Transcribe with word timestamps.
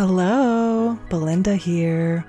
Hello, 0.00 0.98
Belinda 1.10 1.56
here. 1.56 2.24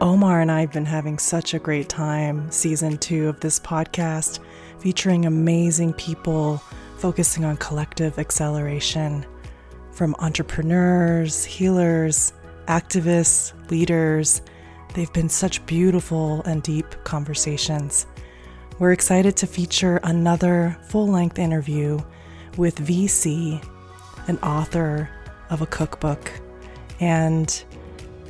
Omar 0.00 0.40
and 0.40 0.50
I 0.50 0.62
have 0.62 0.72
been 0.72 0.84
having 0.84 1.20
such 1.20 1.54
a 1.54 1.60
great 1.60 1.88
time 1.88 2.50
season 2.50 2.98
two 2.98 3.28
of 3.28 3.38
this 3.38 3.60
podcast, 3.60 4.40
featuring 4.80 5.24
amazing 5.24 5.92
people 5.92 6.56
focusing 6.98 7.44
on 7.44 7.58
collective 7.58 8.18
acceleration 8.18 9.24
from 9.92 10.16
entrepreneurs, 10.18 11.44
healers, 11.44 12.32
activists, 12.66 13.52
leaders. 13.70 14.42
They've 14.94 15.12
been 15.12 15.28
such 15.28 15.64
beautiful 15.64 16.42
and 16.42 16.60
deep 16.60 16.92
conversations. 17.04 18.04
We're 18.80 18.90
excited 18.90 19.36
to 19.36 19.46
feature 19.46 20.00
another 20.02 20.76
full 20.88 21.06
length 21.06 21.38
interview 21.38 22.00
with 22.56 22.84
VC, 22.84 23.64
an 24.26 24.38
author 24.38 25.08
of 25.50 25.62
a 25.62 25.66
cookbook. 25.66 26.41
And 27.02 27.64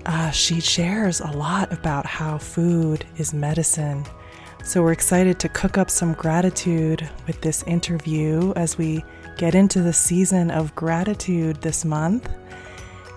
uh, 0.07 0.31
she 0.31 0.61
shares 0.61 1.21
a 1.21 1.31
lot 1.31 1.71
about 1.73 2.07
how 2.07 2.39
food 2.39 3.05
is 3.19 3.35
medicine. 3.35 4.07
So 4.65 4.83
we're 4.83 4.93
excited 4.93 5.39
to 5.41 5.49
cook 5.51 5.77
up 5.77 5.91
some 5.91 6.15
gratitude 6.15 7.07
with 7.27 7.39
this 7.43 7.63
interview 7.65 8.55
as 8.57 8.79
we 8.79 9.05
get 9.37 9.55
into 9.55 9.83
the 9.83 9.93
season 9.93 10.51
of 10.51 10.75
gratitude 10.75 11.61
this 11.61 11.85
month. 11.85 12.31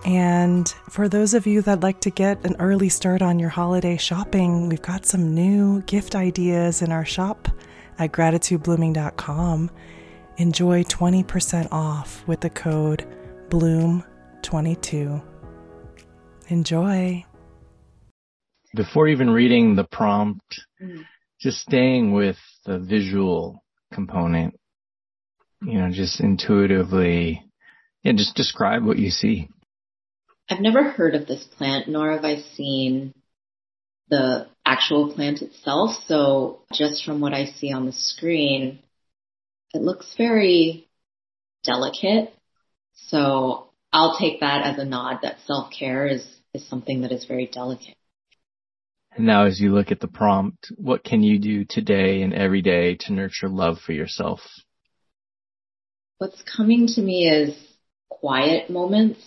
And 0.05 0.67
for 0.89 1.07
those 1.07 1.33
of 1.33 1.47
you 1.47 1.61
that 1.61 1.79
like 1.79 2.01
to 2.01 2.09
get 2.09 2.45
an 2.45 2.57
early 2.59 2.89
start 2.89 3.21
on 3.21 3.39
your 3.39 3.49
holiday 3.49 3.95
shopping, 3.95 4.67
we've 4.67 4.81
got 4.81 5.05
some 5.05 5.33
new 5.33 5.81
gift 5.83 6.15
ideas 6.15 6.81
in 6.81 6.91
our 6.91 7.05
shop 7.05 7.47
at 7.97 8.11
gratitudeblooming.com. 8.11 9.71
Enjoy 10.37 10.83
20% 10.83 11.69
off 11.71 12.27
with 12.27 12.41
the 12.41 12.49
code 12.49 13.05
BLOOM22. 13.49 15.34
Enjoy. 16.47 17.25
Before 18.75 19.07
even 19.07 19.29
reading 19.29 19.75
the 19.75 19.83
prompt, 19.83 20.61
mm. 20.81 21.03
just 21.39 21.59
staying 21.59 22.13
with 22.13 22.37
the 22.65 22.79
visual 22.79 23.63
component, 23.93 24.59
you 25.61 25.79
know, 25.79 25.89
just 25.91 26.19
intuitively, 26.19 27.43
yeah, 28.03 28.11
just 28.13 28.35
describe 28.35 28.83
what 28.83 28.99
you 28.99 29.09
see. 29.09 29.49
I've 30.49 30.59
never 30.59 30.83
heard 30.83 31.15
of 31.15 31.25
this 31.25 31.43
plant, 31.57 31.87
nor 31.87 32.11
have 32.11 32.25
I 32.25 32.41
seen 32.55 33.13
the 34.09 34.47
actual 34.65 35.13
plant 35.13 35.41
itself. 35.41 35.91
So 36.07 36.59
just 36.73 37.03
from 37.03 37.21
what 37.21 37.33
I 37.33 37.45
see 37.45 37.71
on 37.71 37.85
the 37.85 37.91
screen, 37.91 38.79
it 39.73 39.81
looks 39.81 40.13
very 40.17 40.87
delicate. 41.63 42.33
So 42.93 43.69
I'll 43.95 44.17
take 44.17 44.41
that 44.41 44.65
as 44.65 44.77
a 44.77 44.83
nod 44.83 45.19
that 45.21 45.37
self-care 45.45 46.05
is 46.05 46.27
is 46.53 46.67
something 46.67 47.01
that 47.01 47.13
is 47.13 47.23
very 47.23 47.47
delicate. 47.47 47.95
And 49.15 49.25
now 49.25 49.45
as 49.45 49.57
you 49.57 49.73
look 49.73 49.89
at 49.89 50.01
the 50.01 50.09
prompt, 50.09 50.69
what 50.75 51.05
can 51.05 51.23
you 51.23 51.39
do 51.39 51.63
today 51.63 52.21
and 52.21 52.33
every 52.33 52.61
day 52.61 52.95
to 53.01 53.13
nurture 53.13 53.47
love 53.47 53.77
for 53.85 53.93
yourself? 53.93 54.41
What's 56.17 56.43
coming 56.43 56.87
to 56.87 57.01
me 57.01 57.29
is 57.29 57.57
quiet 58.09 58.69
moments. 58.69 59.21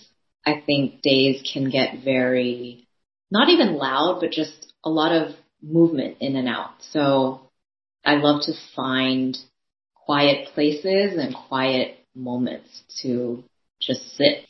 I 0.45 0.61
think 0.63 1.01
days 1.01 1.41
can 1.51 1.71
get 1.71 2.03
very, 2.03 2.87
not 3.31 3.49
even 3.49 3.73
loud, 3.73 4.19
but 4.21 4.29
just 4.29 4.71
a 4.83 4.89
lot 4.91 5.11
of 5.11 5.35
movement 5.63 6.17
in 6.19 6.35
and 6.35 6.47
out. 6.47 6.73
So 6.91 7.49
I 8.05 8.17
love 8.17 8.43
to 8.43 8.53
find 8.75 9.35
quiet 9.95 10.49
places 10.53 11.17
and 11.17 11.35
quiet 11.35 11.97
moments 12.13 12.83
to 13.01 13.43
just 13.81 14.15
sit. 14.15 14.45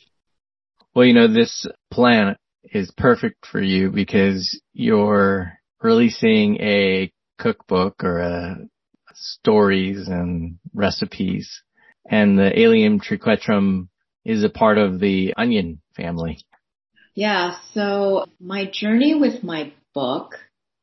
Well, 0.94 1.04
you 1.04 1.14
know, 1.14 1.28
this 1.28 1.66
plan 1.90 2.36
is 2.64 2.92
perfect 2.96 3.46
for 3.46 3.60
you 3.60 3.90
because 3.90 4.60
you're 4.72 5.52
releasing 5.80 6.60
a 6.60 7.12
cookbook 7.38 8.02
or 8.04 8.18
a 8.18 8.56
stories 9.14 10.08
and 10.08 10.58
recipes 10.74 11.62
and 12.10 12.38
the 12.38 12.58
Allium 12.58 13.00
triquetrum 13.00 13.88
is 14.24 14.44
a 14.44 14.48
part 14.48 14.78
of 14.78 15.00
the 15.00 15.34
onion 15.36 15.80
family. 15.96 16.38
Yeah. 17.14 17.56
So 17.72 18.26
my 18.40 18.70
journey 18.70 19.14
with 19.14 19.42
my 19.42 19.72
book, 19.94 20.34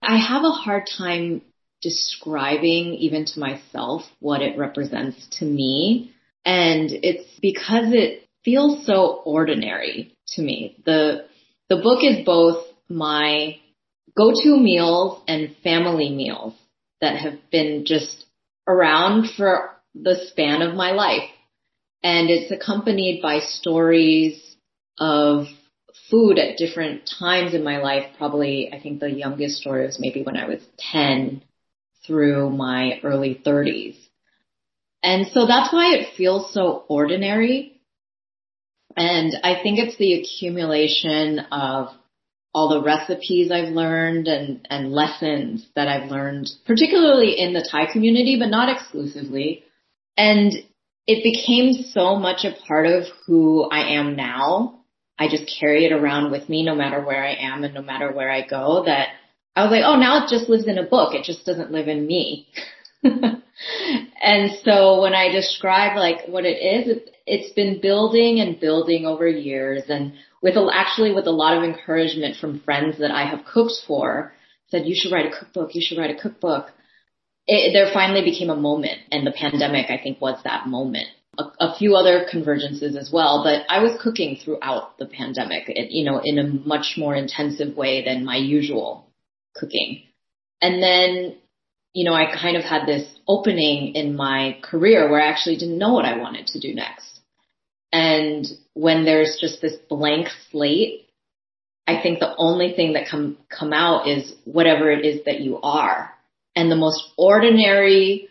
I 0.01 0.17
have 0.17 0.43
a 0.43 0.51
hard 0.51 0.87
time 0.97 1.41
describing 1.81 2.93
even 2.95 3.25
to 3.25 3.39
myself 3.39 4.03
what 4.19 4.41
it 4.41 4.57
represents 4.57 5.27
to 5.39 5.45
me. 5.45 6.13
And 6.45 6.89
it's 6.91 7.39
because 7.41 7.91
it 7.91 8.26
feels 8.47 8.85
so 8.85 9.21
ordinary 9.25 10.15
to 10.25 10.41
me. 10.41 10.77
The 10.85 11.25
the 11.67 11.75
book 11.75 11.99
is 12.01 12.25
both 12.25 12.65
my 12.87 13.57
go-to 14.15 14.55
meals 14.55 15.21
and 15.27 15.53
family 15.65 16.09
meals 16.09 16.53
that 17.01 17.17
have 17.17 17.33
been 17.51 17.83
just 17.85 18.25
around 18.65 19.29
for 19.35 19.71
the 19.93 20.15
span 20.29 20.61
of 20.61 20.75
my 20.75 20.91
life. 20.91 21.29
And 22.01 22.29
it's 22.29 22.49
accompanied 22.49 23.21
by 23.21 23.39
stories 23.39 24.55
of 24.97 25.47
food 26.09 26.39
at 26.39 26.57
different 26.57 27.01
times 27.19 27.53
in 27.53 27.65
my 27.65 27.79
life. 27.79 28.05
Probably, 28.17 28.71
I 28.71 28.79
think 28.79 29.01
the 29.01 29.11
youngest 29.11 29.57
story 29.57 29.85
was 29.85 29.99
maybe 29.99 30.23
when 30.23 30.37
I 30.37 30.47
was 30.47 30.61
10 30.93 31.43
through 32.05 32.51
my 32.51 33.01
early 33.03 33.41
30s. 33.45 33.97
And 35.03 35.27
so 35.33 35.45
that's 35.45 35.73
why 35.73 35.95
it 35.95 36.15
feels 36.15 36.53
so 36.53 36.85
ordinary 36.87 37.76
and 38.97 39.37
I 39.43 39.61
think 39.61 39.77
it's 39.77 39.97
the 39.97 40.15
accumulation 40.15 41.39
of 41.51 41.89
all 42.53 42.69
the 42.69 42.81
recipes 42.81 43.51
I've 43.51 43.69
learned 43.69 44.27
and, 44.27 44.67
and 44.71 44.91
lessons 44.91 45.67
that 45.75 45.87
I've 45.87 46.09
learned, 46.09 46.49
particularly 46.65 47.39
in 47.39 47.53
the 47.53 47.67
Thai 47.69 47.91
community, 47.91 48.37
but 48.39 48.47
not 48.47 48.75
exclusively. 48.75 49.63
And 50.17 50.51
it 51.05 51.23
became 51.23 51.73
so 51.91 52.15
much 52.15 52.43
a 52.43 52.55
part 52.67 52.87
of 52.87 53.03
who 53.27 53.69
I 53.69 53.93
am 53.99 54.15
now. 54.15 54.79
I 55.19 55.29
just 55.29 55.51
carry 55.59 55.85
it 55.85 55.91
around 55.91 56.31
with 56.31 56.49
me 56.49 56.63
no 56.63 56.73
matter 56.73 56.99
where 56.99 57.23
I 57.23 57.35
am 57.35 57.63
and 57.63 57.75
no 57.75 57.83
matter 57.83 58.11
where 58.11 58.31
I 58.31 58.47
go 58.47 58.83
that 58.85 59.09
I 59.55 59.63
was 59.63 59.71
like, 59.71 59.83
oh, 59.85 59.95
now 59.95 60.23
it 60.23 60.29
just 60.29 60.49
lives 60.49 60.67
in 60.67 60.79
a 60.79 60.83
book. 60.83 61.13
It 61.13 61.23
just 61.23 61.45
doesn't 61.45 61.71
live 61.71 61.87
in 61.87 62.05
me. 62.05 62.47
and 63.03 64.51
so 64.63 65.01
when 65.01 65.13
I 65.13 65.31
describe 65.31 65.97
like 65.97 66.27
what 66.27 66.45
it 66.45 66.57
is, 66.57 67.01
it's 67.25 67.53
been 67.53 67.81
building 67.81 68.39
and 68.39 68.59
building 68.59 69.05
over 69.05 69.27
years 69.27 69.83
and 69.89 70.13
with 70.41 70.55
actually 70.71 71.13
with 71.13 71.27
a 71.27 71.31
lot 71.31 71.57
of 71.57 71.63
encouragement 71.63 72.37
from 72.37 72.59
friends 72.61 72.99
that 72.99 73.11
I 73.11 73.25
have 73.25 73.45
cooked 73.45 73.81
for 73.85 74.33
said, 74.69 74.85
you 74.85 74.95
should 74.97 75.11
write 75.11 75.25
a 75.25 75.37
cookbook, 75.37 75.73
you 75.73 75.81
should 75.83 75.97
write 75.97 76.15
a 76.15 76.21
cookbook. 76.21 76.71
It, 77.47 77.73
there 77.73 77.93
finally 77.93 78.23
became 78.23 78.49
a 78.49 78.55
moment 78.55 78.99
and 79.11 79.25
the 79.25 79.31
pandemic 79.31 79.89
I 79.89 80.01
think 80.01 80.19
was 80.19 80.39
that 80.43 80.67
moment. 80.67 81.07
A, 81.37 81.43
a 81.59 81.75
few 81.77 81.95
other 81.95 82.25
convergences 82.31 82.97
as 82.97 83.09
well, 83.13 83.43
but 83.43 83.65
I 83.69 83.81
was 83.81 84.01
cooking 84.01 84.37
throughout 84.43 84.97
the 84.97 85.05
pandemic, 85.05 85.69
it, 85.69 85.91
you 85.91 86.03
know, 86.03 86.19
in 86.23 86.39
a 86.39 86.43
much 86.67 86.95
more 86.97 87.15
intensive 87.15 87.77
way 87.77 88.03
than 88.03 88.25
my 88.25 88.37
usual 88.37 89.07
cooking. 89.55 90.03
And 90.61 90.81
then 90.81 91.37
you 91.97 92.03
know, 92.03 92.13
I 92.13 92.31
kind 92.31 92.55
of 92.55 92.63
had 92.63 92.85
this 92.85 93.09
opening 93.27 93.95
in 93.95 94.15
my 94.15 94.59
career 94.61 95.09
where 95.09 95.19
I 95.19 95.29
actually 95.29 95.57
didn't 95.57 95.79
know 95.79 95.93
what 95.93 96.05
I 96.05 96.19
wanted 96.19 96.45
to 96.45 96.59
do 96.59 96.75
next. 96.75 97.21
And 97.91 98.45
when 98.75 99.03
there's 99.03 99.39
just 99.41 99.63
this 99.63 99.77
blank 99.89 100.27
slate, 100.51 101.09
I 101.87 101.99
think 101.99 102.19
the 102.19 102.35
only 102.37 102.73
thing 102.73 102.93
that 102.93 103.09
come 103.09 103.39
come 103.49 103.73
out 103.73 104.07
is 104.07 104.31
whatever 104.45 104.91
it 104.91 105.05
is 105.05 105.25
that 105.25 105.39
you 105.39 105.59
are. 105.59 106.13
And 106.55 106.69
the 106.69 106.75
most 106.75 107.01
ordinary, 107.17 108.29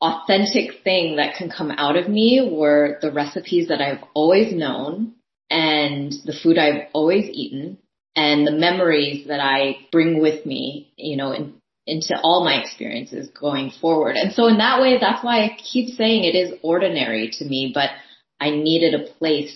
authentic 0.00 0.84
thing 0.84 1.16
that 1.16 1.34
can 1.34 1.50
come 1.50 1.72
out 1.72 1.96
of 1.96 2.08
me 2.08 2.48
were 2.48 3.00
the 3.02 3.10
recipes 3.10 3.66
that 3.70 3.80
I've 3.80 4.04
always 4.14 4.54
known 4.54 5.14
and 5.50 6.12
the 6.24 6.38
food 6.40 6.58
I've 6.58 6.86
always 6.92 7.28
eaten 7.32 7.78
and 8.14 8.46
the 8.46 8.52
memories 8.52 9.26
that 9.26 9.40
I 9.40 9.78
bring 9.90 10.20
with 10.20 10.46
me, 10.46 10.92
you 10.96 11.16
know, 11.16 11.32
in, 11.32 11.59
into 11.90 12.16
all 12.22 12.44
my 12.44 12.62
experiences 12.62 13.28
going 13.38 13.72
forward. 13.80 14.14
And 14.14 14.32
so 14.32 14.46
in 14.46 14.58
that 14.58 14.80
way, 14.80 14.98
that's 15.00 15.24
why 15.24 15.42
I 15.42 15.56
keep 15.58 15.96
saying 15.96 16.22
it 16.22 16.36
is 16.36 16.54
ordinary 16.62 17.30
to 17.38 17.44
me, 17.44 17.72
but 17.74 17.90
I 18.38 18.50
needed 18.50 18.94
a 18.94 19.12
place 19.14 19.54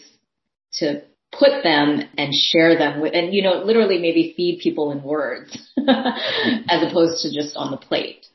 to 0.74 1.02
put 1.30 1.62
them 1.62 2.02
and 2.18 2.34
share 2.34 2.76
them 2.76 3.00
with, 3.00 3.14
and 3.14 3.32
you 3.32 3.42
know, 3.42 3.62
literally 3.64 3.98
maybe 3.98 4.34
feed 4.36 4.60
people 4.60 4.90
in 4.90 5.02
words 5.04 5.56
as 5.78 6.82
opposed 6.82 7.22
to 7.22 7.32
just 7.32 7.56
on 7.56 7.70
the 7.70 7.76
plate. 7.76 8.26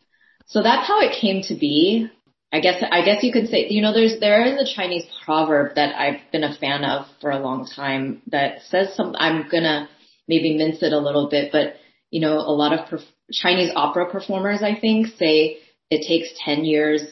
So 0.47 0.63
that's 0.63 0.87
how 0.87 1.01
it 1.01 1.19
came 1.19 1.43
to 1.43 1.55
be. 1.55 2.09
I 2.53 2.61
guess, 2.61 2.81
I 2.89 3.03
guess 3.03 3.21
you 3.21 3.33
could 3.33 3.49
say, 3.49 3.67
you 3.69 3.81
know, 3.81 3.93
there's, 3.93 4.19
there 4.19 4.43
is 4.45 4.59
a 4.59 4.75
Chinese 4.75 5.05
proverb 5.23 5.75
that 5.75 5.93
I've 5.95 6.19
been 6.31 6.43
a 6.43 6.55
fan 6.55 6.83
of 6.85 7.05
for 7.21 7.31
a 7.31 7.39
long 7.39 7.67
time 7.67 8.21
that 8.27 8.61
says 8.69 8.95
some, 8.95 9.13
I'm 9.19 9.49
gonna 9.51 9.89
maybe 10.27 10.57
mince 10.57 10.81
it 10.81 10.93
a 10.93 10.99
little 10.99 11.29
bit, 11.29 11.51
but 11.51 11.75
you 12.11 12.21
know, 12.21 12.37
a 12.37 12.55
lot 12.55 12.73
of 12.73 12.87
Chinese 13.31 13.71
opera 13.75 14.11
performers, 14.11 14.61
I 14.63 14.79
think, 14.79 15.07
say 15.17 15.57
it 15.89 16.07
takes 16.07 16.29
10 16.43 16.65
years 16.65 17.03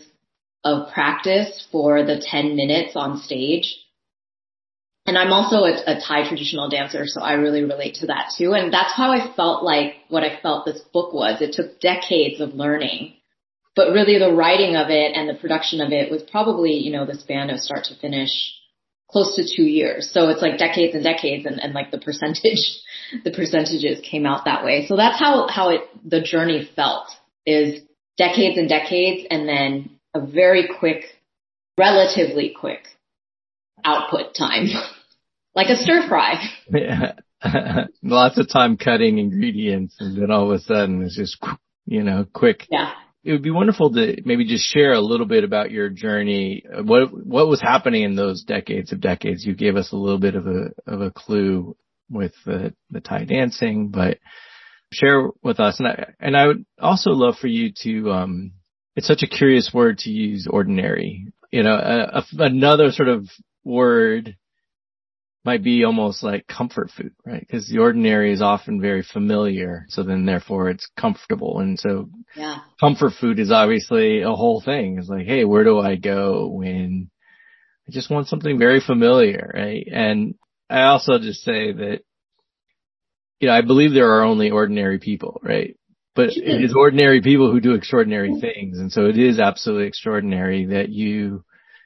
of 0.63 0.91
practice 0.91 1.67
for 1.71 2.03
the 2.03 2.21
10 2.23 2.55
minutes 2.55 2.93
on 2.95 3.21
stage. 3.21 3.77
And 5.05 5.17
I'm 5.17 5.31
also 5.31 5.63
a, 5.63 5.71
a 5.85 6.01
Thai 6.01 6.27
traditional 6.27 6.69
dancer, 6.69 7.05
so 7.05 7.21
I 7.21 7.33
really 7.33 7.63
relate 7.63 7.95
to 7.95 8.07
that 8.07 8.33
too. 8.37 8.53
And 8.53 8.73
that's 8.73 8.93
how 8.93 9.11
I 9.11 9.33
felt 9.35 9.63
like 9.63 9.95
what 10.09 10.23
I 10.23 10.39
felt 10.41 10.65
this 10.65 10.81
book 10.93 11.13
was. 11.13 11.41
It 11.41 11.53
took 11.53 11.79
decades 11.79 12.41
of 12.41 12.55
learning, 12.55 13.13
but 13.73 13.93
really 13.93 14.19
the 14.19 14.33
writing 14.33 14.75
of 14.75 14.89
it 14.89 15.15
and 15.15 15.29
the 15.29 15.39
production 15.39 15.79
of 15.79 15.93
it 15.93 16.11
was 16.11 16.23
probably, 16.23 16.73
you 16.73 16.91
know, 16.91 17.05
the 17.05 17.15
span 17.15 17.49
of 17.49 17.59
start 17.59 17.85
to 17.85 17.95
finish 17.95 18.53
close 19.09 19.35
to 19.35 19.43
two 19.43 19.63
years. 19.63 20.09
So 20.11 20.29
it's 20.29 20.41
like 20.41 20.57
decades 20.57 20.93
and 20.93 21.03
decades 21.03 21.45
and, 21.45 21.61
and 21.61 21.73
like 21.73 21.91
the 21.91 21.97
percentage, 21.97 22.81
the 23.23 23.31
percentages 23.31 23.99
came 24.03 24.25
out 24.25 24.45
that 24.45 24.63
way. 24.63 24.85
So 24.87 24.95
that's 24.95 25.19
how, 25.19 25.47
how 25.47 25.69
it, 25.69 25.81
the 26.05 26.21
journey 26.21 26.69
felt 26.75 27.07
is 27.45 27.81
decades 28.17 28.57
and 28.57 28.67
decades 28.67 29.27
and 29.29 29.47
then 29.47 29.91
a 30.13 30.25
very 30.25 30.69
quick, 30.79 31.05
relatively 31.77 32.53
quick 32.57 32.87
output 33.83 34.35
time. 34.35 34.65
like 35.55 35.69
a 35.69 35.77
stir 35.77 36.07
fry. 36.07 36.43
Yeah. 36.69 37.13
Lots 38.03 38.37
of 38.37 38.49
time 38.51 38.77
cutting 38.77 39.19
ingredients 39.19 39.95
and 39.99 40.21
then 40.21 40.31
all 40.31 40.51
of 40.51 40.57
a 40.57 40.59
sudden 40.59 41.03
it's 41.03 41.15
just, 41.15 41.37
you 41.85 42.03
know, 42.03 42.25
quick. 42.33 42.65
Yeah. 42.69 42.91
It 43.27 43.33
would 43.33 43.43
be 43.43 43.51
wonderful 43.51 43.91
to 43.91 44.21
maybe 44.23 44.45
just 44.45 44.63
share 44.73 44.93
a 44.93 45.01
little 45.01 45.25
bit 45.25 45.43
about 45.43 45.69
your 45.69 45.89
journey. 45.89 46.63
What, 46.81 47.09
what 47.11 47.49
was 47.49 47.59
happening 47.59 48.03
in 48.03 48.15
those 48.15 48.45
decades 48.45 48.93
of 48.93 49.01
decades? 49.01 49.45
You 49.45 49.53
gave 49.53 49.75
us 49.75 49.91
a 49.91 49.97
little 49.97 50.17
bit 50.17 50.35
of 50.35 50.47
a, 50.47 50.69
of 50.87 51.01
a 51.01 51.11
clue 51.11 51.75
with 52.09 52.31
the, 52.45 52.73
the 52.89 53.01
Thai 53.01 53.25
dancing, 53.25 53.89
but 53.89 54.19
share 54.93 55.27
with 55.43 55.59
us. 55.59 55.77
And 55.79 55.89
I, 55.89 56.13
and 56.21 56.37
I 56.37 56.47
would 56.47 56.65
also 56.79 57.09
love 57.09 57.35
for 57.35 57.47
you 57.47 57.73
to, 57.83 58.11
um, 58.11 58.53
it's 58.95 59.07
such 59.07 59.23
a 59.23 59.27
curious 59.27 59.71
word 59.73 59.97
to 59.99 60.09
use 60.09 60.47
ordinary, 60.49 61.27
you 61.51 61.63
know, 61.63 61.75
a, 61.75 62.19
a, 62.19 62.23
another 62.45 62.93
sort 62.93 63.09
of 63.09 63.27
word 63.65 64.37
might 65.43 65.63
be 65.63 65.83
almost 65.83 66.23
like 66.23 66.47
comfort 66.47 66.91
food, 66.95 67.13
right? 67.25 67.39
Because 67.39 67.67
the 67.67 67.79
ordinary 67.79 68.31
is 68.31 68.41
often 68.41 68.79
very 68.79 69.03
familiar. 69.03 69.85
So 69.89 70.03
then 70.03 70.25
therefore 70.25 70.69
it's 70.69 70.89
comfortable. 70.97 71.59
And 71.59 71.77
so 71.77 72.09
yeah. 72.37 72.59
comfort 72.79 73.13
food 73.19 73.39
is 73.39 73.51
obviously 73.51 74.21
a 74.21 74.31
whole 74.31 74.61
thing. 74.61 74.97
It's 74.99 75.09
like, 75.09 75.25
Hey, 75.25 75.43
where 75.43 75.63
do 75.63 75.79
I 75.79 75.95
go 75.95 76.47
when 76.47 77.09
I 77.87 77.91
just 77.91 78.09
want 78.09 78.27
something 78.27 78.59
very 78.59 78.79
familiar, 78.79 79.51
right? 79.53 79.87
And 79.91 80.35
I 80.69 80.83
also 80.83 81.19
just 81.19 81.41
say 81.43 81.71
that, 81.71 81.99
you 83.39 83.47
know, 83.47 83.53
I 83.53 83.61
believe 83.61 83.93
there 83.93 84.11
are 84.11 84.23
only 84.23 84.51
ordinary 84.51 84.99
people, 84.99 85.39
right? 85.43 85.77
But 86.15 86.29
it 86.35 86.63
is 86.63 86.73
ordinary 86.75 87.21
people 87.21 87.51
who 87.51 87.59
do 87.59 87.75
extraordinary 87.75 88.39
things. 88.41 88.79
And 88.79 88.91
so 88.91 89.05
it 89.05 89.17
is 89.17 89.39
absolutely 89.39 89.87
extraordinary 89.87 90.65
that 90.67 90.89
you 90.89 91.43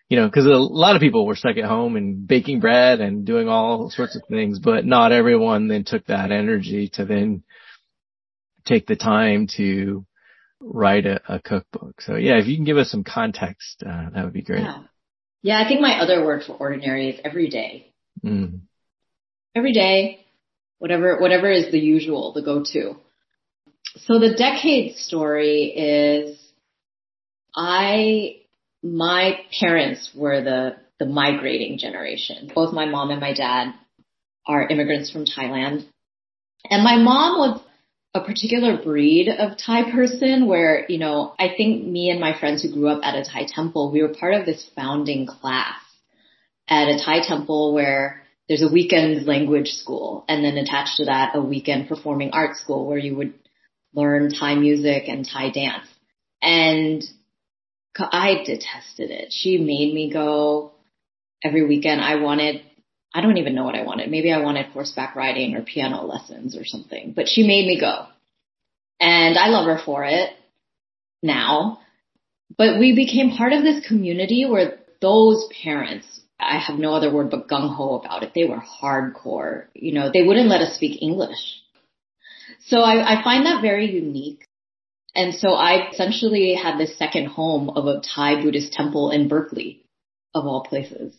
you 0.08 0.18
know, 0.18 0.30
cause 0.30 0.46
a 0.46 0.50
lot 0.50 0.98
of 0.98 1.02
people 1.02 1.26
were 1.26 1.38
stuck 1.38 1.56
at 1.56 1.64
home 1.64 1.96
and 1.96 2.28
baking 2.28 2.60
bread 2.60 3.00
and 3.00 3.26
doing 3.26 3.48
all 3.48 3.90
sorts 3.90 4.18
of 4.18 4.24
things, 4.30 4.60
but 4.60 4.86
not 4.86 5.14
everyone 5.14 5.70
then 5.70 5.86
took 5.86 6.06
that 6.08 6.34
energy 6.34 6.90
to 6.96 7.06
then 7.06 7.44
take 8.66 8.88
the 8.88 8.98
time 8.98 9.48
to 9.56 10.06
write 10.62 11.06
a, 11.06 11.22
a 11.28 11.40
cookbook. 11.40 12.02
So 12.02 12.16
yeah, 12.16 12.40
if 12.40 12.48
you 12.48 12.56
can 12.56 12.66
give 12.66 12.78
us 12.78 12.92
some 12.92 13.04
context, 13.04 13.84
uh, 13.86 14.10
that 14.14 14.24
would 14.24 14.34
be 14.34 14.42
great. 14.42 14.62
Yeah. 14.62 14.84
yeah. 15.42 15.62
I 15.64 15.68
think 15.68 15.82
my 15.82 16.00
other 16.00 16.26
word 16.26 16.44
for 16.44 16.54
ordinary 16.54 17.10
is 17.10 17.22
every 17.24 17.50
day. 17.50 17.94
Mm. 18.24 18.62
Every 19.56 19.74
day, 19.74 20.26
whatever, 20.78 21.20
whatever 21.20 21.52
is 21.52 21.72
the 21.72 21.80
usual, 21.80 22.34
the 22.34 22.42
go-to. 22.42 22.96
So 23.98 24.20
the 24.20 24.36
decade 24.36 24.96
story 24.98 25.66
is 25.66 26.40
I 27.56 28.38
my 28.84 29.40
parents 29.60 30.12
were 30.16 30.42
the, 30.42 30.78
the 31.00 31.06
migrating 31.06 31.78
generation. 31.78 32.52
Both 32.54 32.74
my 32.74 32.86
mom 32.86 33.12
and 33.12 33.20
my 33.20 33.34
dad 33.34 33.74
are 34.48 34.68
immigrants 34.68 35.12
from 35.12 35.26
Thailand. 35.26 35.86
And 36.70 36.84
my 36.84 36.98
mom 36.98 37.38
was 37.38 37.62
a 38.14 38.22
particular 38.22 38.82
breed 38.82 39.30
of 39.30 39.58
Thai 39.58 39.92
person 39.92 40.48
where, 40.48 40.86
you 40.90 40.98
know, 40.98 41.34
I 41.40 41.54
think 41.56 41.86
me 41.86 42.10
and 42.10 42.20
my 42.20 42.38
friends 42.38 42.62
who 42.62 42.74
grew 42.74 42.90
up 42.90 43.02
at 43.04 43.16
a 43.16 43.24
Thai 43.24 43.46
temple, 43.48 43.92
we 43.92 44.02
were 44.02 44.14
part 44.14 44.34
of 44.34 44.46
this 44.46 44.70
founding 44.76 45.26
class 45.26 45.80
at 46.68 46.90
a 46.90 47.02
Thai 47.04 47.26
temple 47.26 47.74
where 47.74 48.22
there's 48.48 48.62
a 48.64 48.72
weekend 48.72 49.26
language 49.26 49.70
school 49.70 50.26
and 50.28 50.44
then 50.44 50.58
attached 50.58 50.98
to 50.98 51.06
that 51.06 51.36
a 51.36 51.42
weekend 51.42 51.88
performing 51.88 52.32
arts 52.34 52.60
school 52.60 52.86
where 52.86 52.98
you 52.98 53.16
would 53.16 53.34
learn 53.94 54.34
Thai 54.34 54.56
music 54.56 55.04
and 55.08 55.26
Thai 55.26 55.52
dance. 55.52 55.88
And 56.42 57.04
I 57.98 58.44
detested 58.46 59.10
it. 59.10 59.32
She 59.32 59.58
made 59.58 59.94
me 59.94 60.12
go 60.12 60.74
every 61.44 61.66
weekend. 61.66 62.02
I 62.02 62.16
wanted, 62.16 62.62
I 63.14 63.22
don't 63.22 63.38
even 63.38 63.56
know 63.56 63.64
what 63.64 63.76
I 63.76 63.84
wanted. 63.84 64.10
Maybe 64.10 64.32
I 64.32 64.40
wanted 64.40 64.68
horseback 64.68 65.16
riding 65.16 65.56
or 65.56 65.62
piano 65.62 66.04
lessons 66.04 66.56
or 66.56 66.66
something, 66.66 67.14
but 67.16 67.28
she 67.28 67.46
made 67.46 67.68
me 67.68 67.80
go. 67.80 68.06
And 69.00 69.38
I 69.38 69.48
love 69.48 69.66
her 69.66 69.82
for 69.84 70.06
it 70.06 70.30
now. 71.22 71.80
But 72.58 72.80
we 72.80 72.96
became 72.96 73.36
part 73.36 73.54
of 73.54 73.64
this 73.64 73.86
community 73.88 74.46
where 74.46 74.80
those 75.02 75.48
parents, 75.64 76.22
I 76.40 76.60
have 76.60 76.80
no 76.80 76.94
other 76.94 77.14
word 77.14 77.32
but 77.32 77.48
gung 77.50 77.74
ho 77.74 78.00
about 78.00 78.24
it. 78.24 78.32
They 78.34 78.46
were 78.46 78.62
hardcore. 78.62 79.66
You 79.74 79.94
know, 79.94 80.12
they 80.14 80.24
wouldn't 80.24 80.50
let 80.50 80.62
us 80.62 80.76
speak 80.76 81.02
English. 81.02 81.62
So 82.68 82.82
I, 82.82 83.20
I 83.20 83.24
find 83.24 83.46
that 83.46 83.62
very 83.62 83.92
unique. 83.92 84.46
And 85.16 85.34
so 85.34 85.50
I 85.54 85.90
essentially 85.92 86.54
had 86.54 86.78
this 86.78 86.98
second 86.98 87.28
home 87.28 87.70
of 87.72 87.86
a 87.88 88.02
Thai 88.02 88.42
Buddhist 88.42 88.72
temple 88.72 89.12
in 89.12 89.28
Berkeley, 89.28 89.84
of 90.34 90.46
all 90.46 90.64
places. 90.64 91.16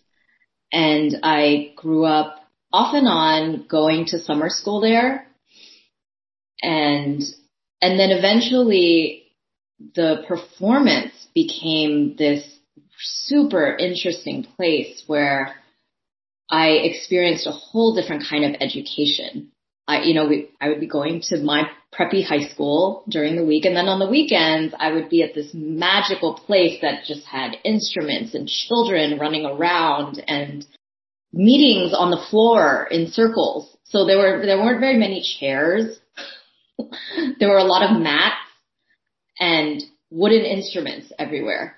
And 0.72 1.16
I 1.22 1.72
grew 1.76 2.04
up 2.04 2.38
off 2.72 2.94
and 2.94 3.06
on 3.06 3.66
going 3.68 4.06
to 4.06 4.18
summer 4.18 4.48
school 4.48 4.80
there. 4.80 5.26
And, 6.62 7.22
and 7.80 7.98
then 7.98 8.10
eventually 8.10 9.24
the 9.94 10.24
performance 10.26 11.12
became 11.34 12.16
this 12.16 12.44
super 12.98 13.76
interesting 13.76 14.44
place 14.44 15.02
where 15.06 15.54
I 16.48 16.70
experienced 16.70 17.46
a 17.46 17.50
whole 17.50 17.94
different 17.94 18.24
kind 18.28 18.44
of 18.44 18.60
education. 18.60 19.51
I, 19.86 20.02
you 20.02 20.14
know, 20.14 20.28
we, 20.28 20.50
I 20.60 20.68
would 20.68 20.80
be 20.80 20.86
going 20.86 21.22
to 21.28 21.42
my 21.42 21.68
preppy 21.92 22.24
high 22.24 22.48
school 22.48 23.04
during 23.08 23.36
the 23.36 23.44
week. 23.44 23.64
And 23.64 23.76
then 23.76 23.86
on 23.86 23.98
the 23.98 24.08
weekends, 24.08 24.74
I 24.78 24.92
would 24.92 25.08
be 25.08 25.22
at 25.22 25.34
this 25.34 25.50
magical 25.52 26.34
place 26.34 26.80
that 26.82 27.04
just 27.04 27.26
had 27.26 27.56
instruments 27.64 28.34
and 28.34 28.48
children 28.48 29.18
running 29.18 29.44
around 29.44 30.22
and 30.26 30.64
meetings 31.32 31.92
on 31.94 32.10
the 32.10 32.24
floor 32.30 32.86
in 32.90 33.08
circles. 33.10 33.76
So 33.84 34.06
there 34.06 34.18
were, 34.18 34.46
there 34.46 34.58
weren't 34.58 34.80
very 34.80 34.96
many 34.96 35.22
chairs. 35.38 35.98
there 37.38 37.48
were 37.48 37.58
a 37.58 37.64
lot 37.64 37.90
of 37.90 38.00
mats 38.00 38.36
and 39.38 39.82
wooden 40.10 40.44
instruments 40.44 41.12
everywhere 41.18 41.76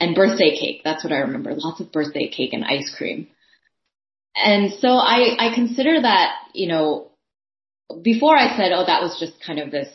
and 0.00 0.14
birthday 0.14 0.58
cake. 0.58 0.80
That's 0.82 1.04
what 1.04 1.12
I 1.12 1.18
remember. 1.18 1.52
Lots 1.54 1.80
of 1.80 1.92
birthday 1.92 2.28
cake 2.28 2.52
and 2.52 2.64
ice 2.64 2.92
cream. 2.96 3.28
And 4.34 4.72
so 4.72 4.88
I, 4.88 5.36
I 5.38 5.54
consider 5.54 6.00
that, 6.00 6.34
you 6.54 6.68
know, 6.68 7.09
before 8.02 8.36
I 8.36 8.56
said, 8.56 8.72
oh, 8.72 8.84
that 8.86 9.02
was 9.02 9.18
just 9.18 9.44
kind 9.44 9.58
of 9.58 9.70
this 9.70 9.88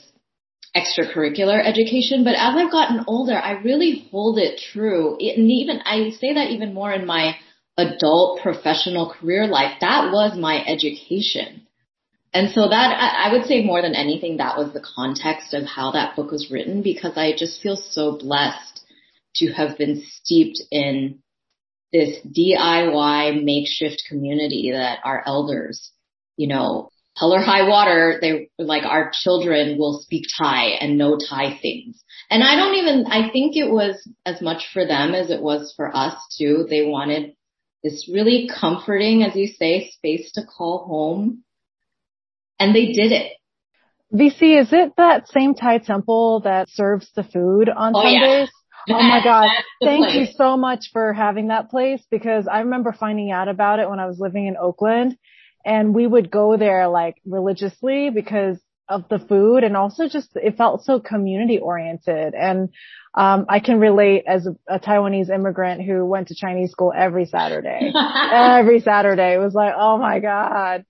extracurricular 0.76 1.66
education, 1.66 2.24
but 2.24 2.36
as 2.36 2.56
I've 2.56 2.72
gotten 2.72 3.06
older, 3.08 3.38
I 3.38 3.62
really 3.64 4.08
hold 4.12 4.38
it 4.38 4.60
true. 4.74 5.12
And 5.14 5.50
even, 5.50 5.80
I 5.86 6.10
say 6.12 6.34
that 6.34 6.50
even 6.50 6.74
more 6.74 6.92
in 6.92 7.06
my 7.06 7.36
adult 7.78 8.42
professional 8.42 9.14
career 9.14 9.48
life. 9.48 9.78
That 9.82 10.12
was 10.12 10.38
my 10.38 10.64
education. 10.66 11.68
And 12.34 12.52
so 12.52 12.68
that, 12.68 13.22
I 13.26 13.32
would 13.32 13.46
say 13.46 13.64
more 13.64 13.82
than 13.82 13.96
anything, 13.96 14.38
that 14.38 14.58
was 14.58 14.74
the 14.74 14.86
context 14.96 15.54
of 15.54 15.64
how 15.66 15.92
that 15.92 16.16
book 16.16 16.32
was 16.32 16.52
written 16.52 16.82
because 16.82 17.18
I 17.18 17.34
just 17.38 17.62
feel 17.62 17.78
so 17.78 18.18
blessed 18.18 18.82
to 19.38 19.54
have 19.54 19.78
been 19.78 20.04
steeped 20.06 20.62
in 20.72 21.20
this 21.94 22.18
DIY 22.26 23.44
makeshift 23.44 24.04
community 24.10 24.72
that 24.74 25.00
our 25.06 25.24
elders, 25.26 25.92
you 26.36 26.48
know, 26.48 26.90
hell 27.16 27.34
or 27.34 27.42
high 27.42 27.68
water, 27.68 28.18
they 28.22 28.50
like 28.60 28.84
our 28.84 29.12
children 29.14 29.78
will 29.78 30.00
speak 30.02 30.26
Thai 30.38 30.78
and 30.80 30.98
know 30.98 31.18
Thai 31.18 31.58
things. 31.62 32.04
And 32.30 32.44
I 32.44 32.56
don't 32.56 32.76
even, 32.76 33.06
I 33.06 33.30
think 33.32 33.56
it 33.56 33.72
was 33.72 34.08
as 34.26 34.42
much 34.42 34.68
for 34.74 34.86
them 34.86 35.14
as 35.14 35.30
it 35.30 35.42
was 35.42 35.74
for 35.76 35.96
us 35.96 36.16
too. 36.38 36.66
They 36.70 36.86
wanted 36.86 37.34
this 37.84 38.10
really 38.12 38.50
comforting, 38.60 39.24
as 39.24 39.36
you 39.36 39.48
say, 39.48 39.90
space 39.92 40.32
to 40.34 40.42
call 40.44 40.86
home. 40.88 41.44
And 42.60 42.76
they 42.76 42.88
did 42.88 43.12
it. 43.12 43.34
VC, 44.14 44.60
is 44.62 44.72
it 44.72 44.94
that 44.98 45.28
same 45.30 45.56
Thai 45.56 45.80
temple 45.80 46.42
that 46.42 46.70
serves 46.70 47.10
the 47.16 47.24
food 47.24 47.70
on 47.70 47.94
oh, 47.96 48.02
Sundays? 48.02 48.22
Yeah. 48.22 48.46
Oh 48.88 49.02
my 49.02 49.20
God. 49.24 49.50
Thank 49.84 50.10
place. 50.10 50.16
you 50.16 50.26
so 50.38 50.56
much 50.58 50.92
for 50.94 51.12
having 51.12 51.48
that 51.48 51.72
place 51.72 52.06
because 52.12 52.48
I 52.48 52.60
remember 52.60 52.94
finding 52.94 53.32
out 53.32 53.48
about 53.48 53.80
it 53.80 53.90
when 53.90 54.00
I 54.00 54.06
was 54.06 54.20
living 54.20 54.46
in 54.46 54.58
Oakland 54.58 55.18
and 55.66 55.94
we 55.94 56.06
would 56.06 56.32
go 56.32 56.58
there 56.58 56.88
like 56.88 57.16
religiously 57.26 58.10
because 58.14 58.58
of 58.88 59.10
the 59.10 59.18
food 59.18 59.64
and 59.64 59.76
also 59.76 60.08
just 60.08 60.30
it 60.36 60.58
felt 60.58 60.84
so 60.84 61.00
community 61.00 61.58
oriented 61.58 62.36
and 62.36 62.70
um, 63.16 63.46
I 63.48 63.62
can 63.62 63.80
relate 63.80 64.26
as 64.28 64.46
a, 64.46 64.56
a, 64.68 64.78
Taiwanese 64.78 65.30
immigrant 65.34 65.82
who 65.82 66.06
went 66.06 66.28
to 66.28 66.36
Chinese 66.36 66.72
school 66.72 66.92
every 66.94 67.26
Saturday. 67.26 67.94
every 68.34 68.82
Saturday. 68.82 69.34
It 69.36 69.38
was 69.38 69.54
like, 69.54 69.74
oh 69.78 69.98
my 69.98 70.20
God. 70.20 70.84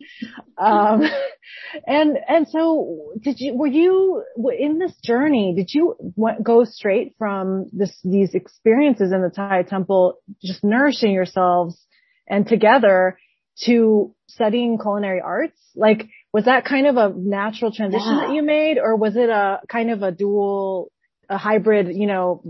Um, 0.58 1.04
and, 1.88 2.18
and 2.28 2.48
so 2.48 3.14
did 3.22 3.40
you, 3.40 3.54
were 3.54 3.68
you 3.68 4.24
in 4.58 4.80
this 4.80 4.96
journey, 5.04 5.54
did 5.56 5.72
you 5.72 5.96
go 6.42 6.64
straight 6.64 7.14
from 7.20 7.68
this, 7.72 7.96
these 8.04 8.34
experiences 8.34 9.12
in 9.12 9.22
the 9.22 9.30
Thai 9.30 9.62
temple, 9.62 10.16
just 10.44 10.64
nourishing 10.64 11.12
yourselves 11.12 11.80
and 12.28 12.48
together 12.48 13.20
to 13.64 14.14
studying 14.28 14.78
culinary 14.78 15.22
arts? 15.22 15.60
Like, 15.76 16.08
was 16.34 16.46
that 16.46 16.66
kind 16.66 16.88
of 16.88 16.98
a 16.98 17.14
natural 17.16 17.72
transition 17.72 18.16
yeah. 18.16 18.28
that 18.28 18.34
you 18.34 18.44
made 18.44 18.78
or 18.78 18.96
was 18.96 19.16
it 19.16 19.30
a 19.30 19.60
kind 19.70 19.92
of 19.92 20.04
a 20.04 20.12
dual 20.12 20.92
a 21.30 21.38
hybrid, 21.38 21.96
you 21.96 22.08
know, 22.08 22.44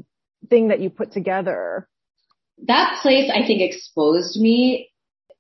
thing 0.50 0.70
that 0.70 0.80
you 0.80 0.90
put 0.90 1.12
together? 1.12 1.88
That 2.68 3.00
place, 3.02 3.30
I 3.34 3.46
think, 3.46 3.62
exposed 3.62 4.40
me. 4.40 4.90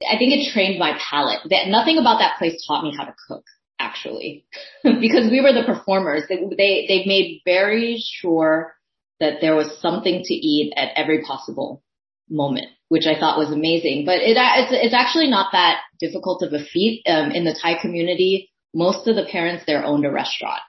I 0.01 0.17
think 0.17 0.33
it 0.33 0.51
trained 0.53 0.79
my 0.79 0.97
palate. 1.09 1.39
That 1.49 1.67
nothing 1.67 1.97
about 1.97 2.19
that 2.19 2.37
place 2.37 2.65
taught 2.67 2.83
me 2.83 2.95
how 2.95 3.05
to 3.05 3.15
cook, 3.27 3.43
actually, 3.79 4.45
because 4.83 5.31
we 5.31 5.41
were 5.41 5.53
the 5.53 5.63
performers. 5.65 6.23
They, 6.27 6.37
they 6.57 6.85
they 6.87 7.03
made 7.05 7.41
very 7.45 8.03
sure 8.03 8.75
that 9.19 9.39
there 9.39 9.55
was 9.55 9.79
something 9.79 10.23
to 10.23 10.33
eat 10.33 10.73
at 10.75 10.89
every 10.95 11.23
possible 11.23 11.81
moment, 12.29 12.67
which 12.89 13.05
I 13.07 13.19
thought 13.19 13.37
was 13.37 13.51
amazing. 13.51 14.05
But 14.05 14.17
it, 14.21 14.37
it's, 14.37 14.71
it's 14.71 14.93
actually 14.93 15.29
not 15.29 15.51
that 15.51 15.81
difficult 15.99 16.43
of 16.43 16.53
a 16.53 16.63
feat. 16.63 17.03
Um, 17.07 17.31
in 17.31 17.43
the 17.43 17.57
Thai 17.59 17.79
community, 17.81 18.51
most 18.73 19.07
of 19.07 19.15
the 19.15 19.25
parents 19.25 19.63
there 19.65 19.83
owned 19.83 20.05
a 20.05 20.11
restaurant. 20.11 20.61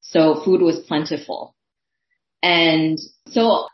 So 0.00 0.42
food 0.44 0.62
was 0.62 0.78
plentiful. 0.80 1.54
And 2.42 2.98
so 3.28 3.66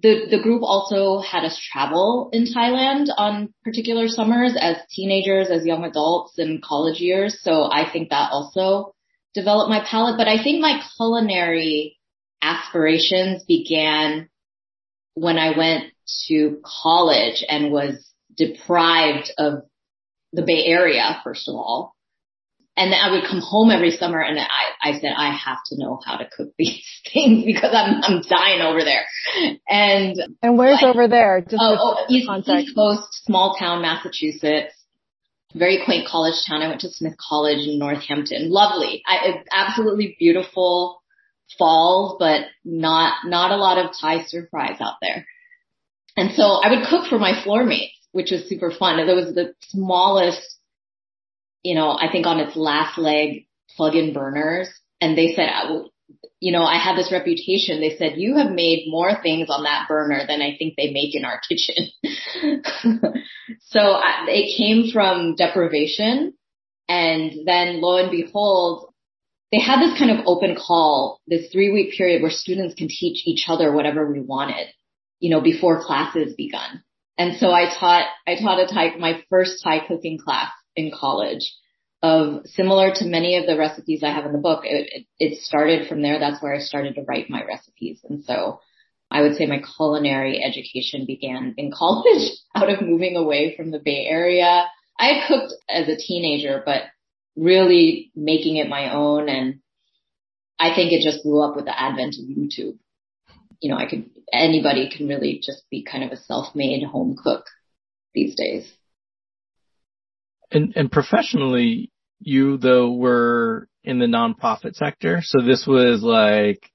the, 0.00 0.26
the 0.30 0.40
group 0.42 0.62
also 0.62 1.20
had 1.20 1.44
us 1.44 1.60
travel 1.72 2.30
in 2.32 2.44
Thailand 2.44 3.06
on 3.16 3.52
particular 3.64 4.08
summers 4.08 4.56
as 4.58 4.76
teenagers, 4.90 5.50
as 5.50 5.66
young 5.66 5.84
adults 5.84 6.38
and 6.38 6.62
college 6.62 7.00
years. 7.00 7.38
So 7.42 7.64
I 7.70 7.90
think 7.90 8.10
that 8.10 8.30
also 8.32 8.94
developed 9.34 9.70
my 9.70 9.84
palate, 9.84 10.16
but 10.16 10.28
I 10.28 10.42
think 10.42 10.60
my 10.60 10.80
culinary 10.96 11.98
aspirations 12.40 13.42
began 13.44 14.28
when 15.14 15.38
I 15.38 15.56
went 15.56 15.92
to 16.28 16.60
college 16.64 17.44
and 17.48 17.72
was 17.72 18.06
deprived 18.36 19.32
of 19.38 19.62
the 20.32 20.42
Bay 20.42 20.64
Area, 20.66 21.20
first 21.24 21.48
of 21.48 21.54
all, 21.54 21.94
and 22.76 22.92
then 22.92 22.98
I 23.00 23.12
would 23.12 23.24
come 23.28 23.40
home 23.40 23.70
every 23.70 23.92
summer 23.92 24.20
and 24.20 24.38
I, 24.38 24.46
I 24.82 24.98
said, 24.98 25.12
I 25.16 25.32
have 25.32 25.58
to 25.66 25.78
know 25.78 26.00
how 26.04 26.16
to 26.16 26.28
cook 26.28 26.48
these 26.58 26.84
things 27.12 27.44
because 27.44 27.72
I'm, 27.72 28.02
I'm 28.02 28.22
dying 28.22 28.60
over 28.60 28.82
there. 28.82 29.04
And, 29.68 30.16
and 30.42 30.58
where's 30.58 30.82
over 30.82 31.06
there? 31.06 31.40
Just 31.40 31.56
oh, 31.60 31.76
oh 31.78 32.04
East, 32.08 32.28
East 32.48 32.74
Coast, 32.74 33.24
small 33.24 33.56
town, 33.58 33.82
Massachusetts. 33.82 34.74
Very 35.54 35.82
quaint 35.84 36.08
college 36.08 36.34
town. 36.48 36.62
I 36.62 36.68
went 36.68 36.80
to 36.80 36.90
Smith 36.90 37.14
College 37.16 37.68
in 37.68 37.78
Northampton. 37.78 38.50
Lovely. 38.50 39.04
I, 39.06 39.44
absolutely 39.52 40.16
beautiful 40.18 41.00
falls, 41.58 42.16
but 42.18 42.42
not, 42.64 43.26
not 43.26 43.50
a 43.50 43.56
lot 43.56 43.78
of 43.78 43.92
Thai 44.00 44.24
stir 44.24 44.48
fries 44.50 44.80
out 44.80 44.94
there. 45.00 45.26
And 46.16 46.32
so 46.34 46.42
I 46.42 46.70
would 46.70 46.86
cook 46.88 47.06
for 47.08 47.18
my 47.18 47.42
floor 47.42 47.64
mates, 47.64 47.94
which 48.12 48.30
was 48.30 48.48
super 48.48 48.70
fun. 48.70 48.98
It 48.98 49.14
was 49.14 49.34
the 49.34 49.54
smallest 49.68 50.54
you 51.64 51.74
know, 51.74 51.96
I 51.98 52.12
think 52.12 52.26
on 52.26 52.38
its 52.38 52.54
last 52.54 52.98
leg 52.98 53.46
plug-in 53.76 54.12
burners 54.12 54.68
and 55.00 55.18
they 55.18 55.34
said, 55.34 55.48
you 56.38 56.52
know, 56.52 56.62
I 56.62 56.78
had 56.78 56.96
this 56.96 57.10
reputation. 57.10 57.80
They 57.80 57.96
said, 57.96 58.12
you 58.16 58.36
have 58.36 58.50
made 58.50 58.84
more 58.86 59.20
things 59.22 59.48
on 59.48 59.64
that 59.64 59.88
burner 59.88 60.20
than 60.28 60.42
I 60.42 60.56
think 60.58 60.74
they 60.76 60.92
make 60.92 61.14
in 61.14 61.24
our 61.24 61.40
kitchen. 61.48 61.88
so 63.62 63.80
I, 63.80 64.26
it 64.28 64.56
came 64.56 64.92
from 64.92 65.36
deprivation. 65.36 66.34
And 66.86 67.46
then 67.46 67.80
lo 67.80 67.96
and 67.96 68.10
behold, 68.10 68.92
they 69.54 69.60
had 69.60 69.80
this 69.80 69.96
kind 69.96 70.10
of 70.10 70.26
open 70.26 70.56
call, 70.56 71.20
this 71.28 71.48
three 71.52 71.70
week 71.70 71.94
period 71.96 72.22
where 72.22 72.30
students 72.30 72.74
can 72.74 72.88
teach 72.88 73.24
each 73.24 73.44
other 73.46 73.70
whatever 73.70 74.10
we 74.10 74.18
wanted, 74.18 74.66
you 75.20 75.30
know, 75.30 75.40
before 75.40 75.84
classes 75.84 76.34
begun. 76.34 76.82
And 77.16 77.36
so 77.38 77.52
I 77.52 77.72
taught, 77.72 78.08
I 78.26 78.34
taught 78.34 78.58
a 78.58 78.66
Thai, 78.66 78.96
my 78.96 79.22
first 79.30 79.62
Thai 79.62 79.86
cooking 79.86 80.18
class 80.18 80.50
in 80.74 80.90
college 80.92 81.54
of 82.02 82.46
similar 82.46 82.92
to 82.96 83.04
many 83.04 83.36
of 83.36 83.46
the 83.46 83.56
recipes 83.56 84.02
I 84.02 84.10
have 84.10 84.26
in 84.26 84.32
the 84.32 84.38
book. 84.38 84.62
It, 84.64 85.06
it, 85.20 85.38
started 85.38 85.86
from 85.88 86.02
there. 86.02 86.18
That's 86.18 86.42
where 86.42 86.56
I 86.56 86.58
started 86.58 86.96
to 86.96 87.04
write 87.06 87.30
my 87.30 87.44
recipes. 87.44 88.00
And 88.02 88.24
so 88.24 88.58
I 89.08 89.22
would 89.22 89.36
say 89.36 89.46
my 89.46 89.62
culinary 89.76 90.42
education 90.42 91.04
began 91.06 91.54
in 91.56 91.70
college 91.70 92.28
out 92.56 92.70
of 92.70 92.82
moving 92.82 93.16
away 93.16 93.54
from 93.56 93.70
the 93.70 93.78
Bay 93.78 94.04
Area. 94.10 94.64
I 94.98 95.22
cooked 95.28 95.54
as 95.68 95.88
a 95.88 95.96
teenager, 95.96 96.60
but 96.66 96.82
really 97.36 98.12
making 98.14 98.56
it 98.56 98.68
my 98.68 98.94
own. 98.94 99.28
And 99.28 99.60
I 100.58 100.74
think 100.74 100.92
it 100.92 101.02
just 101.02 101.24
blew 101.24 101.42
up 101.42 101.56
with 101.56 101.64
the 101.64 101.78
advent 101.78 102.16
of 102.18 102.26
YouTube. 102.26 102.78
You 103.60 103.70
know, 103.70 103.76
I 103.76 103.86
could, 103.86 104.10
anybody 104.32 104.90
can 104.94 105.08
really 105.08 105.40
just 105.42 105.62
be 105.70 105.84
kind 105.84 106.04
of 106.04 106.12
a 106.12 106.16
self-made 106.16 106.84
home 106.84 107.16
cook 107.22 107.44
these 108.14 108.34
days. 108.36 108.70
And, 110.50 110.72
and 110.76 110.92
professionally, 110.92 111.90
you 112.20 112.58
though 112.58 112.92
were 112.92 113.68
in 113.82 113.98
the 113.98 114.06
nonprofit 114.06 114.74
sector. 114.74 115.20
So 115.22 115.42
this 115.42 115.66
was 115.66 116.02
like 116.02 116.70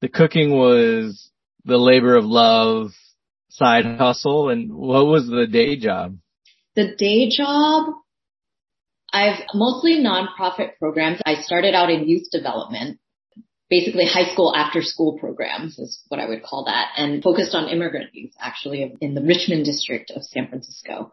the 0.00 0.08
cooking 0.08 0.56
was 0.56 1.30
the 1.64 1.78
labor 1.78 2.16
of 2.16 2.24
love 2.24 2.90
side 3.50 3.84
hustle. 3.84 4.50
And 4.50 4.72
what 4.72 5.06
was 5.06 5.26
the 5.26 5.46
day 5.46 5.76
job? 5.76 6.18
The 6.76 6.94
day 6.96 7.28
job, 7.28 7.94
I've 9.12 9.40
mostly 9.54 10.04
nonprofit 10.04 10.78
programs. 10.78 11.20
I 11.24 11.42
started 11.42 11.74
out 11.74 11.90
in 11.90 12.08
youth 12.08 12.28
development, 12.30 12.98
basically 13.70 14.06
high 14.06 14.32
school 14.32 14.54
after 14.54 14.82
school 14.82 15.18
programs 15.18 15.78
is 15.78 16.02
what 16.08 16.20
I 16.20 16.28
would 16.28 16.42
call 16.42 16.64
that 16.66 16.92
and 16.96 17.22
focused 17.22 17.54
on 17.54 17.68
immigrant 17.68 18.14
youth 18.14 18.32
actually 18.40 18.94
in 19.00 19.14
the 19.14 19.22
Richmond 19.22 19.64
district 19.64 20.10
of 20.10 20.22
San 20.24 20.48
Francisco. 20.48 21.12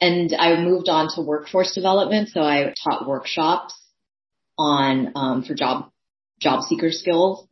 And 0.00 0.34
I 0.36 0.60
moved 0.60 0.88
on 0.88 1.08
to 1.14 1.22
workforce 1.22 1.74
development. 1.74 2.30
So 2.30 2.40
I 2.40 2.74
taught 2.82 3.06
workshops 3.06 3.74
on, 4.58 5.12
um, 5.14 5.42
for 5.44 5.54
job, 5.54 5.90
job 6.40 6.64
seeker 6.64 6.90
skills. 6.90 7.46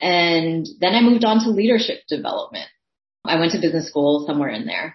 And 0.00 0.66
then 0.80 0.94
I 0.94 1.00
moved 1.00 1.24
on 1.24 1.40
to 1.44 1.50
leadership 1.50 2.00
development. 2.08 2.66
I 3.24 3.38
went 3.40 3.52
to 3.52 3.60
business 3.60 3.88
school 3.88 4.24
somewhere 4.26 4.50
in 4.50 4.66
there. 4.66 4.94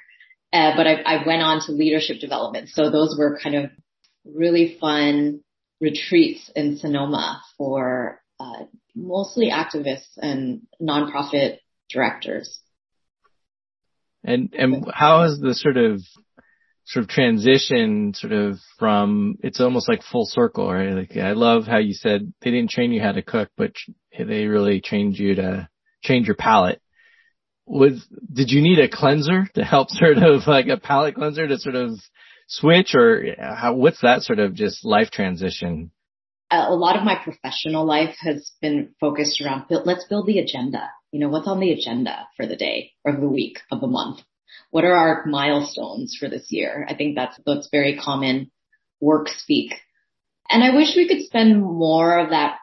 Uh, 0.54 0.76
but 0.76 0.86
I, 0.86 1.02
I 1.06 1.26
went 1.26 1.42
on 1.42 1.62
to 1.66 1.72
leadership 1.72 2.20
development. 2.20 2.70
So 2.70 2.90
those 2.90 3.16
were 3.18 3.40
kind 3.42 3.56
of 3.56 3.72
really 4.26 4.78
fun 4.80 5.42
retreats 5.80 6.52
in 6.56 6.78
Sonoma 6.78 7.42
for 7.58 8.22
uh, 8.40 8.66
mostly 8.96 9.50
activists 9.50 10.18
and 10.18 10.62
nonprofit 10.82 11.58
directors. 11.90 12.60
And 14.24 14.54
and 14.54 14.86
how 14.94 15.24
has 15.24 15.40
the 15.40 15.56
sort 15.56 15.78
of 15.78 16.02
sort 16.86 17.04
of 17.04 17.10
transition 17.10 18.14
sort 18.14 18.34
of 18.34 18.60
from, 18.78 19.38
it's 19.42 19.62
almost 19.62 19.88
like 19.88 20.04
full 20.04 20.26
circle, 20.26 20.72
right? 20.72 20.92
Like 20.92 21.18
I 21.18 21.32
love 21.32 21.66
how 21.66 21.78
you 21.78 21.94
said 21.94 22.34
they 22.42 22.52
didn't 22.52 22.72
train 22.72 22.92
you 22.92 23.02
how 23.02 23.14
to 23.14 23.22
cook, 23.22 23.50
but 23.56 23.72
they 24.18 24.46
really 24.46 24.82
trained 24.82 25.18
you 25.18 25.36
to 25.36 25.70
change 26.04 26.28
your 26.28 26.36
palate. 26.36 26.82
Was, 27.72 28.06
did 28.32 28.52
you 28.52 28.62
need 28.62 28.80
a 28.80 28.90
cleanser 28.90 29.48
to 29.56 29.64
help 29.64 29.90
sort 29.92 30.18
of 30.18 30.48
like 30.48 30.68
a 30.68 30.78
palate 30.78 31.16
cleanser 31.16 31.48
to 31.48 31.58
sort 31.58 31.76
of 31.76 31.92
switch 32.48 32.94
or 32.96 33.24
how, 33.40 33.74
what's 33.76 34.02
that 34.02 34.24
sort 34.24 34.40
of 34.40 34.54
just 34.54 34.84
life 34.84 35.10
transition? 35.12 35.92
A 36.52 36.74
lot 36.74 36.98
of 36.98 37.04
my 37.04 37.16
professional 37.16 37.86
life 37.86 38.16
has 38.20 38.52
been 38.62 38.94
focused 39.00 39.42
around 39.42 39.66
let's 39.70 40.06
build 40.10 40.28
the 40.28 40.40
agenda. 40.40 40.90
You 41.14 41.22
know, 41.22 41.30
what's 41.30 41.48
on 41.48 41.62
the 41.62 41.72
agenda 41.72 42.28
for 42.36 42.46
the 42.46 42.58
day 42.58 42.92
or 43.06 43.14
the 43.14 43.30
week 43.30 43.60
of 43.72 43.80
the 43.80 43.88
month? 43.88 44.20
what 44.72 44.86
are 44.86 44.94
our 44.94 45.26
milestones 45.26 46.18
for 46.20 46.30
this 46.30 46.48
year? 46.50 46.86
I 46.90 46.96
think 46.96 47.16
that's, 47.16 47.40
that's 47.46 47.70
very 47.72 47.98
common 47.98 48.52
work 49.00 49.28
speak. 49.28 49.74
And 50.50 50.64
I 50.64 50.76
wish 50.76 50.96
we 50.96 51.08
could 51.08 51.26
spend 51.26 51.62
more 51.62 52.20
of 52.20 52.30
that 52.32 52.58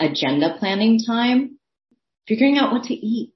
agenda 0.00 0.56
planning 0.58 1.00
time 1.04 1.58
figuring 2.26 2.58
out 2.58 2.72
what 2.72 2.84
to 2.84 2.94
eat 2.94 3.32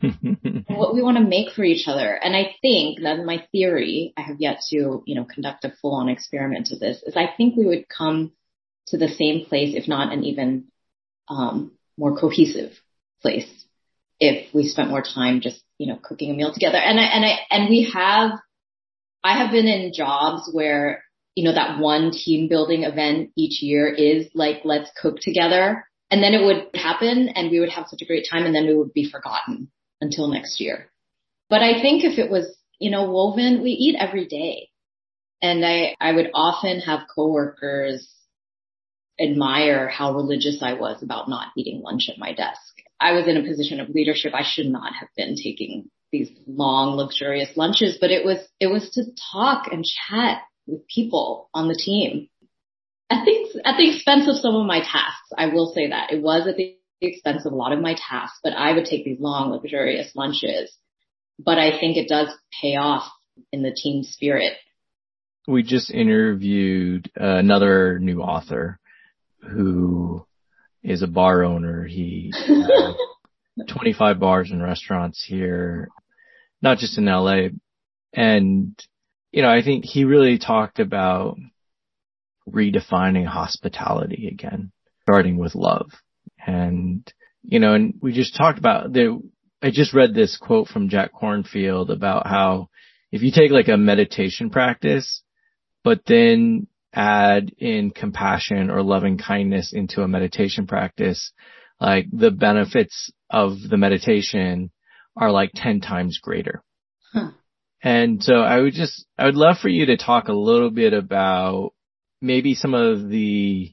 what 0.68 0.94
we 0.94 1.02
want 1.02 1.16
to 1.16 1.22
make 1.22 1.52
for 1.52 1.64
each 1.64 1.88
other. 1.88 2.12
And 2.14 2.36
I 2.36 2.54
think 2.62 3.02
that 3.02 3.24
my 3.24 3.46
theory, 3.52 4.12
I 4.16 4.22
have 4.22 4.40
yet 4.40 4.60
to, 4.70 5.02
you 5.06 5.14
know, 5.14 5.24
conduct 5.24 5.64
a 5.64 5.72
full 5.80 5.94
on 5.94 6.08
experiment 6.08 6.70
of 6.72 6.80
this, 6.80 7.02
is 7.02 7.16
I 7.16 7.30
think 7.36 7.56
we 7.56 7.66
would 7.66 7.86
come 7.88 8.32
to 8.88 8.98
the 8.98 9.08
same 9.08 9.46
place, 9.46 9.74
if 9.76 9.88
not 9.88 10.12
an 10.12 10.24
even 10.24 10.66
um, 11.28 11.72
more 11.96 12.16
cohesive 12.16 12.72
place 13.22 13.48
if 14.18 14.52
we 14.54 14.66
spent 14.66 14.88
more 14.88 15.02
time 15.02 15.40
just, 15.40 15.62
you 15.78 15.86
know, 15.86 15.98
cooking 16.02 16.30
a 16.30 16.34
meal 16.34 16.52
together. 16.52 16.78
And 16.78 16.98
I, 16.98 17.04
and 17.04 17.24
I, 17.24 17.38
and 17.50 17.68
we 17.68 17.90
have, 17.92 18.32
I 19.22 19.38
have 19.38 19.50
been 19.50 19.66
in 19.66 19.92
jobs 19.92 20.48
where 20.52 21.02
you 21.36 21.44
know, 21.44 21.54
that 21.54 21.78
one 21.78 22.10
team 22.10 22.48
building 22.48 22.82
event 22.82 23.30
each 23.36 23.62
year 23.62 23.86
is 23.86 24.26
like, 24.34 24.62
let's 24.64 24.90
cook 25.00 25.18
together. 25.20 25.86
And 26.10 26.22
then 26.22 26.32
it 26.32 26.44
would 26.44 26.68
happen 26.74 27.28
and 27.28 27.50
we 27.50 27.60
would 27.60 27.68
have 27.68 27.86
such 27.88 28.00
a 28.00 28.06
great 28.06 28.26
time 28.30 28.46
and 28.46 28.54
then 28.54 28.64
it 28.64 28.76
would 28.76 28.94
be 28.94 29.10
forgotten 29.10 29.70
until 30.06 30.28
next 30.28 30.60
year. 30.60 30.90
But 31.50 31.62
I 31.62 31.80
think 31.82 32.04
if 32.04 32.18
it 32.18 32.30
was, 32.30 32.56
you 32.78 32.90
know, 32.90 33.10
woven, 33.10 33.62
we 33.62 33.70
eat 33.70 33.96
every 33.98 34.26
day. 34.26 34.68
And 35.42 35.64
I, 35.64 35.94
I 36.00 36.12
would 36.12 36.30
often 36.34 36.80
have 36.80 37.08
coworkers 37.14 38.08
admire 39.20 39.88
how 39.88 40.14
religious 40.14 40.62
I 40.62 40.74
was 40.74 41.02
about 41.02 41.28
not 41.28 41.48
eating 41.56 41.82
lunch 41.82 42.08
at 42.10 42.18
my 42.18 42.32
desk. 42.32 42.60
I 43.00 43.12
was 43.12 43.26
in 43.28 43.36
a 43.36 43.46
position 43.46 43.80
of 43.80 43.90
leadership. 43.90 44.32
I 44.34 44.44
should 44.44 44.66
not 44.66 44.94
have 44.94 45.08
been 45.16 45.36
taking 45.36 45.90
these 46.12 46.30
long, 46.46 46.96
luxurious 46.96 47.56
lunches, 47.56 47.98
but 48.00 48.10
it 48.10 48.24
was, 48.24 48.38
it 48.60 48.68
was 48.68 48.90
to 48.90 49.04
talk 49.32 49.68
and 49.72 49.84
chat 49.84 50.42
with 50.66 50.86
people 50.88 51.50
on 51.52 51.68
the 51.68 51.74
team. 51.74 52.28
I 53.10 53.24
think 53.24 53.54
at 53.64 53.76
the 53.76 53.94
expense 53.94 54.28
of 54.28 54.36
some 54.36 54.56
of 54.56 54.66
my 54.66 54.80
tasks, 54.80 55.30
I 55.36 55.46
will 55.46 55.72
say 55.74 55.90
that 55.90 56.12
it 56.12 56.22
was 56.22 56.46
at 56.46 56.56
the 56.56 56.76
expense 57.00 57.44
of 57.46 57.52
a 57.52 57.56
lot 57.56 57.72
of 57.72 57.80
my 57.80 57.94
tasks, 57.94 58.38
but 58.42 58.52
I 58.52 58.72
would 58.72 58.84
take 58.84 59.04
these 59.04 59.20
long, 59.20 59.50
luxurious 59.50 60.12
lunches. 60.14 60.74
But 61.38 61.58
I 61.58 61.78
think 61.78 61.96
it 61.96 62.08
does 62.08 62.28
pay 62.60 62.76
off 62.76 63.10
in 63.52 63.62
the 63.62 63.74
team 63.74 64.02
spirit. 64.02 64.54
We 65.46 65.62
just 65.62 65.90
interviewed 65.90 67.10
another 67.14 67.98
new 67.98 68.20
author 68.20 68.80
who 69.40 70.26
is 70.82 71.02
a 71.02 71.06
bar 71.06 71.44
owner. 71.44 71.84
He 71.84 72.32
uh, 72.48 72.94
25 73.68 74.18
bars 74.18 74.50
and 74.50 74.62
restaurants 74.62 75.24
here, 75.26 75.88
not 76.62 76.78
just 76.78 76.98
in 76.98 77.04
LA. 77.06 77.48
And, 78.12 78.78
you 79.30 79.42
know, 79.42 79.50
I 79.50 79.62
think 79.62 79.84
he 79.84 80.04
really 80.04 80.38
talked 80.38 80.78
about 80.78 81.36
redefining 82.48 83.26
hospitality 83.26 84.28
again, 84.28 84.72
starting 85.02 85.36
with 85.36 85.54
love. 85.54 85.90
And, 86.46 87.12
you 87.42 87.58
know, 87.58 87.74
and 87.74 87.94
we 88.00 88.12
just 88.12 88.36
talked 88.36 88.58
about 88.58 88.92
the, 88.92 89.20
I 89.60 89.70
just 89.70 89.92
read 89.92 90.14
this 90.14 90.36
quote 90.36 90.68
from 90.68 90.88
Jack 90.88 91.10
Kornfield 91.12 91.90
about 91.90 92.26
how 92.26 92.68
if 93.10 93.22
you 93.22 93.30
take 93.32 93.50
like 93.50 93.68
a 93.68 93.76
meditation 93.76 94.50
practice, 94.50 95.22
but 95.82 96.02
then 96.06 96.68
add 96.94 97.52
in 97.58 97.90
compassion 97.90 98.70
or 98.70 98.82
loving 98.82 99.18
kindness 99.18 99.72
into 99.72 100.02
a 100.02 100.08
meditation 100.08 100.66
practice, 100.66 101.32
like 101.80 102.06
the 102.12 102.30
benefits 102.30 103.12
of 103.30 103.56
the 103.68 103.76
meditation 103.76 104.70
are 105.16 105.30
like 105.30 105.50
10 105.54 105.80
times 105.80 106.18
greater. 106.18 106.62
Huh. 107.12 107.30
And 107.82 108.22
so 108.22 108.34
I 108.34 108.60
would 108.60 108.74
just, 108.74 109.06
I 109.18 109.26
would 109.26 109.36
love 109.36 109.58
for 109.58 109.68
you 109.68 109.86
to 109.86 109.96
talk 109.96 110.28
a 110.28 110.32
little 110.32 110.70
bit 110.70 110.92
about 110.92 111.72
maybe 112.20 112.54
some 112.54 112.74
of 112.74 113.08
the 113.08 113.72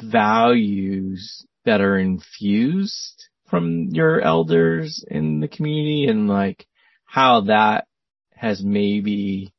values 0.00 1.46
that 1.64 1.80
are 1.80 1.98
infused 1.98 3.28
from 3.48 3.88
your 3.90 4.20
elders 4.20 5.04
in 5.08 5.40
the 5.40 5.48
community 5.48 6.06
and 6.08 6.28
like 6.28 6.66
how 7.04 7.42
that 7.42 7.86
has 8.34 8.62
maybe 8.62 9.52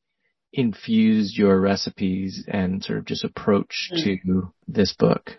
infused 0.51 1.37
your 1.37 1.59
recipes 1.59 2.45
and 2.47 2.83
sort 2.83 2.99
of 2.99 3.05
just 3.05 3.23
approach 3.23 3.89
mm. 3.93 4.03
to 4.03 4.53
this 4.67 4.93
book? 4.93 5.31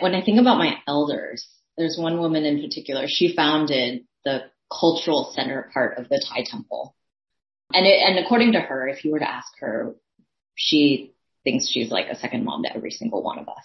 When 0.00 0.14
I 0.14 0.24
think 0.24 0.40
about 0.40 0.58
my 0.58 0.76
elders, 0.88 1.46
there's 1.76 1.96
one 1.98 2.18
woman 2.18 2.44
in 2.44 2.60
particular. 2.60 3.04
She 3.06 3.34
founded 3.34 4.04
the 4.24 4.44
cultural 4.70 5.32
center 5.34 5.70
part 5.72 5.98
of 5.98 6.08
the 6.08 6.24
Thai 6.28 6.44
temple. 6.44 6.96
And 7.72 7.86
it, 7.86 8.00
and 8.04 8.18
according 8.18 8.52
to 8.52 8.60
her, 8.60 8.88
if 8.88 9.04
you 9.04 9.12
were 9.12 9.20
to 9.20 9.28
ask 9.30 9.48
her, 9.60 9.94
she 10.54 11.13
thinks 11.44 11.68
she's 11.70 11.90
like 11.90 12.08
a 12.08 12.16
second 12.16 12.44
mom 12.44 12.62
to 12.64 12.74
every 12.74 12.90
single 12.90 13.22
one 13.22 13.38
of 13.38 13.48
us. 13.48 13.64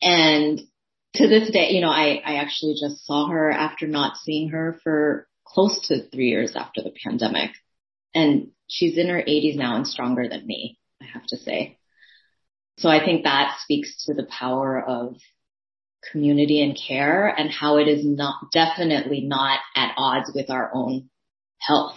And 0.00 0.60
to 1.14 1.28
this 1.28 1.50
day, 1.50 1.70
you 1.70 1.80
know, 1.80 1.90
I, 1.90 2.20
I 2.24 2.36
actually 2.36 2.74
just 2.80 3.06
saw 3.06 3.28
her 3.28 3.50
after 3.50 3.86
not 3.86 4.18
seeing 4.18 4.50
her 4.50 4.78
for 4.82 5.26
close 5.46 5.88
to 5.88 6.08
three 6.08 6.28
years 6.28 6.54
after 6.56 6.82
the 6.82 6.92
pandemic. 7.04 7.50
And 8.14 8.50
she's 8.68 8.98
in 8.98 9.08
her 9.08 9.22
80s 9.22 9.56
now 9.56 9.76
and 9.76 9.86
stronger 9.86 10.28
than 10.28 10.46
me, 10.46 10.78
I 11.00 11.06
have 11.06 11.26
to 11.28 11.36
say. 11.36 11.78
So 12.78 12.88
I 12.88 13.04
think 13.04 13.24
that 13.24 13.56
speaks 13.62 14.04
to 14.06 14.14
the 14.14 14.26
power 14.26 14.82
of 14.82 15.16
community 16.12 16.62
and 16.62 16.76
care 16.76 17.28
and 17.28 17.50
how 17.50 17.78
it 17.78 17.88
is 17.88 18.04
not 18.04 18.50
definitely 18.52 19.22
not 19.22 19.60
at 19.76 19.94
odds 19.96 20.30
with 20.34 20.50
our 20.50 20.70
own 20.74 21.08
health. 21.58 21.96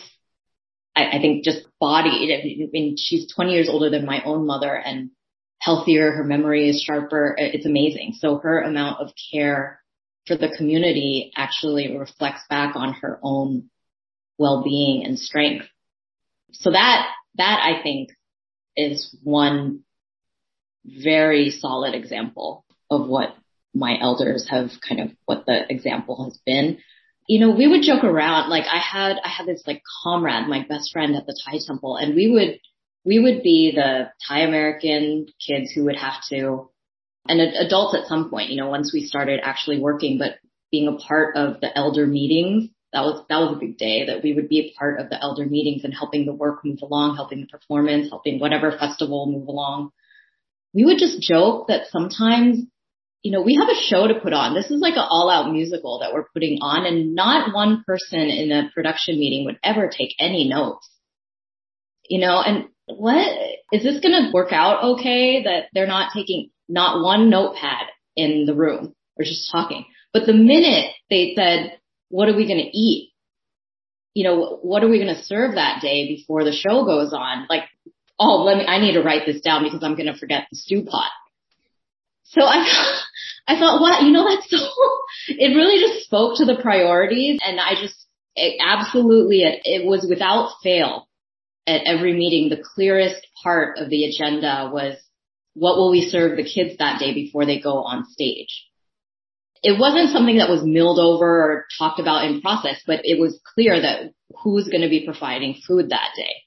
I, 0.98 1.18
I 1.18 1.22
think 1.22 1.44
just 1.44 1.68
body, 1.80 2.34
I 2.34 2.70
mean, 2.72 2.96
she's 2.98 3.32
20 3.34 3.54
years 3.54 3.70
older 3.70 3.90
than 3.90 4.06
my 4.06 4.24
own 4.24 4.48
mother 4.48 4.76
and 4.76 5.12
healthier. 5.60 6.12
Her 6.12 6.24
memory 6.24 6.70
is 6.70 6.82
sharper. 6.82 7.36
It's 7.38 7.66
amazing. 7.66 8.14
So 8.18 8.40
her 8.40 8.62
amount 8.62 9.02
of 9.02 9.12
care 9.32 9.82
for 10.26 10.36
the 10.36 10.54
community 10.58 11.32
actually 11.36 11.96
reflects 11.96 12.42
back 12.50 12.76
on 12.76 12.94
her 13.02 13.20
own 13.22 13.70
well-being 14.40 15.06
and 15.06 15.18
strength. 15.18 15.66
So 16.52 16.72
that, 16.72 17.08
that 17.36 17.60
I 17.64 17.82
think 17.84 18.10
is 18.76 19.16
one 19.24 19.82
very 20.86 21.52
solid 21.52 21.94
example 21.94 22.66
of 22.90 23.08
what 23.08 23.36
my 23.74 23.98
elders 24.00 24.48
have 24.50 24.70
kind 24.88 25.02
of 25.02 25.12
what 25.26 25.46
the 25.46 25.72
example 25.72 26.26
has 26.26 26.40
been. 26.46 26.80
You 27.28 27.40
know, 27.40 27.52
we 27.52 27.68
would 27.68 27.84
joke 27.84 28.04
around, 28.04 28.50
like 28.50 28.66
I 28.66 28.80
had, 28.80 29.18
I 29.24 29.30
had 29.30 29.48
this 29.48 29.64
like 29.68 29.84
comrade, 30.04 30.48
my 30.48 30.66
best 30.68 30.92
friend 30.92 31.16
at 31.16 31.26
the 31.26 31.38
Thai 31.46 31.60
temple 31.66 31.98
and 31.98 32.16
we 32.16 32.32
would, 32.32 32.60
we 33.06 33.20
would 33.20 33.44
be 33.44 33.74
the 33.76 34.12
Thai 34.28 34.42
American 34.42 35.28
kids 35.46 35.72
who 35.72 35.86
would 35.86 35.98
have 35.98 36.22
to, 36.30 36.70
and 37.28 37.42
adults 37.42 37.98
at 37.98 38.08
some 38.08 38.30
point, 38.30 38.50
you 38.50 38.58
know, 38.58 38.70
once 38.70 38.94
we 38.94 39.06
started 39.06 39.42
actually 39.44 39.80
working, 39.80 40.18
but 40.18 40.38
being 40.72 40.88
a 40.88 40.98
part 40.98 41.36
of 41.36 41.60
the 41.60 41.78
elder 41.78 42.08
meetings 42.08 42.70
that 42.94 43.02
was 43.02 43.26
that 43.30 43.38
was 43.40 43.56
a 43.56 43.60
big 43.60 43.78
day 43.78 44.06
that 44.06 44.24
we 44.24 44.34
would 44.34 44.50
be 44.50 44.60
a 44.60 44.78
part 44.78 45.00
of 45.00 45.10
the 45.10 45.22
elder 45.22 45.46
meetings 45.46 45.84
and 45.84 45.94
helping 45.94 46.26
the 46.26 46.34
work 46.34 46.64
move 46.64 46.80
along, 46.82 47.16
helping 47.16 47.42
the 47.42 47.48
performance, 47.48 48.10
helping 48.10 48.40
whatever 48.40 48.72
festival 48.72 49.28
move 49.32 49.48
along. 49.48 49.92
We 50.74 50.86
would 50.86 50.98
just 50.98 51.22
joke 51.22 51.68
that 51.68 51.88
sometimes, 51.90 52.66
you 53.28 53.34
know, 53.34 53.42
we 53.42 53.56
have 53.56 53.68
a 53.68 53.76
show 53.76 54.08
to 54.08 54.22
put 54.22 54.32
on. 54.32 54.54
This 54.54 54.72
is 54.72 54.80
like 54.80 54.94
an 54.94 55.06
all 55.10 55.30
out 55.30 55.52
musical 55.52 56.00
that 56.00 56.14
we're 56.14 56.30
putting 56.34 56.60
on 56.62 56.86
and 56.86 57.14
not 57.14 57.54
one 57.54 57.84
person 57.86 58.22
in 58.22 58.54
a 58.54 58.72
production 58.74 59.20
meeting 59.20 59.44
would 59.44 59.60
ever 59.62 59.90
take 59.90 60.16
any 60.18 60.48
notes. 60.48 60.90
You 62.08 62.22
know, 62.22 62.42
and 62.42 62.70
what 62.86 63.28
is 63.74 63.84
this 63.84 64.00
going 64.00 64.14
to 64.14 64.32
work 64.34 64.54
out 64.54 64.82
okay 64.96 65.44
that 65.44 65.66
they're 65.74 65.88
not 65.88 66.14
taking 66.14 66.52
not 66.70 67.04
one 67.04 67.30
notepad 67.30 67.88
in 68.16 68.46
the 68.46 68.56
room 68.56 68.96
or 69.18 69.26
just 69.26 69.52
talking. 69.52 69.84
But 70.14 70.26
the 70.26 70.32
minute 70.32 70.94
they 71.10 71.34
said, 71.36 71.78
what 72.08 72.30
are 72.30 72.38
we 72.38 72.48
going 72.48 72.64
to 72.64 72.78
eat? 72.78 73.12
You 74.14 74.24
know, 74.24 74.58
what 74.62 74.86
are 74.86 74.90
we 74.90 75.04
going 75.04 75.14
to 75.14 75.22
serve 75.22 75.56
that 75.56 75.82
day 75.82 76.08
before 76.08 76.46
the 76.46 76.54
show 76.54 76.86
goes 76.86 77.12
on? 77.12 77.46
Like, 77.50 77.64
oh, 78.18 78.46
let 78.46 78.56
me, 78.56 78.66
I 78.66 78.80
need 78.80 78.94
to 78.94 79.04
write 79.04 79.26
this 79.26 79.42
down 79.42 79.66
because 79.66 79.84
I'm 79.84 79.98
going 79.98 80.12
to 80.12 80.18
forget 80.18 80.48
the 80.50 80.56
stew 80.56 80.86
pot. 80.86 81.12
So 82.30 82.42
I, 82.44 82.66
I 83.48 83.58
thought, 83.58 83.82
wow, 83.82 84.00
you 84.02 84.12
know, 84.12 84.28
that's 84.28 84.50
so, 84.50 84.58
it 85.28 85.56
really 85.56 85.82
just 85.82 86.06
spoke 86.06 86.38
to 86.38 86.46
the 86.46 86.60
priorities 86.62 87.40
and 87.44 87.60
I 87.60 87.76
just, 87.80 87.96
it 88.36 88.60
absolutely, 88.64 89.44
it, 89.44 89.62
it 89.64 89.86
was 89.86 90.06
without 90.08 90.52
fail 90.62 91.08
at 91.66 91.82
every 91.86 92.14
meeting. 92.14 92.50
The 92.50 92.64
clearest 92.76 93.26
part 93.44 93.78
of 93.78 93.90
the 93.90 94.06
agenda 94.06 94.70
was 94.72 94.98
what 95.54 95.78
will 95.78 95.92
we 95.92 96.02
serve 96.02 96.38
the 96.38 96.44
kids 96.44 96.78
that 96.78 97.00
day 97.00 97.14
before 97.14 97.46
they 97.46 97.60
go 97.60 97.84
on 97.84 98.06
stage? 98.06 98.68
it 99.64 99.80
wasn't 99.80 100.12
something 100.12 100.38
that 100.38 100.50
was 100.50 100.64
milled 100.64 101.00
over 101.00 101.26
or 101.26 101.66
talked 101.78 102.00
about 102.00 102.26
in 102.26 102.42
process, 102.42 102.82
but 102.86 103.02
it 103.04 103.20
was 103.20 103.40
clear 103.54 103.80
that 103.82 104.12
who's 104.44 104.68
going 104.68 104.82
to 104.82 104.90
be 104.90 105.06
providing 105.06 105.56
food 105.68 105.90
that 105.90 106.12
day. 106.16 106.47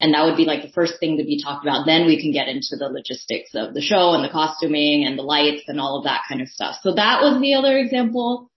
And 0.00 0.12
that 0.12 0.24
would 0.24 0.36
be 0.36 0.44
like 0.44 0.62
the 0.62 0.72
first 0.72 0.94
thing 0.98 1.18
to 1.18 1.24
be 1.24 1.40
talked 1.42 1.64
about. 1.64 1.86
Then 1.86 2.06
we 2.06 2.20
can 2.20 2.32
get 2.32 2.48
into 2.48 2.76
the 2.76 2.88
logistics 2.88 3.50
of 3.54 3.74
the 3.74 3.80
show 3.80 4.12
and 4.12 4.24
the 4.24 4.28
costuming 4.28 5.04
and 5.04 5.18
the 5.18 5.22
lights 5.22 5.64
and 5.68 5.80
all 5.80 5.98
of 5.98 6.04
that 6.04 6.22
kind 6.28 6.42
of 6.42 6.48
stuff. 6.48 6.76
So 6.82 6.94
that 6.94 7.22
was 7.22 7.40
the 7.40 7.54
other 7.54 7.78
example. 7.78 8.50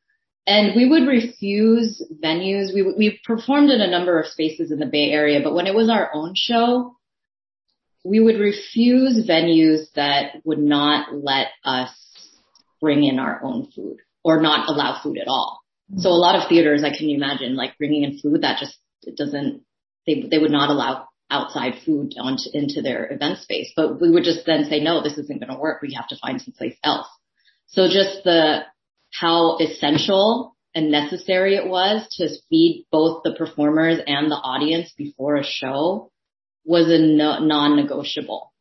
And 0.47 0.76
we 0.76 0.89
would 0.89 1.08
refuse 1.08 2.02
venues. 2.23 2.73
We, 2.73 2.82
we 2.82 3.19
performed 3.26 3.69
in 3.69 3.82
a 3.82 3.91
number 3.91 4.19
of 4.19 4.28
spaces 4.28 4.71
in 4.71 4.80
the 4.80 4.86
Bay 4.86 5.12
Area, 5.12 5.41
but 5.43 5.54
when 5.54 5.67
it 5.67 5.76
was 5.76 5.89
our 5.89 6.10
own 6.13 6.34
show, 6.36 6.95
we 8.04 8.19
would 8.19 8.39
refuse 8.39 9.28
venues 9.28 9.91
that 9.95 10.41
would 10.45 10.60
not 10.60 11.13
let 11.13 11.47
us 11.63 11.91
bring 12.82 13.04
in 13.04 13.19
our 13.19 13.43
own 13.43 13.69
food 13.76 13.97
or 14.23 14.41
not 14.41 14.69
allow 14.69 15.02
food 15.04 15.17
at 15.17 15.28
all. 15.28 15.60
Mm-hmm. 15.91 16.02
So 16.02 16.10
a 16.10 16.12
lot 16.12 16.36
of 16.36 16.50
theaters, 16.50 16.84
I 16.84 16.97
can 16.97 17.10
imagine 17.10 17.56
like 17.56 17.78
bringing 17.78 18.04
in 18.04 18.19
food 18.19 18.41
that 18.41 18.60
just 18.60 18.78
it 19.04 19.17
doesn't, 19.17 19.63
they, 20.06 20.28
they 20.30 20.38
would 20.38 20.52
not 20.52 20.69
allow 20.69 21.08
outside 21.30 21.74
food 21.86 22.13
onto, 22.20 22.50
into 22.54 22.82
their 22.82 23.12
event 23.12 23.40
space, 23.40 23.72
but 23.76 24.00
we 24.00 24.10
would 24.10 24.24
just 24.24 24.46
then 24.46 24.66
say, 24.66 24.80
no, 24.80 25.04
this 25.04 25.18
isn't 25.18 25.40
going 25.40 25.52
to 25.52 25.60
work. 25.60 25.82
We 25.82 25.94
have 25.94 26.08
to 26.10 26.18
find 26.18 26.42
someplace 26.42 26.78
else. 26.84 27.08
So 27.68 27.88
just 27.88 28.24
the, 28.24 28.62
how 29.13 29.58
essential 29.58 30.56
and 30.74 30.92
necessary 30.92 31.56
it 31.56 31.68
was 31.68 32.08
to 32.18 32.30
feed 32.50 32.86
both 32.92 33.24
the 33.24 33.34
performers 33.34 34.00
and 34.06 34.30
the 34.30 34.36
audience 34.36 34.94
before 34.98 35.36
a 35.36 35.44
show 35.44 36.12
was 36.66 36.90
a 36.90 37.00
no, 37.00 37.40
non-negotiable. 37.40 38.54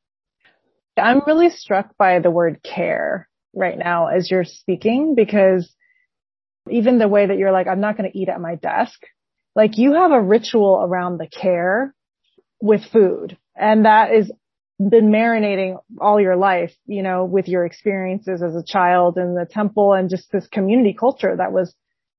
I'm 0.96 1.20
really 1.26 1.50
struck 1.50 1.96
by 1.98 2.20
the 2.20 2.30
word 2.30 2.62
care 2.62 3.28
right 3.54 3.76
now 3.76 4.06
as 4.06 4.30
you're 4.30 4.44
speaking 4.44 5.14
because 5.14 5.70
even 6.70 6.98
the 6.98 7.08
way 7.08 7.26
that 7.26 7.36
you're 7.36 7.52
like, 7.52 7.66
I'm 7.66 7.80
not 7.80 7.96
going 7.98 8.10
to 8.10 8.18
eat 8.18 8.28
at 8.28 8.40
my 8.40 8.54
desk, 8.54 8.98
like 9.54 9.76
you 9.76 9.94
have 9.94 10.12
a 10.12 10.20
ritual 10.20 10.80
around 10.82 11.18
the 11.18 11.28
care 11.28 11.94
with 12.60 12.84
food 12.92 13.36
and 13.54 13.84
that 13.84 14.12
is 14.12 14.30
been 14.78 15.10
marinating 15.10 15.78
all 16.00 16.20
your 16.20 16.36
life, 16.36 16.72
you 16.86 17.02
know, 17.02 17.24
with 17.24 17.48
your 17.48 17.64
experiences 17.64 18.42
as 18.42 18.54
a 18.54 18.62
child 18.62 19.16
in 19.16 19.34
the 19.34 19.46
temple 19.50 19.94
and 19.94 20.10
just 20.10 20.30
this 20.30 20.46
community 20.48 20.94
culture 20.98 21.34
that 21.34 21.52
was 21.52 21.74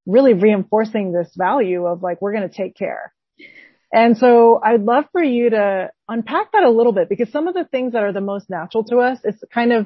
really 0.08 0.34
reinforcing 0.34 1.12
this 1.12 1.32
value 1.38 1.86
of 1.86 2.02
like, 2.02 2.22
we're 2.22 2.34
going 2.34 2.50
to 2.50 2.56
take 2.56 2.76
care. 2.76 3.14
And 3.94 4.18
so 4.18 4.60
I'd 4.64 4.82
love 4.82 5.06
for 5.12 5.24
you 5.24 5.52
to 5.52 5.92
unpack 6.10 6.52
that 6.54 6.64
a 6.64 6.72
little 6.72 6.94
bit 6.94 7.10
because 7.10 7.32
some 7.32 7.48
of 7.48 7.54
the 7.54 7.64
things 7.64 7.94
that 7.94 8.04
are 8.04 8.12
the 8.12 8.22
most 8.22 8.50
natural 8.50 8.84
to 8.86 8.98
us, 8.98 9.20
it's 9.24 9.42
kind 9.54 9.72
of 9.72 9.86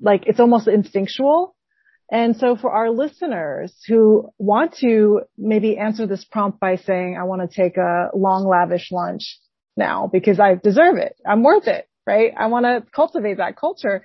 like, 0.00 0.24
it's 0.26 0.40
almost 0.40 0.68
instinctual. 0.68 1.56
And 2.10 2.36
so 2.36 2.56
for 2.56 2.70
our 2.70 2.90
listeners 2.90 3.74
who 3.86 4.30
want 4.38 4.76
to 4.78 5.22
maybe 5.36 5.76
answer 5.76 6.06
this 6.06 6.24
prompt 6.24 6.60
by 6.60 6.76
saying, 6.76 7.18
I 7.18 7.24
want 7.24 7.48
to 7.48 7.62
take 7.62 7.76
a 7.76 8.10
long 8.14 8.46
lavish 8.46 8.90
lunch 8.92 9.38
now 9.80 10.08
because 10.12 10.38
I 10.38 10.54
deserve 10.54 10.98
it. 10.98 11.16
I'm 11.26 11.42
worth 11.42 11.66
it, 11.66 11.88
right? 12.06 12.32
I 12.38 12.46
want 12.46 12.66
to 12.66 12.84
cultivate 12.94 13.38
that 13.38 13.56
culture. 13.56 14.04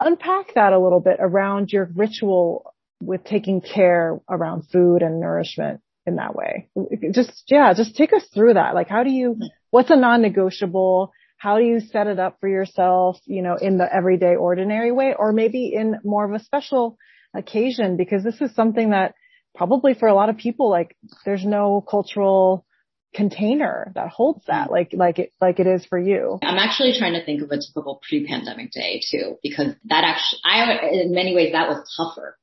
Unpack 0.00 0.54
that 0.54 0.72
a 0.72 0.80
little 0.80 1.00
bit 1.00 1.18
around 1.20 1.70
your 1.70 1.88
ritual 1.94 2.74
with 3.00 3.22
taking 3.22 3.60
care 3.60 4.18
around 4.28 4.64
food 4.72 5.02
and 5.02 5.20
nourishment 5.20 5.80
in 6.06 6.16
that 6.16 6.34
way. 6.34 6.68
Just, 7.12 7.44
yeah, 7.46 7.72
just 7.74 7.94
take 7.94 8.12
us 8.12 8.24
through 8.34 8.54
that. 8.54 8.74
Like, 8.74 8.88
how 8.88 9.04
do 9.04 9.10
you, 9.10 9.38
what's 9.70 9.90
a 9.90 9.96
non-negotiable? 9.96 11.12
How 11.36 11.58
do 11.58 11.64
you 11.64 11.78
set 11.80 12.08
it 12.08 12.18
up 12.18 12.38
for 12.40 12.48
yourself, 12.48 13.18
you 13.26 13.42
know, 13.42 13.56
in 13.60 13.78
the 13.78 13.86
everyday 13.94 14.34
ordinary 14.34 14.90
way 14.90 15.14
or 15.16 15.32
maybe 15.32 15.72
in 15.72 16.00
more 16.02 16.24
of 16.24 16.32
a 16.32 16.42
special 16.42 16.96
occasion? 17.34 17.96
Because 17.96 18.24
this 18.24 18.40
is 18.40 18.54
something 18.54 18.90
that 18.90 19.14
probably 19.54 19.94
for 19.94 20.08
a 20.08 20.14
lot 20.14 20.30
of 20.30 20.36
people, 20.36 20.70
like 20.70 20.96
there's 21.24 21.44
no 21.44 21.84
cultural 21.88 22.64
container 23.14 23.90
that 23.94 24.10
holds 24.10 24.44
that 24.46 24.68
mm. 24.68 24.72
like 24.72 24.90
like 24.92 25.18
it 25.18 25.32
like 25.40 25.60
it 25.60 25.66
is 25.66 25.84
for 25.86 25.98
you. 25.98 26.38
I'm 26.42 26.58
actually 26.58 26.94
trying 26.98 27.14
to 27.14 27.24
think 27.24 27.42
of 27.42 27.50
a 27.50 27.58
typical 27.58 28.00
pre-pandemic 28.06 28.70
day 28.70 29.00
too 29.10 29.36
because 29.42 29.74
that 29.86 30.04
actually 30.04 30.40
i 30.44 30.90
in 30.92 31.12
many 31.12 31.34
ways 31.34 31.52
that 31.52 31.68
was 31.68 31.88
tougher 31.96 32.36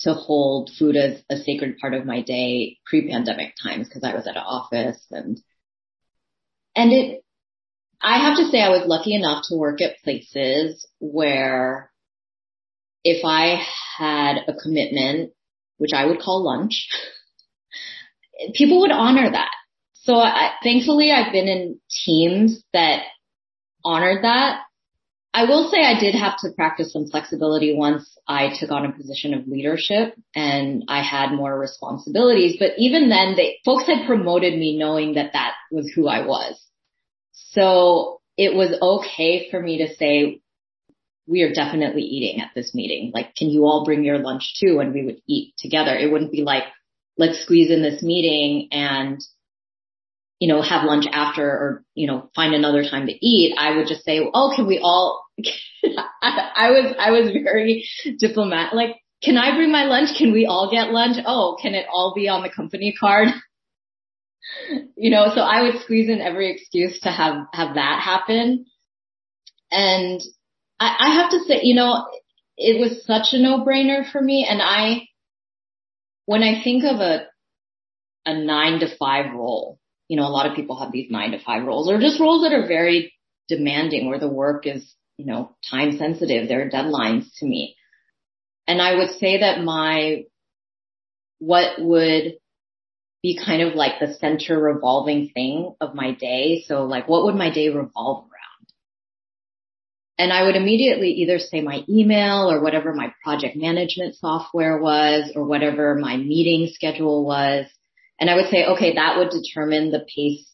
to 0.00 0.12
hold 0.12 0.70
food 0.78 0.96
as 0.96 1.22
a 1.30 1.36
sacred 1.36 1.78
part 1.78 1.94
of 1.94 2.04
my 2.04 2.22
day 2.22 2.78
pre-pandemic 2.84 3.54
times 3.62 3.88
because 3.88 4.04
i 4.04 4.14
was 4.14 4.26
at 4.26 4.36
an 4.36 4.42
office 4.42 5.02
and 5.10 5.40
and 6.74 6.92
it 6.92 7.24
i 8.02 8.18
have 8.18 8.36
to 8.36 8.44
say 8.50 8.60
i 8.60 8.68
was 8.68 8.86
lucky 8.86 9.14
enough 9.14 9.44
to 9.48 9.56
work 9.56 9.80
at 9.80 10.02
places 10.04 10.86
where 10.98 11.90
if 13.04 13.24
i 13.24 13.58
had 13.98 14.36
a 14.48 14.52
commitment 14.52 15.32
which 15.78 15.92
i 15.94 16.04
would 16.04 16.20
call 16.20 16.44
lunch 16.44 16.88
people 18.54 18.80
would 18.80 18.92
honor 18.92 19.30
that 19.30 19.50
so 20.06 20.14
I, 20.14 20.52
thankfully 20.62 21.10
I've 21.10 21.32
been 21.32 21.48
in 21.48 21.80
teams 22.04 22.62
that 22.72 23.02
honored 23.84 24.22
that. 24.22 24.62
I 25.34 25.44
will 25.44 25.68
say 25.70 25.84
I 25.84 26.00
did 26.00 26.14
have 26.14 26.38
to 26.38 26.52
practice 26.56 26.92
some 26.92 27.08
flexibility 27.08 27.76
once 27.76 28.16
I 28.26 28.56
took 28.58 28.70
on 28.70 28.86
a 28.86 28.92
position 28.92 29.34
of 29.34 29.48
leadership 29.48 30.14
and 30.34 30.84
I 30.88 31.02
had 31.02 31.32
more 31.32 31.58
responsibilities. 31.58 32.56
But 32.58 32.70
even 32.78 33.10
then, 33.10 33.34
they, 33.36 33.58
folks 33.64 33.86
had 33.86 34.06
promoted 34.06 34.54
me 34.54 34.78
knowing 34.78 35.14
that 35.14 35.34
that 35.34 35.54
was 35.70 35.92
who 35.94 36.08
I 36.08 36.24
was. 36.24 36.58
So 37.32 38.22
it 38.38 38.54
was 38.54 38.78
okay 38.80 39.50
for 39.50 39.60
me 39.60 39.86
to 39.86 39.94
say, 39.96 40.40
we 41.26 41.42
are 41.42 41.52
definitely 41.52 42.02
eating 42.02 42.40
at 42.40 42.52
this 42.54 42.74
meeting. 42.74 43.10
Like, 43.12 43.34
can 43.34 43.50
you 43.50 43.64
all 43.64 43.84
bring 43.84 44.04
your 44.04 44.18
lunch 44.18 44.54
too? 44.60 44.78
And 44.78 44.94
we 44.94 45.04
would 45.04 45.20
eat 45.26 45.54
together. 45.58 45.94
It 45.94 46.10
wouldn't 46.10 46.32
be 46.32 46.44
like, 46.44 46.62
let's 47.18 47.42
squeeze 47.42 47.70
in 47.70 47.82
this 47.82 48.02
meeting 48.02 48.68
and 48.70 49.20
you 50.38 50.48
know, 50.48 50.60
have 50.60 50.84
lunch 50.84 51.06
after 51.10 51.48
or, 51.48 51.84
you 51.94 52.06
know, 52.06 52.30
find 52.34 52.54
another 52.54 52.82
time 52.82 53.06
to 53.06 53.26
eat, 53.26 53.54
I 53.58 53.76
would 53.76 53.86
just 53.86 54.04
say, 54.04 54.20
oh, 54.34 54.52
can 54.54 54.66
we 54.66 54.78
all, 54.78 55.24
I, 56.22 56.70
was, 56.70 56.94
I 56.98 57.10
was 57.10 57.30
very 57.30 57.88
diplomatic. 58.18 58.74
Like, 58.74 58.96
can 59.22 59.38
I 59.38 59.56
bring 59.56 59.72
my 59.72 59.84
lunch? 59.84 60.10
Can 60.18 60.32
we 60.32 60.46
all 60.46 60.70
get 60.70 60.92
lunch? 60.92 61.16
Oh, 61.26 61.56
can 61.60 61.74
it 61.74 61.86
all 61.90 62.12
be 62.14 62.28
on 62.28 62.42
the 62.42 62.50
company 62.50 62.94
card? 62.98 63.28
you 64.96 65.10
know, 65.10 65.32
so 65.34 65.40
I 65.40 65.62
would 65.62 65.80
squeeze 65.82 66.10
in 66.10 66.20
every 66.20 66.52
excuse 66.52 67.00
to 67.00 67.10
have, 67.10 67.46
have 67.54 67.74
that 67.76 68.02
happen. 68.02 68.66
And 69.70 70.20
I, 70.78 70.96
I 70.98 71.14
have 71.14 71.30
to 71.30 71.40
say, 71.44 71.60
you 71.62 71.74
know, 71.74 72.06
it 72.58 72.78
was 72.78 73.04
such 73.06 73.28
a 73.32 73.42
no 73.42 73.64
brainer 73.64 74.10
for 74.10 74.20
me. 74.20 74.46
And 74.48 74.60
I, 74.62 75.08
when 76.26 76.42
I 76.42 76.62
think 76.62 76.84
of 76.84 77.00
a, 77.00 77.26
a 78.26 78.38
nine 78.38 78.80
to 78.80 78.96
five 78.98 79.32
role, 79.32 79.78
you 80.08 80.16
know, 80.16 80.26
a 80.26 80.30
lot 80.30 80.46
of 80.46 80.56
people 80.56 80.78
have 80.78 80.92
these 80.92 81.10
nine 81.10 81.32
to 81.32 81.38
five 81.38 81.64
roles 81.64 81.90
or 81.90 81.98
just 81.98 82.20
roles 82.20 82.42
that 82.42 82.52
are 82.52 82.66
very 82.66 83.12
demanding 83.48 84.08
where 84.08 84.18
the 84.18 84.28
work 84.28 84.66
is, 84.66 84.94
you 85.16 85.26
know, 85.26 85.56
time 85.70 85.96
sensitive. 85.98 86.48
There 86.48 86.66
are 86.66 86.70
deadlines 86.70 87.26
to 87.38 87.46
meet. 87.46 87.76
And 88.66 88.82
I 88.82 88.96
would 88.96 89.10
say 89.10 89.40
that 89.40 89.62
my, 89.62 90.24
what 91.38 91.80
would 91.80 92.34
be 93.22 93.38
kind 93.44 93.62
of 93.62 93.74
like 93.74 93.98
the 94.00 94.14
center 94.14 94.58
revolving 94.58 95.30
thing 95.30 95.74
of 95.80 95.94
my 95.94 96.12
day. 96.12 96.64
So 96.66 96.84
like, 96.84 97.08
what 97.08 97.24
would 97.24 97.34
my 97.34 97.52
day 97.52 97.68
revolve 97.68 98.24
around? 98.24 98.32
And 100.18 100.32
I 100.32 100.44
would 100.44 100.56
immediately 100.56 101.10
either 101.10 101.38
say 101.38 101.60
my 101.60 101.84
email 101.88 102.50
or 102.50 102.62
whatever 102.62 102.94
my 102.94 103.12
project 103.22 103.56
management 103.56 104.14
software 104.14 104.78
was 104.80 105.32
or 105.34 105.44
whatever 105.44 105.94
my 105.94 106.16
meeting 106.16 106.70
schedule 106.72 107.24
was. 107.24 107.66
And 108.18 108.30
I 108.30 108.36
would 108.36 108.50
say, 108.50 108.64
okay, 108.64 108.94
that 108.94 109.18
would 109.18 109.30
determine 109.30 109.90
the 109.90 110.06
pace 110.14 110.50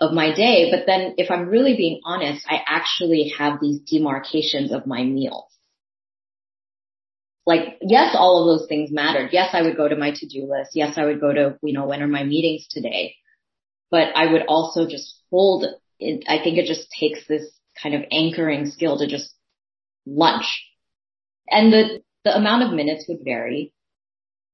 of 0.00 0.12
my 0.12 0.34
day. 0.34 0.70
But 0.70 0.86
then 0.86 1.14
if 1.16 1.30
I'm 1.30 1.48
really 1.48 1.76
being 1.76 2.00
honest, 2.04 2.44
I 2.48 2.60
actually 2.66 3.32
have 3.38 3.60
these 3.60 3.80
demarcations 3.80 4.72
of 4.72 4.86
my 4.86 5.04
meals. 5.04 5.44
Like, 7.46 7.78
yes, 7.80 8.14
all 8.16 8.42
of 8.42 8.58
those 8.58 8.68
things 8.68 8.90
mattered. 8.90 9.30
Yes, 9.32 9.50
I 9.54 9.62
would 9.62 9.76
go 9.76 9.88
to 9.88 9.96
my 9.96 10.10
to-do 10.10 10.46
list. 10.50 10.72
Yes, 10.74 10.98
I 10.98 11.06
would 11.06 11.20
go 11.20 11.32
to, 11.32 11.56
you 11.62 11.72
know, 11.72 11.86
when 11.86 12.02
are 12.02 12.08
my 12.08 12.24
meetings 12.24 12.66
today? 12.68 13.14
But 13.90 14.14
I 14.14 14.30
would 14.30 14.42
also 14.46 14.86
just 14.86 15.22
hold 15.30 15.64
it. 15.98 16.24
I 16.28 16.42
think 16.42 16.58
it 16.58 16.66
just 16.66 16.88
takes 16.90 17.26
this 17.26 17.50
kind 17.82 17.94
of 17.94 18.02
anchoring 18.10 18.66
skill 18.66 18.98
to 18.98 19.06
just 19.06 19.32
lunch. 20.04 20.44
And 21.48 21.72
the, 21.72 22.02
the 22.24 22.36
amount 22.36 22.64
of 22.64 22.74
minutes 22.74 23.06
would 23.08 23.20
vary. 23.24 23.72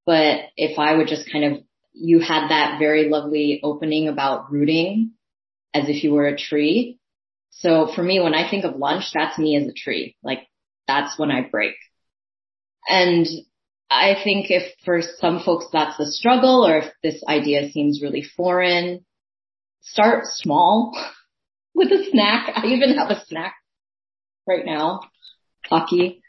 But 0.07 0.43
if 0.57 0.79
I 0.79 0.95
would 0.95 1.09
just 1.09 1.31
kind 1.33 1.45
of 1.45 1.65
you 1.95 2.19
had 2.21 2.49
that 2.49 2.79
very 2.79 3.09
lovely 3.09 3.61
opening 3.63 4.09
about 4.09 4.53
rooting 4.53 5.13
as 5.73 5.89
if 5.89 6.03
you 6.03 6.13
were 6.13 6.27
a 6.27 6.37
tree. 6.37 6.99
So 7.51 7.91
for 7.95 8.03
me, 8.03 8.21
when 8.21 8.35
I 8.35 8.51
think 8.51 8.65
of 8.65 8.77
lunch, 8.77 9.05
that's 9.15 9.39
me 9.39 9.57
as 9.57 9.69
a 9.69 9.73
tree. 9.73 10.17
Like 10.23 10.41
that's 10.87 11.19
when 11.19 11.31
I 11.31 11.43
break. 11.43 11.77
And 12.89 13.27
I 13.89 14.17
think 14.23 14.51
if 14.51 14.73
for 14.85 15.01
some 15.21 15.41
folks 15.41 15.67
that's 15.73 15.97
the 15.97 16.07
struggle 16.07 16.67
or 16.67 16.79
if 16.79 16.93
this 17.03 17.23
idea 17.29 17.71
seems 17.71 18.03
really 18.03 18.23
foreign, 18.23 19.05
start 19.83 20.25
small 20.27 20.93
with 21.75 21.93
a 21.93 22.05
snack. 22.11 22.51
I 22.57 22.67
even 22.67 22.97
have 22.97 23.11
a 23.11 23.25
snack 23.27 23.55
right 24.47 24.67
now, 24.67 25.01
Taki. 25.69 26.23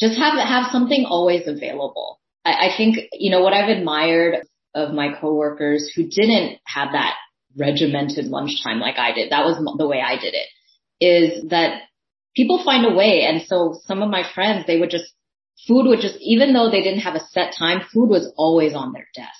Just 0.00 0.18
have, 0.18 0.34
have 0.34 0.72
something 0.72 1.04
always 1.08 1.46
available. 1.46 2.20
I, 2.44 2.68
I 2.68 2.76
think, 2.76 2.96
you 3.12 3.30
know, 3.30 3.42
what 3.42 3.52
I've 3.52 3.68
admired 3.68 4.44
of 4.74 4.92
my 4.92 5.14
coworkers 5.20 5.90
who 5.94 6.04
didn't 6.04 6.58
have 6.64 6.92
that 6.92 7.14
regimented 7.56 8.26
lunchtime 8.26 8.80
like 8.80 8.98
I 8.98 9.12
did. 9.12 9.30
That 9.30 9.44
was 9.44 9.56
the 9.78 9.88
way 9.88 10.00
I 10.00 10.16
did 10.16 10.34
it 10.34 10.48
is 11.00 11.48
that 11.50 11.82
people 12.34 12.62
find 12.64 12.84
a 12.84 12.94
way. 12.94 13.22
And 13.22 13.42
so 13.42 13.80
some 13.86 14.02
of 14.02 14.10
my 14.10 14.24
friends, 14.34 14.66
they 14.66 14.78
would 14.78 14.90
just, 14.90 15.12
food 15.66 15.86
would 15.86 16.00
just, 16.00 16.16
even 16.20 16.52
though 16.52 16.70
they 16.70 16.82
didn't 16.82 17.00
have 17.00 17.14
a 17.14 17.26
set 17.30 17.54
time, 17.56 17.82
food 17.92 18.08
was 18.08 18.32
always 18.36 18.74
on 18.74 18.92
their 18.92 19.06
desk. 19.14 19.30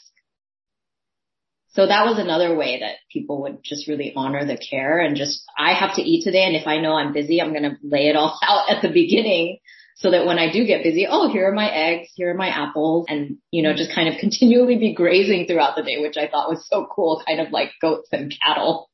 So 1.73 1.87
that 1.87 2.07
was 2.07 2.21
another 2.21 2.57
way 2.57 2.81
that 2.81 2.97
people 3.13 3.43
would 3.43 3.59
just 3.65 3.89
really 3.89 4.13
honor 4.15 4.47
the 4.47 4.57
care 4.57 5.01
and 5.01 5.17
just, 5.17 5.43
I 5.59 5.75
have 5.75 5.97
to 5.97 6.03
eat 6.03 6.23
today. 6.23 6.45
And 6.45 6.55
if 6.55 6.69
I 6.69 6.79
know 6.79 6.95
I'm 6.95 7.13
busy, 7.13 7.43
I'm 7.43 7.51
going 7.51 7.65
to 7.65 7.77
lay 7.83 8.09
it 8.09 8.17
all 8.17 8.39
out 8.49 8.71
at 8.71 8.81
the 8.81 8.93
beginning 8.93 9.59
so 9.97 10.11
that 10.11 10.27
when 10.27 10.39
I 10.39 10.53
do 10.53 10.67
get 10.67 10.83
busy, 10.83 11.07
oh, 11.09 11.31
here 11.31 11.49
are 11.49 11.55
my 11.55 11.71
eggs, 11.71 12.09
here 12.15 12.31
are 12.31 12.37
my 12.37 12.49
apples, 12.49 13.07
and, 13.09 13.39
you 13.51 13.63
know, 13.63 13.75
just 13.75 13.95
kind 13.95 14.09
of 14.09 14.15
continually 14.21 14.77
be 14.77 14.95
grazing 14.95 15.47
throughout 15.47 15.77
the 15.77 15.83
day, 15.83 16.01
which 16.01 16.17
I 16.17 16.29
thought 16.29 16.51
was 16.51 16.67
so 16.69 16.87
cool, 16.91 17.23
kind 17.27 17.41
of 17.41 17.53
like 17.53 17.71
goats 17.81 18.09
and 18.13 18.35
cattle. 18.45 18.91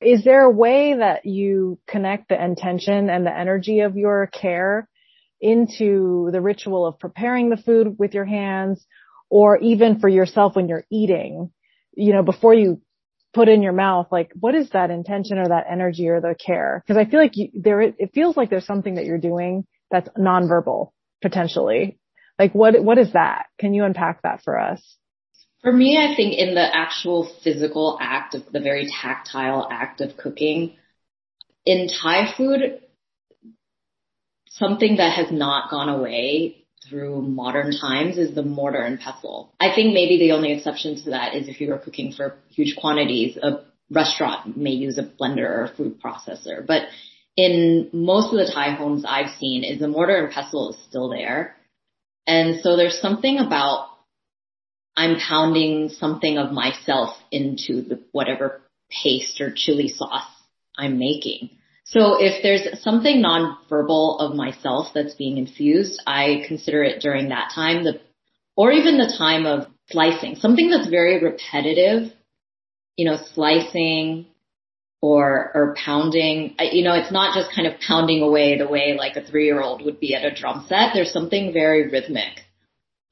Is 0.00 0.22
there 0.22 0.42
a 0.42 0.50
way 0.50 0.94
that 0.98 1.24
you 1.24 1.78
connect 1.88 2.28
the 2.28 2.42
intention 2.42 3.08
and 3.08 3.26
the 3.26 3.36
energy 3.36 3.80
of 3.80 3.96
your 3.96 4.26
care 4.26 4.88
into 5.40 6.30
the 6.30 6.40
ritual 6.40 6.86
of 6.86 6.98
preparing 6.98 7.50
the 7.50 7.56
food 7.56 7.96
with 7.98 8.14
your 8.14 8.24
hands 8.24 8.86
or 9.30 9.58
even 9.58 9.98
for 9.98 10.08
yourself 10.08 10.56
when 10.56 10.68
you're 10.68 10.84
eating, 10.90 11.50
you 11.96 12.12
know, 12.12 12.22
before 12.22 12.54
you 12.54 12.80
put 13.34 13.48
in 13.48 13.62
your 13.62 13.72
mouth, 13.72 14.06
like 14.10 14.30
what 14.38 14.54
is 14.54 14.70
that 14.70 14.90
intention 14.90 15.38
or 15.38 15.48
that 15.48 15.66
energy 15.70 16.08
or 16.08 16.20
the 16.20 16.34
care? 16.34 16.82
Cause 16.86 16.96
I 16.96 17.04
feel 17.04 17.20
like 17.20 17.36
you, 17.36 17.50
there, 17.54 17.82
it 17.82 18.12
feels 18.14 18.36
like 18.36 18.50
there's 18.50 18.66
something 18.66 18.94
that 18.94 19.04
you're 19.04 19.18
doing 19.18 19.66
that's 19.90 20.08
nonverbal 20.18 20.92
potentially. 21.20 21.98
Like 22.38 22.54
what, 22.54 22.82
what 22.82 22.98
is 22.98 23.12
that? 23.12 23.46
Can 23.58 23.74
you 23.74 23.84
unpack 23.84 24.22
that 24.22 24.42
for 24.42 24.58
us? 24.58 24.80
For 25.62 25.72
me, 25.72 25.98
I 25.98 26.14
think 26.14 26.34
in 26.34 26.54
the 26.54 26.76
actual 26.76 27.30
physical 27.42 27.98
act 28.00 28.34
of 28.34 28.42
the 28.52 28.60
very 28.60 28.86
tactile 29.00 29.66
act 29.70 30.00
of 30.00 30.16
cooking, 30.16 30.76
in 31.64 31.88
Thai 31.88 32.34
food, 32.36 32.80
something 34.48 34.96
that 34.96 35.16
has 35.16 35.32
not 35.32 35.70
gone 35.70 35.88
away 35.88 36.63
through 36.88 37.22
modern 37.22 37.72
times 37.72 38.18
is 38.18 38.34
the 38.34 38.42
mortar 38.42 38.82
and 38.82 39.00
pestle. 39.00 39.52
I 39.60 39.74
think 39.74 39.94
maybe 39.94 40.18
the 40.18 40.32
only 40.32 40.52
exception 40.52 40.96
to 41.04 41.10
that 41.10 41.34
is 41.34 41.48
if 41.48 41.60
you 41.60 41.72
are 41.72 41.78
cooking 41.78 42.12
for 42.12 42.36
huge 42.50 42.76
quantities, 42.76 43.36
a 43.36 43.64
restaurant 43.90 44.56
may 44.56 44.70
use 44.70 44.98
a 44.98 45.02
blender 45.02 45.48
or 45.48 45.64
a 45.64 45.74
food 45.74 46.00
processor. 46.02 46.66
But 46.66 46.82
in 47.36 47.90
most 47.92 48.32
of 48.32 48.38
the 48.38 48.52
Thai 48.52 48.74
homes 48.74 49.04
I've 49.06 49.36
seen 49.38 49.64
is 49.64 49.80
the 49.80 49.88
mortar 49.88 50.24
and 50.24 50.32
pestle 50.32 50.70
is 50.70 50.76
still 50.88 51.08
there. 51.08 51.56
And 52.26 52.60
so 52.60 52.76
there's 52.76 53.00
something 53.00 53.38
about 53.38 53.88
I'm 54.96 55.18
pounding 55.18 55.88
something 55.88 56.38
of 56.38 56.52
myself 56.52 57.16
into 57.32 57.82
the 57.82 58.00
whatever 58.12 58.60
paste 58.90 59.40
or 59.40 59.52
chili 59.54 59.88
sauce 59.88 60.22
I'm 60.78 60.98
making. 60.98 61.50
So 61.84 62.16
if 62.18 62.42
there's 62.42 62.82
something 62.82 63.22
nonverbal 63.22 64.20
of 64.20 64.34
myself 64.34 64.88
that's 64.94 65.14
being 65.14 65.36
infused, 65.36 66.02
I 66.06 66.44
consider 66.48 66.82
it 66.82 67.02
during 67.02 67.28
that 67.28 67.52
time, 67.54 67.84
the, 67.84 68.00
or 68.56 68.72
even 68.72 68.96
the 68.96 69.14
time 69.18 69.44
of 69.44 69.66
slicing, 69.90 70.36
something 70.36 70.70
that's 70.70 70.88
very 70.88 71.22
repetitive, 71.22 72.10
you 72.96 73.04
know, 73.04 73.18
slicing 73.34 74.26
or, 75.02 75.50
or 75.54 75.76
pounding, 75.84 76.56
you 76.72 76.82
know, 76.82 76.94
it's 76.94 77.12
not 77.12 77.34
just 77.34 77.54
kind 77.54 77.68
of 77.68 77.78
pounding 77.80 78.22
away 78.22 78.56
the 78.56 78.66
way 78.66 78.96
like 78.98 79.16
a 79.16 79.22
three 79.22 79.44
year 79.44 79.60
old 79.60 79.84
would 79.84 80.00
be 80.00 80.14
at 80.14 80.24
a 80.24 80.34
drum 80.34 80.64
set. 80.66 80.92
There's 80.94 81.12
something 81.12 81.52
very 81.52 81.90
rhythmic 81.90 82.40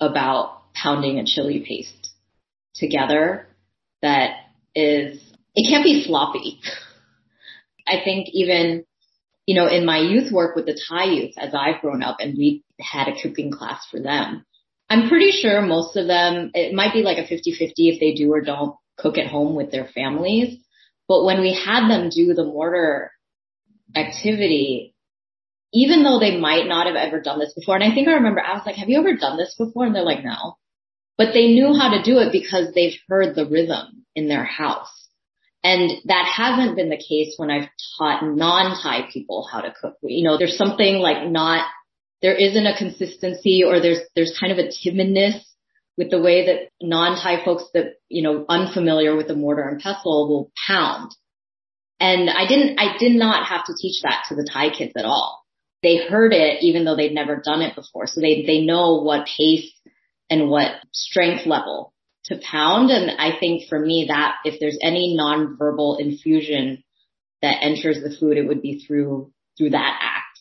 about 0.01 0.63
pounding 0.73 1.19
a 1.19 1.27
chili 1.27 1.63
paste 1.69 2.09
together 2.75 3.47
that 4.01 4.31
is, 4.75 5.21
it 5.55 5.71
can't 5.71 5.85
be 5.85 6.03
sloppy. 6.07 6.59
I 7.87 8.01
think 8.05 8.29
even, 8.33 8.85
you 9.47 9.55
know, 9.55 9.67
in 9.67 9.85
my 9.85 9.99
youth 9.99 10.33
work 10.33 10.57
with 10.57 10.67
the 10.67 10.81
Thai 10.89 11.05
youth 11.05 11.35
as 11.37 11.55
I've 11.55 11.81
grown 11.81 12.03
up 12.03 12.17
and 12.21 12.37
we 12.37 12.65
had 12.81 13.09
a 13.09 13.21
cooking 13.21 13.51
class 13.51 13.87
for 13.91 14.01
them, 14.01 14.45
I'm 14.89 15.09
pretty 15.09 15.31
sure 15.31 15.63
most 15.63 15.97
of 15.97 16.07
them, 16.07 16.51
it 16.55 16.75
might 16.75 16.93
be 16.93 17.03
like 17.03 17.19
a 17.19 17.23
50-50 17.23 17.73
if 17.77 18.01
they 18.01 18.15
do 18.15 18.33
or 18.33 18.41
don't 18.41 18.77
cook 18.99 19.19
at 19.19 19.27
home 19.27 19.55
with 19.55 19.71
their 19.71 19.87
families. 19.87 20.59
But 21.09 21.25
when 21.25 21.41
we 21.41 21.55
had 21.55 21.89
them 21.89 22.11
do 22.11 22.35
the 22.35 22.45
mortar 22.45 23.11
activity, 23.97 24.95
even 25.73 26.03
though 26.03 26.19
they 26.19 26.39
might 26.39 26.67
not 26.67 26.87
have 26.87 26.97
ever 26.97 27.21
done 27.21 27.39
this 27.39 27.55
before, 27.55 27.75
and 27.75 27.85
I 27.85 27.95
think 27.95 28.09
I 28.09 28.13
remember 28.13 28.41
I 28.41 28.55
was 28.55 28.67
like, 28.67 28.77
have 28.77 28.89
you 28.89 28.99
ever 28.99 29.17
done 29.17 29.39
this 29.39 29.55
before? 29.59 29.87
And 29.87 29.95
they're 29.95 30.03
like, 30.03 30.25
no. 30.25 30.59
But 31.17 31.33
they 31.33 31.49
knew 31.49 31.75
how 31.75 31.91
to 31.91 32.03
do 32.03 32.19
it 32.19 32.33
because 32.33 32.75
they've 32.75 32.99
heard 33.09 33.35
the 33.35 33.47
rhythm 33.47 34.05
in 34.15 34.29
their 34.29 34.45
house. 34.45 35.02
And 35.65 35.93
that 36.07 36.27
hasn't 36.27 36.77
been 36.77 36.89
the 36.89 36.97
case 36.97 37.35
when 37.37 37.51
I've 37.51 37.69
taught 37.97 38.25
non-Thai 38.25 39.09
people 39.13 39.49
how 39.51 39.61
to 39.61 39.73
cook. 39.73 39.95
You 40.03 40.25
know, 40.25 40.37
there's 40.37 40.57
something 40.57 40.97
like 40.97 41.29
not, 41.31 41.67
there 42.21 42.35
isn't 42.35 42.67
a 42.67 42.77
consistency 42.77 43.63
or 43.65 43.81
there's, 43.81 44.01
there's 44.17 44.37
kind 44.39 44.53
of 44.53 44.59
a 44.59 44.69
timidness 44.69 45.41
with 45.97 46.11
the 46.11 46.21
way 46.21 46.47
that 46.47 46.71
non-Thai 46.81 47.45
folks 47.45 47.65
that, 47.75 47.95
you 48.09 48.23
know, 48.23 48.45
unfamiliar 48.49 49.17
with 49.17 49.29
the 49.29 49.37
mortar 49.37 49.69
and 49.69 49.81
pestle 49.81 50.29
will 50.29 50.51
pound. 50.67 51.13
And 52.01 52.29
I 52.29 52.49
didn't, 52.49 52.81
I 52.81 52.97
did 52.99 53.13
not 53.13 53.47
have 53.47 53.65
to 53.67 53.75
teach 53.81 54.03
that 54.03 54.25
to 54.29 54.35
the 54.35 54.49
Thai 54.51 54.71
kids 54.71 54.93
at 54.97 55.05
all. 55.05 55.45
They 55.85 55.99
heard 56.09 56.33
it 56.33 56.63
even 56.63 56.85
though 56.85 56.97
they'd 56.97 57.15
never 57.15 57.37
done 57.37 57.63
it 57.63 57.77
before. 57.77 58.09
So 58.09 58.21
they, 58.21 58.45
they 58.47 58.65
know 58.65 59.03
what 59.03 59.29
pace 59.37 59.73
and 60.29 60.49
what 60.49 60.73
strength 60.93 61.47
level 61.47 61.92
to 62.27 62.39
pound. 62.39 62.91
And 62.91 63.11
I 63.19 63.39
think 63.39 63.69
for 63.69 63.79
me 63.79 64.07
that 64.09 64.37
if 64.45 64.61
there's 64.61 64.79
any 64.83 65.17
nonverbal 65.19 66.01
infusion 66.01 66.83
that 67.41 67.63
enters 67.63 68.01
the 68.03 68.15
food, 68.19 68.37
it 68.37 68.47
would 68.47 68.63
be 68.63 68.85
through, 68.87 69.33
through 69.59 69.71
that 69.71 69.99
act. 70.01 70.41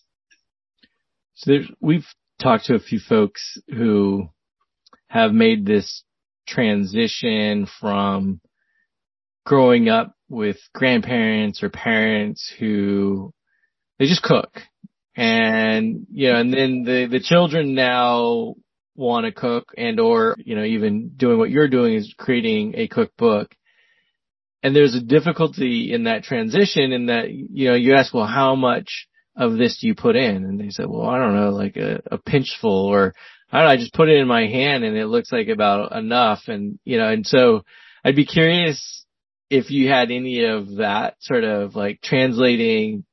So 1.35 1.53
we've 1.79 2.05
talked 2.41 2.65
to 2.65 2.75
a 2.75 2.79
few 2.79 2.99
folks 2.99 3.57
who 3.67 4.29
have 5.07 5.31
made 5.33 5.65
this 5.65 6.03
transition 6.47 7.67
from 7.79 8.41
growing 9.45 9.89
up 9.89 10.15
with 10.29 10.57
grandparents 10.73 11.63
or 11.63 11.69
parents 11.69 12.51
who 12.59 13.33
they 13.99 14.05
just 14.05 14.23
cook 14.23 14.61
and 15.15 16.07
you 16.11 16.31
know 16.31 16.39
and 16.39 16.53
then 16.53 16.83
the 16.83 17.07
the 17.11 17.19
children 17.19 17.75
now 17.75 18.55
want 19.01 19.25
to 19.25 19.31
cook 19.31 19.73
and 19.77 19.99
or, 19.99 20.35
you 20.37 20.55
know, 20.55 20.63
even 20.63 21.11
doing 21.17 21.37
what 21.37 21.49
you're 21.49 21.67
doing 21.67 21.95
is 21.95 22.13
creating 22.17 22.75
a 22.77 22.87
cookbook. 22.87 23.53
And 24.63 24.75
there's 24.75 24.95
a 24.95 25.01
difficulty 25.01 25.91
in 25.91 26.03
that 26.03 26.23
transition 26.23 26.91
in 26.91 27.07
that, 27.07 27.31
you 27.31 27.69
know, 27.69 27.75
you 27.75 27.95
ask, 27.95 28.13
well, 28.13 28.27
how 28.27 28.55
much 28.55 29.07
of 29.35 29.57
this 29.57 29.79
do 29.79 29.87
you 29.87 29.95
put 29.95 30.15
in? 30.15 30.45
And 30.45 30.59
they 30.59 30.69
said, 30.69 30.85
well, 30.87 31.07
I 31.07 31.17
don't 31.17 31.35
know, 31.35 31.49
like 31.49 31.77
a, 31.77 32.01
a 32.11 32.17
pinchful 32.17 32.85
or 32.85 33.13
I 33.51 33.57
don't 33.57 33.67
know, 33.67 33.73
I 33.73 33.77
just 33.77 33.93
put 33.93 34.09
it 34.09 34.19
in 34.19 34.27
my 34.27 34.47
hand 34.47 34.83
and 34.83 34.95
it 34.95 35.07
looks 35.07 35.31
like 35.31 35.47
about 35.47 35.93
enough. 35.93 36.43
And, 36.47 36.79
you 36.85 36.97
know, 36.97 37.09
and 37.09 37.25
so 37.25 37.63
I'd 38.05 38.15
be 38.15 38.25
curious 38.25 39.05
if 39.49 39.71
you 39.71 39.89
had 39.89 40.11
any 40.11 40.45
of 40.45 40.75
that 40.77 41.15
sort 41.19 41.43
of 41.43 41.75
like 41.75 42.01
translating 42.01 43.03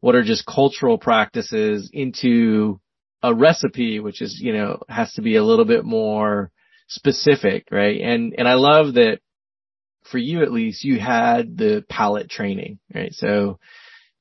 what 0.00 0.14
are 0.14 0.22
just 0.22 0.46
cultural 0.46 0.98
practices 0.98 1.90
into 1.92 2.80
a 3.24 3.34
recipe, 3.34 4.00
which 4.00 4.20
is, 4.20 4.38
you 4.38 4.52
know, 4.52 4.82
has 4.86 5.10
to 5.14 5.22
be 5.22 5.36
a 5.36 5.44
little 5.44 5.64
bit 5.64 5.82
more 5.82 6.50
specific, 6.88 7.68
right? 7.70 7.98
And, 8.02 8.34
and 8.36 8.46
I 8.46 8.54
love 8.54 8.94
that 8.94 9.20
for 10.10 10.18
you 10.18 10.42
at 10.42 10.52
least, 10.52 10.84
you 10.84 11.00
had 11.00 11.56
the 11.56 11.86
palate 11.88 12.28
training, 12.28 12.80
right? 12.94 13.14
So, 13.14 13.58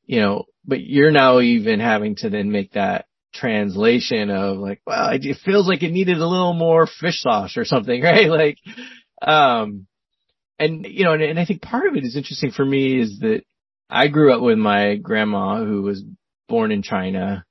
you 0.06 0.22
know, 0.22 0.46
but 0.64 0.80
you're 0.80 1.12
now 1.12 1.42
even 1.42 1.82
having 1.82 2.16
to 2.18 2.30
then 2.30 2.50
make 2.50 2.72
that 2.72 3.06
translation 3.34 4.30
of 4.30 4.58
like, 4.58 4.82
well, 4.88 5.10
it 5.12 5.38
feels 5.44 5.68
like 5.68 5.84
it 5.84 5.92
needed 5.92 6.20
a 6.20 6.26
little 6.26 6.54
more 6.54 6.88
fish 6.88 7.20
sauce 7.20 7.58
or 7.58 7.66
something, 7.66 8.02
right? 8.02 8.30
Like, 8.30 8.58
um, 9.22 9.86
and 10.58 10.86
you 10.86 11.04
know, 11.04 11.12
and, 11.12 11.24
and 11.24 11.40
I 11.40 11.46
think 11.46 11.62
part 11.62 11.88
of 11.88 11.98
it 11.98 12.06
is 12.06 12.16
interesting 12.16 12.52
for 12.52 12.64
me 12.64 13.02
is 13.02 13.20
that 13.20 13.42
I 13.90 14.08
grew 14.08 14.34
up 14.34 14.42
with 14.42 14.58
my 14.58 14.96
grandma 14.96 15.62
who 15.62 15.82
was 15.82 16.02
born 16.48 16.72
in 16.72 16.84
China 16.84 17.44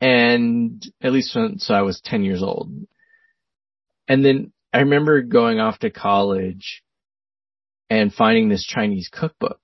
and 0.00 0.84
at 1.02 1.12
least 1.12 1.30
since 1.30 1.70
I 1.70 1.82
was 1.82 2.00
10 2.04 2.24
years 2.24 2.42
old. 2.42 2.72
And 4.08 4.24
then 4.24 4.52
I 4.72 4.78
remember 4.78 5.22
going 5.22 5.60
off 5.60 5.80
to 5.80 5.90
college 5.90 6.82
and 7.88 8.12
finding 8.12 8.48
this 8.48 8.64
Chinese 8.64 9.08
cookbook 9.12 9.60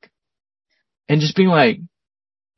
and 1.08 1.20
just 1.20 1.36
being 1.36 1.48
like, 1.48 1.78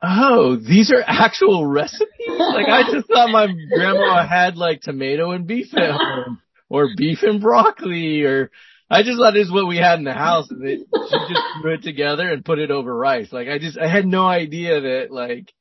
Oh, 0.01 0.57
these 0.57 0.93
are 0.93 1.03
actual 1.05 1.67
recipes? 1.67 2.09
like 2.29 2.69
I 2.69 2.83
just 2.93 3.09
thought 3.09 3.31
my 3.31 3.49
grandma 3.75 4.27
had 4.27 4.57
like 4.57 4.81
tomato 4.81 5.33
and 5.33 5.47
beef 5.47 5.75
at 5.77 5.91
home 5.91 6.41
or 6.69 6.91
beef 6.97 7.19
and 7.23 7.41
broccoli 7.41 8.23
or 8.23 8.51
I 8.91 9.03
just 9.03 9.19
thought 9.19 9.35
this 9.35 9.49
is 9.49 9.53
what 9.53 9.67
we 9.67 9.77
had 9.77 9.99
in 9.99 10.05
the 10.05 10.15
house 10.15 10.51
and 10.51 10.67
it, 10.67 10.81
she 10.81 11.19
just 11.33 11.43
threw 11.61 11.75
it 11.75 11.83
together 11.83 12.31
and 12.31 12.45
put 12.45 12.59
it 12.59 12.71
over 12.71 12.95
rice. 12.95 13.33
Like 13.33 13.49
I 13.49 13.59
just, 13.59 13.77
I 13.77 13.89
had 13.89 14.07
no 14.07 14.25
idea 14.25 14.81
that 14.81 15.11
like 15.11 15.53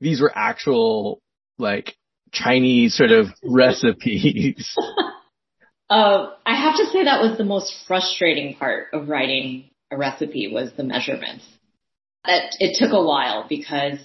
these 0.00 0.20
were 0.20 0.32
actual 0.34 1.22
like 1.58 1.96
Chinese 2.32 2.96
sort 2.96 3.10
of 3.10 3.26
recipes? 3.42 4.74
Uh, 5.90 6.34
I 6.44 6.54
have 6.54 6.76
to 6.76 6.86
say 6.86 7.04
that 7.04 7.22
was 7.22 7.38
the 7.38 7.44
most 7.44 7.72
frustrating 7.86 8.56
part 8.56 8.88
of 8.92 9.08
writing 9.08 9.70
a 9.90 9.96
recipe 9.96 10.52
was 10.52 10.70
the 10.76 10.84
measurements. 10.84 11.44
That 12.26 12.56
it 12.60 12.76
took 12.78 12.92
a 12.92 13.02
while 13.02 13.46
because 13.48 13.98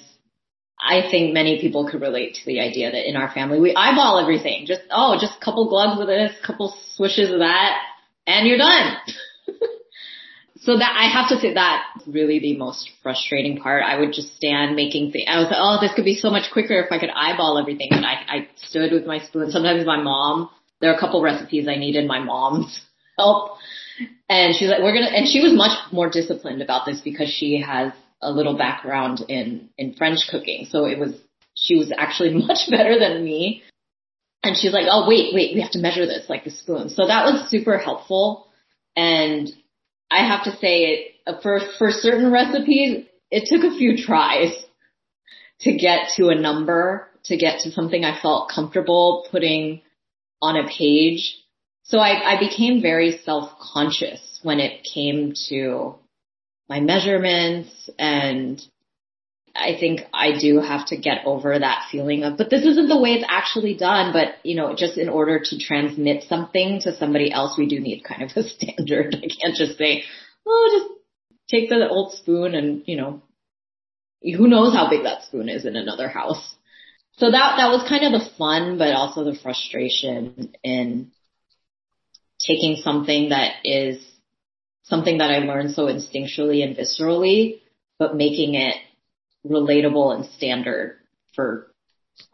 I 0.79 1.01
think 1.11 1.33
many 1.33 1.59
people 1.59 1.89
could 1.89 2.01
relate 2.01 2.35
to 2.35 2.45
the 2.45 2.61
idea 2.61 2.91
that 2.91 3.09
in 3.09 3.17
our 3.17 3.29
family 3.33 3.59
we 3.59 3.75
eyeball 3.75 4.19
everything. 4.19 4.65
Just 4.65 4.81
oh, 4.91 5.17
just 5.19 5.33
a 5.41 5.43
couple 5.43 5.67
gloves 5.67 5.99
of 5.99 6.07
this, 6.07 6.31
a 6.41 6.47
couple 6.47 6.73
swishes 6.95 7.31
of 7.31 7.39
that, 7.39 7.77
and 8.25 8.47
you're 8.47 8.57
done. 8.57 8.97
So 10.63 10.77
that 10.77 10.95
I 10.97 11.11
have 11.11 11.27
to 11.27 11.39
say 11.41 11.55
that 11.55 11.83
really 12.07 12.39
the 12.39 12.55
most 12.55 12.89
frustrating 13.01 13.57
part. 13.57 13.83
I 13.83 13.99
would 13.99 14.13
just 14.13 14.33
stand 14.37 14.77
making 14.77 15.11
things. 15.11 15.25
I 15.27 15.37
was 15.37 15.47
like, 15.47 15.59
oh, 15.59 15.77
this 15.81 15.93
could 15.93 16.05
be 16.05 16.15
so 16.15 16.29
much 16.29 16.51
quicker 16.53 16.79
if 16.79 16.89
I 16.89 16.99
could 16.99 17.09
eyeball 17.09 17.59
everything. 17.59 17.89
And 17.91 18.05
I, 18.05 18.13
I 18.27 18.47
stood 18.55 18.93
with 18.93 19.05
my 19.05 19.19
spoon. 19.19 19.51
Sometimes 19.51 19.85
my 19.85 20.01
mom, 20.01 20.49
there 20.79 20.89
are 20.89 20.95
a 20.95 20.99
couple 20.99 21.21
recipes 21.21 21.67
I 21.67 21.75
needed 21.75 22.07
my 22.07 22.19
mom's 22.19 22.79
help. 23.17 23.57
And 24.29 24.55
she's 24.55 24.69
like, 24.69 24.79
we're 24.79 24.93
gonna, 24.93 25.11
and 25.11 25.27
she 25.27 25.41
was 25.41 25.53
much 25.53 25.77
more 25.91 26.09
disciplined 26.09 26.61
about 26.61 26.85
this 26.85 27.01
because 27.01 27.29
she 27.29 27.59
has 27.59 27.91
a 28.21 28.31
little 28.31 28.57
background 28.57 29.19
in, 29.27 29.69
in 29.77 29.93
French 29.95 30.29
cooking. 30.31 30.67
So 30.69 30.85
it 30.85 30.97
was 30.97 31.13
she 31.55 31.75
was 31.75 31.91
actually 31.95 32.33
much 32.47 32.69
better 32.69 32.97
than 32.97 33.23
me. 33.23 33.63
And 34.43 34.57
she's 34.57 34.73
like, 34.73 34.87
oh, 34.89 35.07
wait, 35.09 35.33
wait, 35.33 35.55
we 35.55 35.61
have 35.61 35.71
to 35.71 35.79
measure 35.79 36.05
this, 36.05 36.29
like 36.29 36.45
the 36.45 36.51
spoon. 36.51 36.89
So 36.89 37.07
that 37.07 37.25
was 37.25 37.49
super 37.49 37.77
helpful. 37.77 38.47
And 38.95 39.49
I 40.13 40.27
have 40.27 40.43
to 40.43 40.51
say 40.57 40.83
it, 40.83 41.15
uh, 41.25 41.41
for, 41.41 41.59
for 41.79 41.89
certain 41.89 42.31
recipes, 42.31 43.05
it 43.31 43.45
took 43.47 43.63
a 43.63 43.75
few 43.75 43.97
tries 43.97 44.53
to 45.61 45.75
get 45.75 46.09
to 46.17 46.27
a 46.27 46.35
number, 46.35 47.07
to 47.25 47.37
get 47.37 47.61
to 47.61 47.71
something 47.71 48.05
I 48.05 48.21
felt 48.21 48.51
comfortable 48.53 49.27
putting 49.31 49.81
on 50.39 50.55
a 50.55 50.67
page. 50.67 51.37
So 51.83 51.97
I, 51.97 52.35
I 52.35 52.39
became 52.39 52.81
very 52.81 53.19
self-conscious 53.25 54.39
when 54.43 54.59
it 54.59 54.85
came 54.93 55.33
to 55.49 55.95
my 56.69 56.79
measurements 56.79 57.89
and 57.97 58.61
I 59.55 59.77
think 59.79 60.01
I 60.11 60.39
do 60.39 60.59
have 60.59 60.87
to 60.87 60.97
get 60.97 61.25
over 61.25 61.57
that 61.57 61.85
feeling 61.91 62.23
of, 62.23 62.37
but 62.37 62.49
this 62.49 62.65
isn't 62.65 62.89
the 62.89 62.99
way 62.99 63.11
it's 63.11 63.25
actually 63.29 63.75
done. 63.75 64.11
But, 64.11 64.35
you 64.43 64.55
know, 64.55 64.75
just 64.75 64.97
in 64.97 65.09
order 65.09 65.39
to 65.43 65.59
transmit 65.59 66.23
something 66.23 66.81
to 66.81 66.95
somebody 66.95 67.31
else, 67.31 67.57
we 67.57 67.67
do 67.67 67.79
need 67.79 68.03
kind 68.03 68.23
of 68.23 68.31
a 68.35 68.43
standard. 68.49 69.15
I 69.15 69.27
can't 69.27 69.55
just 69.55 69.77
say, 69.77 70.03
oh, 70.47 70.69
just 70.71 70.99
take 71.49 71.69
the 71.69 71.87
old 71.87 72.13
spoon 72.13 72.55
and, 72.55 72.83
you 72.87 72.97
know, 72.97 73.21
who 74.23 74.47
knows 74.47 74.73
how 74.73 74.89
big 74.89 75.03
that 75.03 75.23
spoon 75.23 75.49
is 75.49 75.65
in 75.65 75.75
another 75.75 76.07
house. 76.07 76.55
So 77.17 77.29
that, 77.29 77.57
that 77.57 77.67
was 77.67 77.87
kind 77.87 78.05
of 78.05 78.19
the 78.19 78.29
fun, 78.37 78.79
but 78.79 78.93
also 78.93 79.23
the 79.23 79.37
frustration 79.37 80.53
in 80.63 81.11
taking 82.39 82.77
something 82.77 83.29
that 83.29 83.57
is 83.63 84.03
something 84.83 85.19
that 85.19 85.29
I 85.29 85.39
learned 85.39 85.71
so 85.71 85.85
instinctually 85.85 86.63
and 86.63 86.75
viscerally, 86.75 87.61
but 87.99 88.15
making 88.15 88.55
it 88.55 88.77
relatable 89.45 90.15
and 90.15 90.25
standard 90.25 90.99
for 91.35 91.73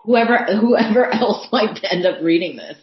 whoever 0.04 0.38
whoever 0.46 1.06
else 1.14 1.48
might 1.52 1.80
end 1.90 2.06
up 2.06 2.22
reading 2.22 2.58
this. 2.58 2.78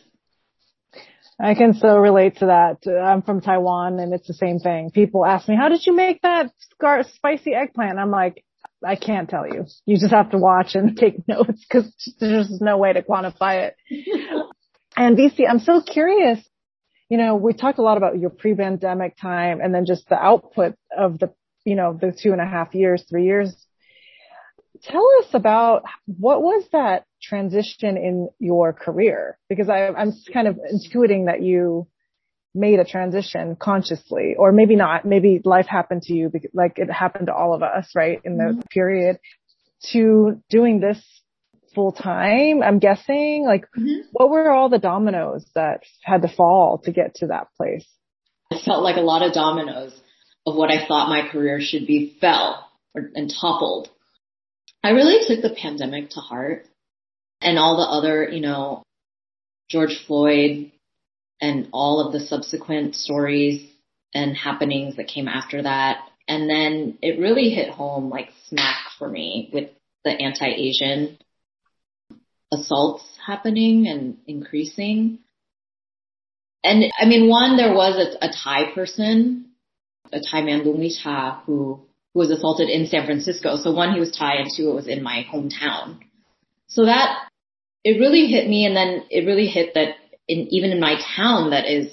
I 1.39 1.55
can 1.55 1.75
so 1.75 1.99
relate 1.99 2.39
to 2.39 2.47
that. 2.47 2.91
I'm 2.91 3.21
from 3.21 3.43
Taiwan 3.43 3.99
and 3.99 4.15
it's 4.15 4.27
the 4.27 4.35
same 4.35 4.59
thing. 4.59 4.91
People 4.91 5.25
ask 5.25 5.47
me, 5.49 5.55
how 5.55 5.69
did 5.69 5.85
you 5.85 5.95
make 5.95 6.23
that 6.23 6.51
scar- 6.71 7.05
spicy 7.05 7.53
eggplant? 7.53 7.99
I'm 7.99 8.11
like, 8.11 8.43
I 8.83 8.97
can't 8.97 9.29
tell 9.29 9.47
you. 9.47 9.67
You 9.85 9.99
just 9.99 10.15
have 10.15 10.31
to 10.31 10.39
watch 10.39 10.75
and 10.75 10.97
take 10.99 11.29
notes 11.29 11.65
because 11.69 11.93
there's 12.21 12.61
no 12.61 12.79
way 12.79 12.95
to 12.95 13.03
quantify 13.03 13.69
it. 13.69 13.77
and 14.97 15.17
VC, 15.17 15.47
I'm 15.49 15.59
so 15.59 15.83
curious. 15.83 16.39
You 17.11 17.19
know, 17.19 17.37
we 17.37 17.53
talked 17.53 17.79
a 17.79 17.83
lot 17.83 17.99
about 17.99 18.19
your 18.19 18.31
pre-pandemic 18.31 19.17
time 19.21 19.61
and 19.61 19.75
then 19.75 19.85
just 19.85 20.09
the 20.09 20.17
output 20.17 20.75
of 20.97 21.19
the, 21.19 21.35
you 21.65 21.77
know, 21.77 21.93
the 21.93 22.17
two 22.19 22.33
and 22.33 22.41
a 22.41 22.47
half 22.47 22.75
years, 22.75 23.05
three 23.09 23.27
years 23.27 23.66
tell 24.83 25.07
us 25.21 25.29
about 25.33 25.85
what 26.07 26.43
was 26.43 26.65
that 26.73 27.05
transition 27.23 27.97
in 27.97 28.29
your 28.39 28.73
career? 28.73 29.39
Because 29.49 29.69
I, 29.69 29.89
I'm 29.89 30.12
kind 30.33 30.49
of 30.49 30.57
intuiting 30.57 31.27
that 31.27 31.43
you 31.43 31.87
made 32.55 32.79
a 32.79 32.85
transition 32.85 33.57
consciously, 33.57 34.35
or 34.39 34.53
maybe 34.53 34.77
not. 34.77 35.05
Maybe 35.05 35.41
life 35.45 35.67
happened 35.67 36.03
to 36.03 36.15
you, 36.15 36.33
like 36.55 36.79
it 36.79 36.91
happened 36.91 37.27
to 37.27 37.35
all 37.35 37.55
of 37.55 37.62
us, 37.62 37.91
right? 37.95 38.21
In 38.25 38.39
the 38.39 38.45
mm-hmm. 38.45 38.61
period 38.71 39.19
to 39.93 40.43
doing 40.49 40.81
this 40.81 41.03
full 41.75 41.93
time. 41.93 42.62
I'm 42.62 42.79
guessing, 42.79 43.45
like, 43.47 43.67
mm-hmm. 43.79 44.09
what 44.12 44.31
were 44.31 44.51
all 44.51 44.69
the 44.69 44.79
dominoes 44.79 45.45
that 45.55 45.83
had 46.03 46.23
to 46.23 46.29
fall 46.29 46.79
to 46.85 46.93
get 46.93 47.17
to 47.17 47.29
that 47.29 47.49
place? 47.57 47.87
I 48.51 48.59
felt 48.65 48.83
like 48.83 48.97
a 48.97 49.01
lot 49.01 49.23
of 49.23 49.33
dominoes 49.33 49.93
of 50.47 50.57
what 50.57 50.71
I 50.71 50.87
thought 50.87 51.09
my 51.09 51.29
career 51.29 51.61
should 51.61 51.87
be 51.87 52.17
fell 52.21 52.71
or, 52.95 53.11
and 53.15 53.31
toppled 53.31 53.91
I 54.83 54.91
really 54.91 55.27
took 55.27 55.43
the 55.43 55.57
pandemic 55.61 56.11
to 56.11 56.21
heart 56.21 56.67
and 57.41 57.59
all 57.59 57.77
the 57.77 57.83
other, 57.83 58.29
you 58.29 58.41
know, 58.41 58.83
George 59.69 60.05
Floyd 60.07 60.71
and 61.41 61.69
all 61.73 62.01
of 62.01 62.12
the 62.12 62.21
subsequent 62.21 62.95
stories 62.95 63.69
and 64.15 64.37
happenings 64.37 64.97
that 64.97 65.09
came 65.09 65.29
after 65.29 65.62
that. 65.62 66.09
And 66.29 66.49
then 66.49 66.99
it 67.03 67.21
really 67.21 67.51
hit 67.51 67.71
home 67.71 68.11
like 68.11 68.31
smack 68.49 68.77
for 68.99 69.09
me 69.09 69.51
with 69.53 69.71
the 70.05 70.11
anti-Asian 70.11 71.19
assaults 72.53 73.05
happening 73.25 73.87
and 73.89 74.19
increasing. 74.27 75.19
And 76.62 76.85
I 76.99 77.07
mean, 77.07 77.29
one, 77.29 77.57
there 77.57 77.75
was 77.75 77.97
a, 77.97 78.27
a 78.27 78.31
Thai 78.33 78.73
person, 78.75 79.51
a 80.12 80.21
Thai 80.21 80.43
man, 80.43 80.65
Lung 80.65 80.79
Vicha, 80.79 81.43
who 81.45 81.86
who 82.17 82.21
was 82.21 82.31
assaulted 82.31 82.71
in 82.71 82.87
San 82.87 83.05
Francisco. 83.05 83.59
So 83.59 83.73
one, 83.73 83.93
he 83.93 84.01
was 84.01 84.11
Thai 84.11 84.37
and 84.37 84.51
two, 84.51 84.71
it 84.71 84.75
was 84.75 84.87
in 84.87 85.03
my 85.03 85.27
hometown. 85.31 85.99
So 86.67 86.87
that, 86.87 87.29
it 87.85 88.01
really 88.01 88.27
hit 88.29 88.49
me 88.49 88.65
and 88.65 88.75
then 88.75 89.05
it 89.11 89.27
really 89.27 89.49
hit 89.49 89.75
that 89.75 89.97
in, 90.27 90.49
even 90.51 90.71
in 90.71 90.81
my 90.81 90.99
town 91.15 91.51
that 91.51 91.67
is, 91.67 91.93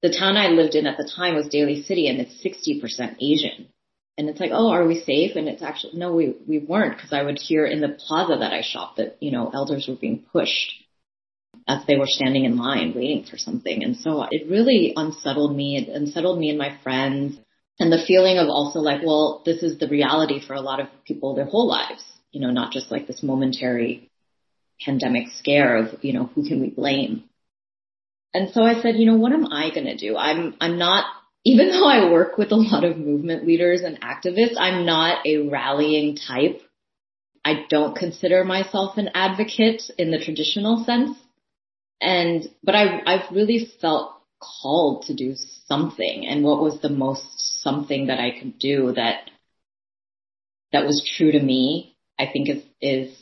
the 0.00 0.16
town 0.18 0.38
I 0.38 0.46
lived 0.46 0.76
in 0.76 0.86
at 0.86 0.96
the 0.96 1.12
time 1.14 1.34
was 1.34 1.48
Daly 1.48 1.82
City 1.82 2.08
and 2.08 2.20
it's 2.20 2.42
60% 2.42 3.16
Asian. 3.20 3.68
And 4.16 4.30
it's 4.30 4.40
like, 4.40 4.50
oh, 4.50 4.70
are 4.70 4.86
we 4.86 4.98
safe? 4.98 5.36
And 5.36 5.46
it's 5.46 5.62
actually, 5.62 5.98
no, 5.98 6.14
we, 6.14 6.36
we 6.48 6.58
weren't 6.58 6.96
because 6.96 7.12
I 7.12 7.22
would 7.22 7.38
hear 7.38 7.66
in 7.66 7.82
the 7.82 7.98
plaza 8.06 8.36
that 8.40 8.54
I 8.54 8.62
shopped 8.62 8.96
that, 8.96 9.18
you 9.20 9.30
know, 9.30 9.50
elders 9.52 9.86
were 9.86 9.94
being 9.94 10.24
pushed 10.32 10.72
as 11.68 11.84
they 11.86 11.98
were 11.98 12.06
standing 12.06 12.46
in 12.46 12.56
line 12.56 12.94
waiting 12.96 13.26
for 13.30 13.36
something. 13.36 13.84
And 13.84 13.94
so 13.94 14.26
it 14.30 14.50
really 14.50 14.94
unsettled 14.96 15.54
me. 15.54 15.76
It 15.76 15.94
unsettled 15.94 16.38
me 16.38 16.48
and 16.48 16.58
my 16.58 16.78
friends 16.82 17.38
and 17.80 17.90
the 17.90 18.04
feeling 18.06 18.38
of 18.38 18.48
also 18.48 18.78
like, 18.78 19.00
well, 19.02 19.42
this 19.46 19.62
is 19.62 19.78
the 19.78 19.88
reality 19.88 20.38
for 20.46 20.52
a 20.52 20.60
lot 20.60 20.80
of 20.80 20.86
people 21.06 21.34
their 21.34 21.46
whole 21.46 21.66
lives, 21.66 22.04
you 22.30 22.40
know, 22.40 22.50
not 22.50 22.72
just 22.72 22.90
like 22.90 23.06
this 23.06 23.22
momentary 23.22 24.10
pandemic 24.84 25.28
scare 25.38 25.76
of, 25.76 26.04
you 26.04 26.12
know, 26.12 26.26
who 26.34 26.46
can 26.46 26.60
we 26.60 26.68
blame? 26.68 27.24
And 28.34 28.50
so 28.50 28.62
I 28.62 28.80
said, 28.82 28.96
you 28.96 29.06
know, 29.06 29.16
what 29.16 29.32
am 29.32 29.46
I 29.46 29.70
going 29.70 29.86
to 29.86 29.96
do? 29.96 30.16
I'm, 30.16 30.54
I'm 30.60 30.78
not, 30.78 31.06
even 31.44 31.70
though 31.70 31.88
I 31.88 32.12
work 32.12 32.36
with 32.36 32.52
a 32.52 32.56
lot 32.56 32.84
of 32.84 32.98
movement 32.98 33.46
leaders 33.46 33.80
and 33.80 34.00
activists, 34.02 34.56
I'm 34.58 34.84
not 34.84 35.26
a 35.26 35.48
rallying 35.48 36.16
type. 36.16 36.60
I 37.42 37.64
don't 37.70 37.96
consider 37.96 38.44
myself 38.44 38.98
an 38.98 39.08
advocate 39.14 39.82
in 39.96 40.10
the 40.10 40.22
traditional 40.22 40.84
sense. 40.84 41.16
And, 41.98 42.46
but 42.62 42.74
I, 42.74 43.00
I've 43.06 43.34
really 43.34 43.72
felt 43.80 44.19
called 44.40 45.04
to 45.04 45.14
do 45.14 45.34
something 45.66 46.26
and 46.26 46.42
what 46.42 46.62
was 46.62 46.80
the 46.80 46.88
most 46.88 47.22
something 47.62 48.06
that 48.06 48.18
I 48.18 48.38
could 48.38 48.58
do 48.58 48.92
that 48.96 49.30
that 50.72 50.86
was 50.86 51.08
true 51.16 51.32
to 51.32 51.40
me, 51.40 51.96
I 52.18 52.26
think 52.32 52.48
is 52.48 52.62
is 52.80 53.16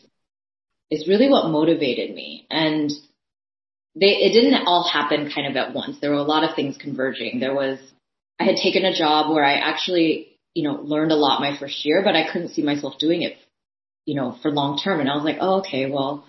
is 0.90 1.09
really 1.09 1.28
what 1.28 1.50
motivated 1.50 2.14
me. 2.14 2.46
And 2.50 2.90
they 3.94 4.07
it 4.07 4.33
didn't 4.33 4.66
all 4.66 4.88
happen 4.88 5.31
kind 5.35 5.46
of 5.46 5.57
at 5.57 5.74
once. 5.74 5.98
There 6.00 6.11
were 6.11 6.16
a 6.16 6.22
lot 6.22 6.48
of 6.48 6.54
things 6.54 6.76
converging. 6.76 7.40
There 7.40 7.54
was 7.54 7.78
I 8.38 8.44
had 8.44 8.57
taken 8.57 8.85
a 8.85 8.96
job 8.96 9.33
where 9.33 9.44
I 9.44 9.54
actually, 9.54 10.38
you 10.54 10.62
know, 10.68 10.81
learned 10.81 11.12
a 11.12 11.16
lot 11.16 11.40
my 11.40 11.59
first 11.59 11.85
year, 11.85 12.02
but 12.04 12.14
I 12.14 12.31
couldn't 12.31 12.50
see 12.50 12.62
myself 12.62 12.98
doing 12.98 13.22
it, 13.22 13.37
you 14.04 14.14
know, 14.14 14.37
for 14.42 14.50
long 14.50 14.78
term. 14.78 15.00
And 15.00 15.11
I 15.11 15.16
was 15.16 15.24
like, 15.24 15.38
oh, 15.40 15.61
okay, 15.61 15.90
well, 15.90 16.24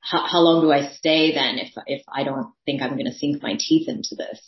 how, 0.00 0.26
how 0.26 0.40
long 0.40 0.62
do 0.62 0.70
I 0.70 0.92
stay 0.94 1.34
then 1.34 1.58
if 1.58 1.72
if 1.86 2.02
I 2.08 2.24
don't 2.24 2.52
think 2.64 2.82
I'm 2.82 2.92
going 2.92 3.06
to 3.06 3.12
sink 3.12 3.42
my 3.42 3.56
teeth 3.58 3.88
into 3.88 4.14
this? 4.16 4.40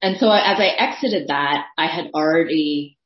And 0.00 0.18
so 0.18 0.30
as 0.30 0.58
I 0.58 0.74
exited 0.78 1.28
that, 1.28 1.66
I 1.78 1.86
had 1.86 2.10
already 2.14 2.98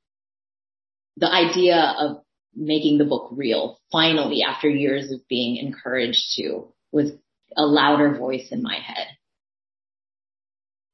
the 1.16 1.30
idea 1.30 1.94
of 1.98 2.22
making 2.54 2.98
the 2.98 3.04
book 3.04 3.28
real 3.32 3.78
finally 3.92 4.42
after 4.42 4.68
years 4.68 5.12
of 5.12 5.20
being 5.28 5.56
encouraged 5.56 6.34
to 6.36 6.72
was 6.90 7.12
a 7.56 7.66
louder 7.66 8.16
voice 8.16 8.48
in 8.50 8.62
my 8.62 8.76
head. 8.76 9.06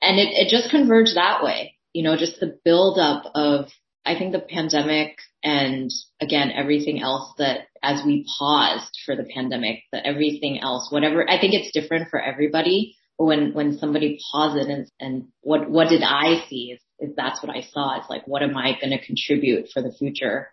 And 0.00 0.18
it, 0.18 0.30
it 0.32 0.48
just 0.50 0.70
converged 0.70 1.14
that 1.14 1.44
way, 1.44 1.76
you 1.92 2.02
know, 2.02 2.16
just 2.16 2.40
the 2.40 2.58
buildup 2.64 3.30
of, 3.34 3.66
I 4.04 4.18
think 4.18 4.32
the 4.32 4.40
pandemic 4.40 5.16
and 5.44 5.90
again, 6.20 6.52
everything 6.52 7.00
else 7.00 7.32
that 7.38 7.66
as 7.82 8.04
we 8.04 8.26
paused 8.38 8.96
for 9.04 9.16
the 9.16 9.24
pandemic, 9.24 9.80
that 9.92 10.06
everything 10.06 10.60
else, 10.60 10.90
whatever, 10.90 11.28
I 11.28 11.40
think 11.40 11.54
it's 11.54 11.72
different 11.72 12.10
for 12.10 12.20
everybody, 12.20 12.96
But 13.18 13.24
when 13.26 13.52
when 13.52 13.78
somebody 13.78 14.18
pauses 14.30 14.66
and, 14.68 14.88
and 15.00 15.28
what 15.40 15.68
what 15.70 15.88
did 15.88 16.02
I 16.02 16.44
see 16.48 16.72
is, 16.72 16.80
is 16.98 17.14
that's 17.16 17.42
what 17.42 17.54
I 17.54 17.62
saw. 17.62 17.98
It's 17.98 18.10
like 18.10 18.26
what 18.26 18.42
am 18.42 18.56
I 18.56 18.78
going 18.80 18.96
to 18.96 19.04
contribute 19.04 19.68
for 19.72 19.82
the 19.82 19.92
future 19.92 20.48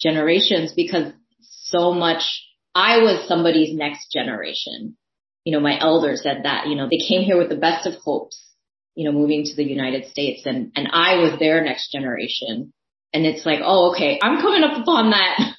generations? 0.00 0.72
Because 0.74 1.12
so 1.40 1.92
much 1.92 2.22
I 2.74 2.98
was 2.98 3.26
somebody's 3.28 3.74
next 3.74 4.12
generation. 4.12 4.96
You 5.44 5.52
know, 5.52 5.60
my 5.60 5.78
elder 5.80 6.16
said 6.16 6.42
that. 6.42 6.66
You 6.66 6.74
know, 6.74 6.88
they 6.90 6.98
came 6.98 7.22
here 7.22 7.38
with 7.38 7.48
the 7.48 7.56
best 7.56 7.86
of 7.86 7.94
hopes. 8.04 8.42
You 8.94 9.04
know, 9.04 9.12
moving 9.12 9.44
to 9.44 9.54
the 9.54 9.64
United 9.64 10.10
States, 10.10 10.42
and 10.46 10.72
and 10.74 10.88
I 10.92 11.16
was 11.16 11.38
their 11.38 11.62
next 11.62 11.92
generation. 11.92 12.72
And 13.16 13.24
it's 13.24 13.46
like, 13.46 13.60
oh, 13.64 13.92
okay, 13.92 14.18
I'm 14.22 14.42
coming 14.42 14.62
up 14.62 14.78
upon 14.78 15.08
that 15.08 15.54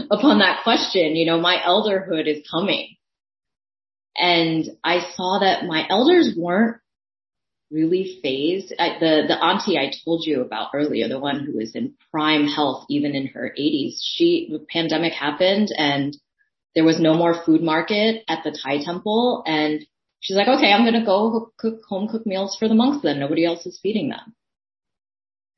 upon 0.12 0.38
that 0.38 0.62
question. 0.62 1.16
You 1.16 1.26
know, 1.26 1.40
my 1.40 1.56
elderhood 1.56 2.28
is 2.28 2.46
coming 2.48 2.94
and 4.16 4.64
I 4.84 5.00
saw 5.16 5.40
that 5.40 5.64
my 5.64 5.88
elders 5.90 6.36
weren't 6.38 6.76
really 7.72 8.20
fazed. 8.22 8.72
I, 8.78 8.96
the 9.00 9.24
the 9.26 9.34
auntie 9.42 9.76
I 9.76 9.90
told 10.04 10.24
you 10.24 10.40
about 10.40 10.70
earlier, 10.72 11.08
the 11.08 11.18
one 11.18 11.44
who 11.44 11.58
was 11.58 11.74
in 11.74 11.94
prime 12.12 12.46
health 12.46 12.86
even 12.88 13.16
in 13.16 13.26
her 13.26 13.52
80s, 13.58 13.96
she 14.00 14.48
the 14.48 14.60
pandemic 14.60 15.14
happened 15.14 15.72
and 15.76 16.16
there 16.76 16.84
was 16.84 17.00
no 17.00 17.14
more 17.14 17.42
food 17.44 17.60
market 17.60 18.22
at 18.28 18.44
the 18.44 18.56
Thai 18.56 18.84
temple 18.84 19.42
and 19.48 19.84
she's 20.20 20.36
like, 20.36 20.46
"Okay, 20.46 20.72
I'm 20.72 20.84
going 20.84 21.00
to 21.00 21.04
go 21.04 21.50
cook 21.58 21.80
home 21.88 22.06
cook 22.06 22.24
meals 22.24 22.54
for 22.56 22.68
the 22.68 22.76
monks 22.76 23.02
then. 23.02 23.18
Nobody 23.18 23.44
else 23.44 23.66
is 23.66 23.80
feeding 23.82 24.10
them." 24.10 24.36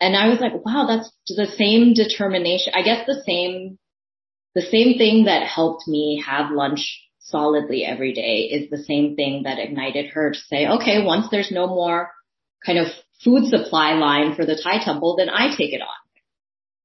And 0.01 0.16
I 0.16 0.28
was 0.28 0.40
like, 0.40 0.64
"Wow, 0.64 0.86
that's 0.86 1.11
the 1.28 1.46
same 1.46 1.92
determination. 1.92 2.72
I 2.74 2.82
guess 2.82 3.07
the 3.07 3.22
same 3.26 3.78
the 4.55 4.62
same 4.62 4.98
thing 4.98 5.24
that 5.24 5.46
helped 5.46 5.86
me 5.86 6.22
have 6.26 6.51
lunch 6.51 7.01
solidly 7.20 7.84
every 7.84 8.12
day 8.12 8.48
is 8.51 8.68
the 8.70 8.82
same 8.82 9.14
thing 9.14 9.44
that 9.44 9.59
ignited 9.59 10.11
her 10.11 10.32
to 10.32 10.38
say, 10.38 10.66
okay, 10.66 11.05
once 11.05 11.28
there's 11.30 11.53
no 11.53 11.66
more 11.66 12.11
kind 12.64 12.78
of 12.78 12.86
food 13.22 13.48
supply 13.48 13.94
line 13.94 14.34
for 14.34 14.44
the 14.44 14.61
Thai 14.61 14.82
temple, 14.84 15.16
then 15.16 15.28
I 15.28 15.55
take 15.57 15.72
it 15.72 15.82
on. 15.82 15.88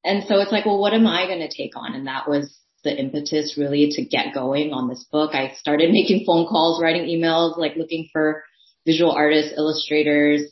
And 0.03 0.23
so 0.27 0.39
it's 0.39 0.51
like, 0.51 0.65
well, 0.65 0.79
what 0.79 0.93
am 0.93 1.07
I 1.07 1.25
going 1.25 1.39
to 1.39 1.49
take 1.49 1.75
on? 1.75 1.95
And 1.95 2.07
that 2.07 2.29
was 2.29 2.55
the 2.83 2.95
impetus 2.95 3.57
really 3.57 3.89
to 3.93 4.05
get 4.05 4.35
going 4.35 4.71
on 4.71 4.87
this 4.87 5.03
book. 5.11 5.33
I 5.33 5.53
started 5.55 5.91
making 5.91 6.25
phone 6.25 6.45
calls, 6.45 6.81
writing 6.81 7.05
emails, 7.05 7.57
like 7.57 7.75
looking 7.75 8.07
for 8.13 8.43
visual 8.85 9.11
artists, 9.11 9.53
illustrators, 9.57 10.43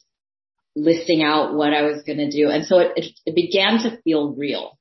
listing 0.75 1.21
out 1.23 1.53
what 1.53 1.73
I 1.73 1.83
was 1.83 2.03
going 2.03 2.17
to 2.17 2.31
do. 2.31 2.49
And 2.49 2.65
so 2.65 2.79
it, 2.79 2.91
it, 2.95 3.19
it 3.25 3.35
began 3.35 3.79
to 3.83 4.01
feel 4.03 4.33
real 4.35 4.77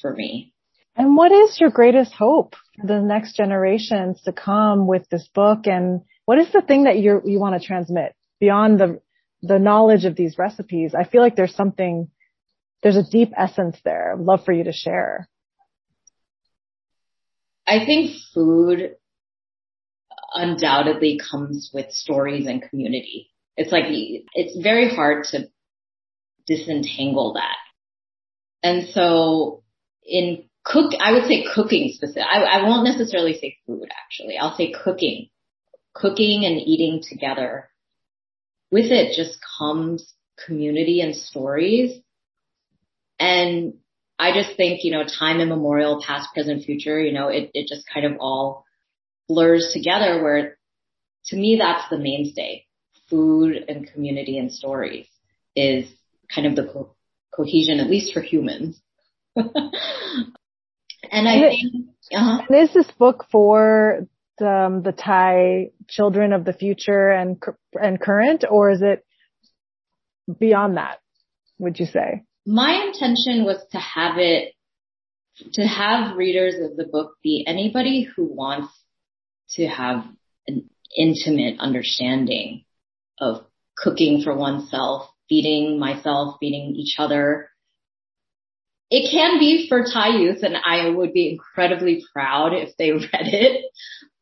for 0.00 0.14
me. 0.14 0.52
And 0.96 1.16
what 1.16 1.32
is 1.32 1.58
your 1.60 1.70
greatest 1.70 2.12
hope 2.12 2.54
for 2.76 2.86
the 2.86 3.00
next 3.00 3.36
generations 3.36 4.22
to 4.22 4.32
come 4.32 4.86
with 4.86 5.08
this 5.10 5.28
book? 5.34 5.66
And 5.66 6.02
what 6.24 6.38
is 6.38 6.52
the 6.52 6.62
thing 6.62 6.84
that 6.84 6.98
you 6.98 7.20
you 7.24 7.40
want 7.40 7.60
to 7.60 7.66
transmit 7.66 8.14
beyond 8.40 8.78
the 8.78 9.00
the 9.42 9.58
knowledge 9.58 10.04
of 10.04 10.14
these 10.14 10.38
recipes? 10.38 10.94
I 10.94 11.04
feel 11.04 11.20
like 11.20 11.36
there's 11.36 11.54
something, 11.54 12.08
there's 12.82 12.96
a 12.96 13.02
deep 13.10 13.32
essence 13.36 13.76
there. 13.84 14.12
I'd 14.12 14.20
love 14.20 14.44
for 14.44 14.52
you 14.52 14.64
to 14.64 14.72
share. 14.72 15.28
I 17.66 17.84
think 17.84 18.12
food 18.32 18.96
undoubtedly 20.34 21.18
comes 21.30 21.70
with 21.72 21.90
stories 21.92 22.46
and 22.46 22.62
community. 22.62 23.30
It's 23.56 23.72
like, 23.72 23.84
it's 23.88 24.60
very 24.60 24.88
hard 24.88 25.24
to 25.30 25.48
disentangle 26.46 27.34
that. 27.34 27.56
And 28.62 28.88
so 28.88 29.62
in 30.04 30.44
cook, 30.64 30.92
I 31.00 31.12
would 31.12 31.24
say 31.24 31.44
cooking 31.54 31.92
specific. 31.92 32.24
I, 32.28 32.42
I 32.42 32.62
won't 32.62 32.84
necessarily 32.84 33.34
say 33.38 33.58
food 33.66 33.88
actually. 34.04 34.38
I'll 34.38 34.56
say 34.56 34.72
cooking, 34.72 35.28
cooking 35.94 36.44
and 36.44 36.58
eating 36.58 37.02
together. 37.08 37.68
With 38.70 38.86
it 38.90 39.14
just 39.16 39.38
comes 39.58 40.14
community 40.44 41.00
and 41.00 41.14
stories. 41.14 42.00
And 43.20 43.74
I 44.18 44.32
just 44.32 44.56
think, 44.56 44.80
you 44.82 44.90
know, 44.90 45.04
time 45.04 45.40
immemorial, 45.40 46.02
past, 46.04 46.30
present, 46.34 46.64
future, 46.64 47.00
you 47.00 47.12
know, 47.12 47.28
it, 47.28 47.50
it 47.54 47.68
just 47.68 47.84
kind 47.92 48.06
of 48.06 48.18
all 48.20 48.64
blurs 49.28 49.70
together 49.72 50.22
where 50.22 50.58
to 51.26 51.36
me, 51.36 51.56
that's 51.58 51.88
the 51.88 51.98
mainstay. 51.98 52.66
Food 53.14 53.64
and 53.68 53.86
community 53.92 54.38
and 54.38 54.52
stories 54.52 55.06
is 55.54 55.88
kind 56.34 56.46
of 56.46 56.56
the 56.56 56.70
co- 56.72 56.96
cohesion, 57.34 57.80
at 57.80 57.88
least 57.88 58.12
for 58.12 58.20
humans. 58.20 58.80
And 61.10 61.28
I 61.28 61.48
think, 61.48 61.86
uh-huh. 62.12 62.42
This 62.48 62.90
book 62.98 63.26
for 63.30 64.06
the, 64.38 64.48
um, 64.48 64.82
the 64.82 64.92
Thai 64.92 65.70
children 65.88 66.32
of 66.32 66.44
the 66.44 66.52
future 66.52 67.10
and, 67.10 67.40
and 67.74 68.00
current, 68.00 68.44
or 68.50 68.70
is 68.70 68.82
it 68.82 69.04
beyond 70.40 70.76
that, 70.76 70.98
would 71.58 71.78
you 71.78 71.86
say? 71.86 72.24
My 72.46 72.84
intention 72.86 73.44
was 73.44 73.64
to 73.70 73.78
have 73.78 74.18
it, 74.18 74.54
to 75.52 75.62
have 75.62 76.16
readers 76.16 76.54
of 76.54 76.76
the 76.76 76.84
book 76.84 77.12
be 77.22 77.44
anybody 77.46 78.02
who 78.02 78.24
wants 78.24 78.72
to 79.50 79.66
have 79.66 80.04
an 80.48 80.68
intimate 80.96 81.60
understanding 81.60 82.63
of 83.18 83.44
cooking 83.76 84.22
for 84.22 84.36
oneself, 84.36 85.08
feeding 85.28 85.78
myself, 85.78 86.36
feeding 86.40 86.74
each 86.76 86.96
other, 86.98 87.48
it 88.90 89.10
can 89.10 89.38
be 89.38 89.66
for 89.68 89.84
Thai 89.84 90.18
youth 90.18 90.42
and 90.42 90.56
I 90.56 90.88
would 90.88 91.12
be 91.12 91.30
incredibly 91.30 92.04
proud 92.12 92.52
if 92.52 92.76
they 92.76 92.92
read 92.92 93.08
it. 93.12 93.64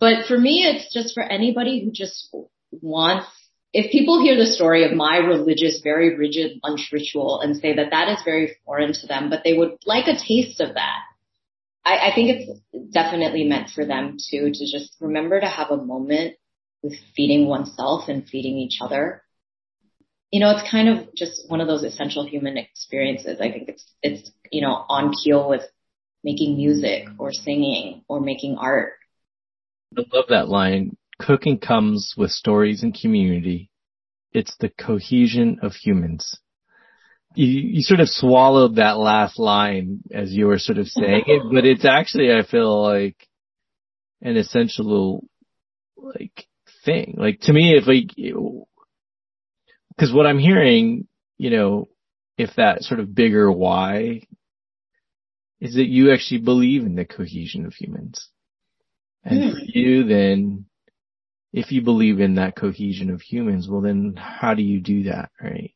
But 0.01 0.26
for 0.26 0.38
me, 0.38 0.64
it's 0.64 0.93
just 0.93 1.14
for 1.14 1.22
anybody 1.22 1.84
who 1.84 1.90
just 1.93 2.34
wants, 2.70 3.26
if 3.72 3.90
people 3.90 4.22
hear 4.22 4.36
the 4.36 4.47
story 4.47 4.84
of 4.84 4.97
my 4.97 5.18
religious, 5.18 5.80
very 5.82 6.16
rigid 6.16 6.59
lunch 6.62 6.90
ritual 6.93 7.40
and 7.40 7.57
say 7.57 7.76
that 7.76 7.90
that 7.90 8.09
is 8.09 8.18
very 8.24 8.57
foreign 8.64 8.93
to 8.93 9.07
them, 9.07 9.30
but 9.30 9.43
they 9.45 9.57
would 9.57 9.76
like 9.86 10.07
a 10.07 10.18
taste 10.18 10.61
of 10.61 10.74
that. 10.74 11.01
I, 11.84 12.11
I 12.11 12.14
think 12.14 12.30
it's 12.30 12.93
definitely 12.93 13.45
meant 13.45 13.70
for 13.70 13.84
them 13.84 14.16
too, 14.30 14.53
to 14.53 14.72
just 14.72 14.97
remember 15.01 15.40
to 15.40 15.49
have 15.49 15.70
a 15.70 15.76
moment 15.76 16.36
with 16.83 16.95
feeding 17.16 17.47
oneself 17.47 18.09
and 18.09 18.28
feeding 18.28 18.57
each 18.59 18.78
other 18.80 19.22
you 20.33 20.41
know, 20.41 20.51
it's 20.51 20.68
kind 20.68 20.89
of 20.89 21.14
just 21.14 21.49
one 21.49 21.61
of 21.61 21.68
those 21.68 21.85
essential 21.85 22.26
human 22.26 22.57
experiences. 22.57 23.39
I 23.39 23.53
think 23.53 23.68
it's, 23.68 23.85
it's, 24.03 24.33
you 24.51 24.62
know, 24.62 24.85
on 24.89 25.12
keel 25.12 25.49
with 25.49 25.62
making 26.24 26.57
music 26.57 27.07
or 27.18 27.33
singing 27.33 28.03
or 28.09 28.18
making 28.18 28.57
art. 28.59 28.95
I 29.97 30.03
love 30.11 30.24
that 30.30 30.49
line. 30.49 30.97
Cooking 31.20 31.59
comes 31.59 32.14
with 32.16 32.30
stories 32.30 32.83
and 32.83 32.99
community. 32.99 33.70
It's 34.33 34.57
the 34.59 34.70
cohesion 34.70 35.59
of 35.62 35.74
humans. 35.74 36.39
You, 37.35 37.47
you 37.47 37.83
sort 37.83 38.01
of 38.01 38.09
swallowed 38.09 38.76
that 38.76 38.97
last 38.97 39.39
line 39.39 40.01
as 40.11 40.33
you 40.33 40.47
were 40.47 40.59
sort 40.59 40.78
of 40.78 40.89
saying 40.89 41.24
it, 41.26 41.43
but 41.53 41.66
it's 41.66 41.85
actually, 41.85 42.33
I 42.33 42.43
feel 42.43 42.83
like 42.83 43.16
an 44.22 44.39
essential, 44.39 45.26
like, 45.95 46.47
thing. 46.85 47.14
Like 47.18 47.41
to 47.43 47.53
me, 47.53 47.76
if 47.76 47.87
like, 47.87 48.14
because 49.89 50.12
what 50.12 50.26
I'm 50.26 50.39
hearing, 50.39 51.07
you 51.39 51.51
know, 51.51 51.89
if 52.39 52.51
that 52.57 52.83
sort 52.83 53.01
of 53.01 53.14
bigger 53.14 53.51
why 53.51 54.26
is 55.61 55.74
that 55.74 55.87
you 55.87 56.12
actually 56.12 56.41
believe 56.41 56.83
in 56.83 56.97
the 56.97 57.05
cohesion 57.05 57.66
of 57.66 57.72
humans. 57.72 58.28
And 59.24 59.39
mm. 59.39 59.53
for 59.53 59.61
you 59.64 60.05
then, 60.05 60.66
if 61.53 61.70
you 61.70 61.83
believe 61.83 62.18
in 62.18 62.35
that 62.35 62.57
cohesion 62.57 63.11
of 63.11 63.20
humans, 63.20 63.68
well 63.68 63.80
then 63.80 64.14
how 64.16 64.55
do 64.55 64.62
you 64.62 64.80
do 64.80 65.05
that, 65.05 65.30
right? 65.41 65.72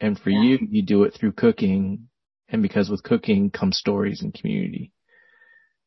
And 0.00 0.18
for 0.18 0.30
yeah. 0.30 0.42
you, 0.42 0.58
you 0.70 0.82
do 0.82 1.02
it 1.02 1.14
through 1.14 1.32
cooking. 1.32 2.08
And 2.48 2.62
because 2.62 2.88
with 2.88 3.02
cooking 3.02 3.50
comes 3.50 3.76
stories 3.76 4.22
and 4.22 4.32
community. 4.32 4.92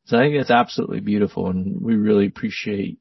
So 0.04 0.18
I 0.18 0.22
think 0.22 0.36
that's 0.36 0.50
absolutely 0.50 1.00
beautiful 1.00 1.48
and 1.48 1.80
we 1.80 1.96
really 1.96 2.26
appreciate 2.26 2.98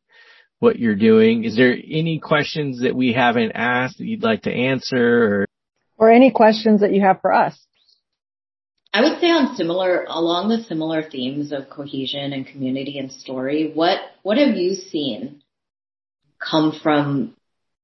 what 0.61 0.77
you're 0.77 0.95
doing. 0.95 1.43
Is 1.43 1.55
there 1.55 1.73
any 1.73 2.19
questions 2.19 2.81
that 2.81 2.95
we 2.95 3.13
haven't 3.13 3.53
asked 3.53 3.97
that 3.97 4.05
you'd 4.05 4.23
like 4.23 4.43
to 4.43 4.51
answer 4.51 5.23
or? 5.23 5.47
Or 5.97 6.11
any 6.11 6.31
questions 6.31 6.81
that 6.81 6.93
you 6.93 7.01
have 7.01 7.19
for 7.21 7.33
us? 7.33 7.59
I 8.93 9.01
would 9.01 9.19
say 9.19 9.27
on 9.27 9.55
similar, 9.55 10.05
along 10.07 10.49
the 10.49 10.63
similar 10.63 11.01
themes 11.09 11.51
of 11.51 11.69
cohesion 11.69 12.31
and 12.31 12.45
community 12.45 12.99
and 12.99 13.11
story, 13.11 13.71
what, 13.73 13.99
what 14.21 14.37
have 14.37 14.55
you 14.55 14.75
seen 14.75 15.41
come 16.39 16.79
from 16.83 17.35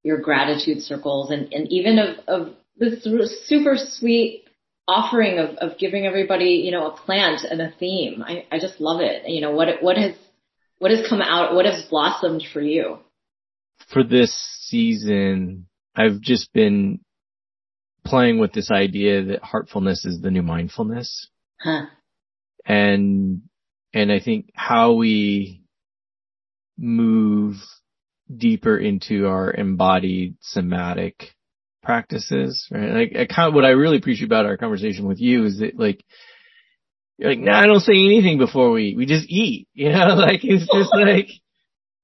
your 0.03 0.19
gratitude 0.19 0.81
circles 0.81 1.31
and, 1.31 1.51
and 1.53 1.71
even 1.71 1.97
of, 1.97 2.17
of 2.27 2.53
this 2.77 3.03
super 3.47 3.75
sweet 3.75 4.43
offering 4.87 5.39
of, 5.39 5.55
of 5.57 5.79
giving 5.79 6.05
everybody, 6.05 6.61
you 6.63 6.71
know, 6.71 6.87
a 6.87 6.91
plant 6.91 7.41
and 7.43 7.59
a 7.59 7.73
theme. 7.79 8.23
I, 8.23 8.45
I 8.51 8.59
just 8.59 8.79
love 8.79 9.01
it. 9.01 9.27
You 9.27 9.41
know, 9.41 9.51
what, 9.51 9.81
what 9.81 9.97
has 9.97 10.13
what 10.79 10.91
has 10.91 11.07
come 11.07 11.21
out? 11.21 11.55
What 11.55 11.65
has 11.65 11.85
blossomed 11.89 12.43
for 12.53 12.61
you? 12.61 12.99
For 13.93 14.03
this 14.03 14.35
season, 14.61 15.67
I've 15.95 16.21
just 16.21 16.51
been 16.53 16.99
playing 18.05 18.39
with 18.39 18.53
this 18.53 18.71
idea 18.71 19.23
that 19.25 19.43
heartfulness 19.43 20.05
is 20.05 20.21
the 20.21 20.31
new 20.31 20.41
mindfulness. 20.41 21.29
Huh. 21.59 21.87
And, 22.65 23.43
and 23.93 24.11
I 24.11 24.19
think 24.19 24.51
how 24.53 24.93
we 24.93 25.63
move 26.77 27.55
deeper 28.35 28.77
into 28.77 29.27
our 29.27 29.51
embodied 29.51 30.35
somatic 30.41 31.33
practices, 31.81 32.67
right? 32.71 32.91
Like, 32.91 33.15
I 33.15 33.25
kind 33.25 33.47
of, 33.47 33.53
what 33.53 33.65
I 33.65 33.69
really 33.69 33.97
appreciate 33.97 34.25
about 34.25 34.45
our 34.45 34.57
conversation 34.57 35.07
with 35.07 35.19
you 35.19 35.45
is 35.45 35.59
that 35.59 35.79
like, 35.79 36.03
you're 37.17 37.31
like, 37.31 37.39
no, 37.39 37.51
nah, 37.51 37.59
I 37.61 37.65
don't 37.65 37.79
say 37.79 37.93
anything 37.93 38.37
before 38.37 38.71
we 38.71 38.89
eat. 38.89 38.97
We 38.97 39.05
just 39.05 39.29
eat, 39.29 39.67
you 39.73 39.89
know, 39.89 40.15
like 40.15 40.41
it's 40.43 40.67
just 40.71 40.91
like, 40.93 41.29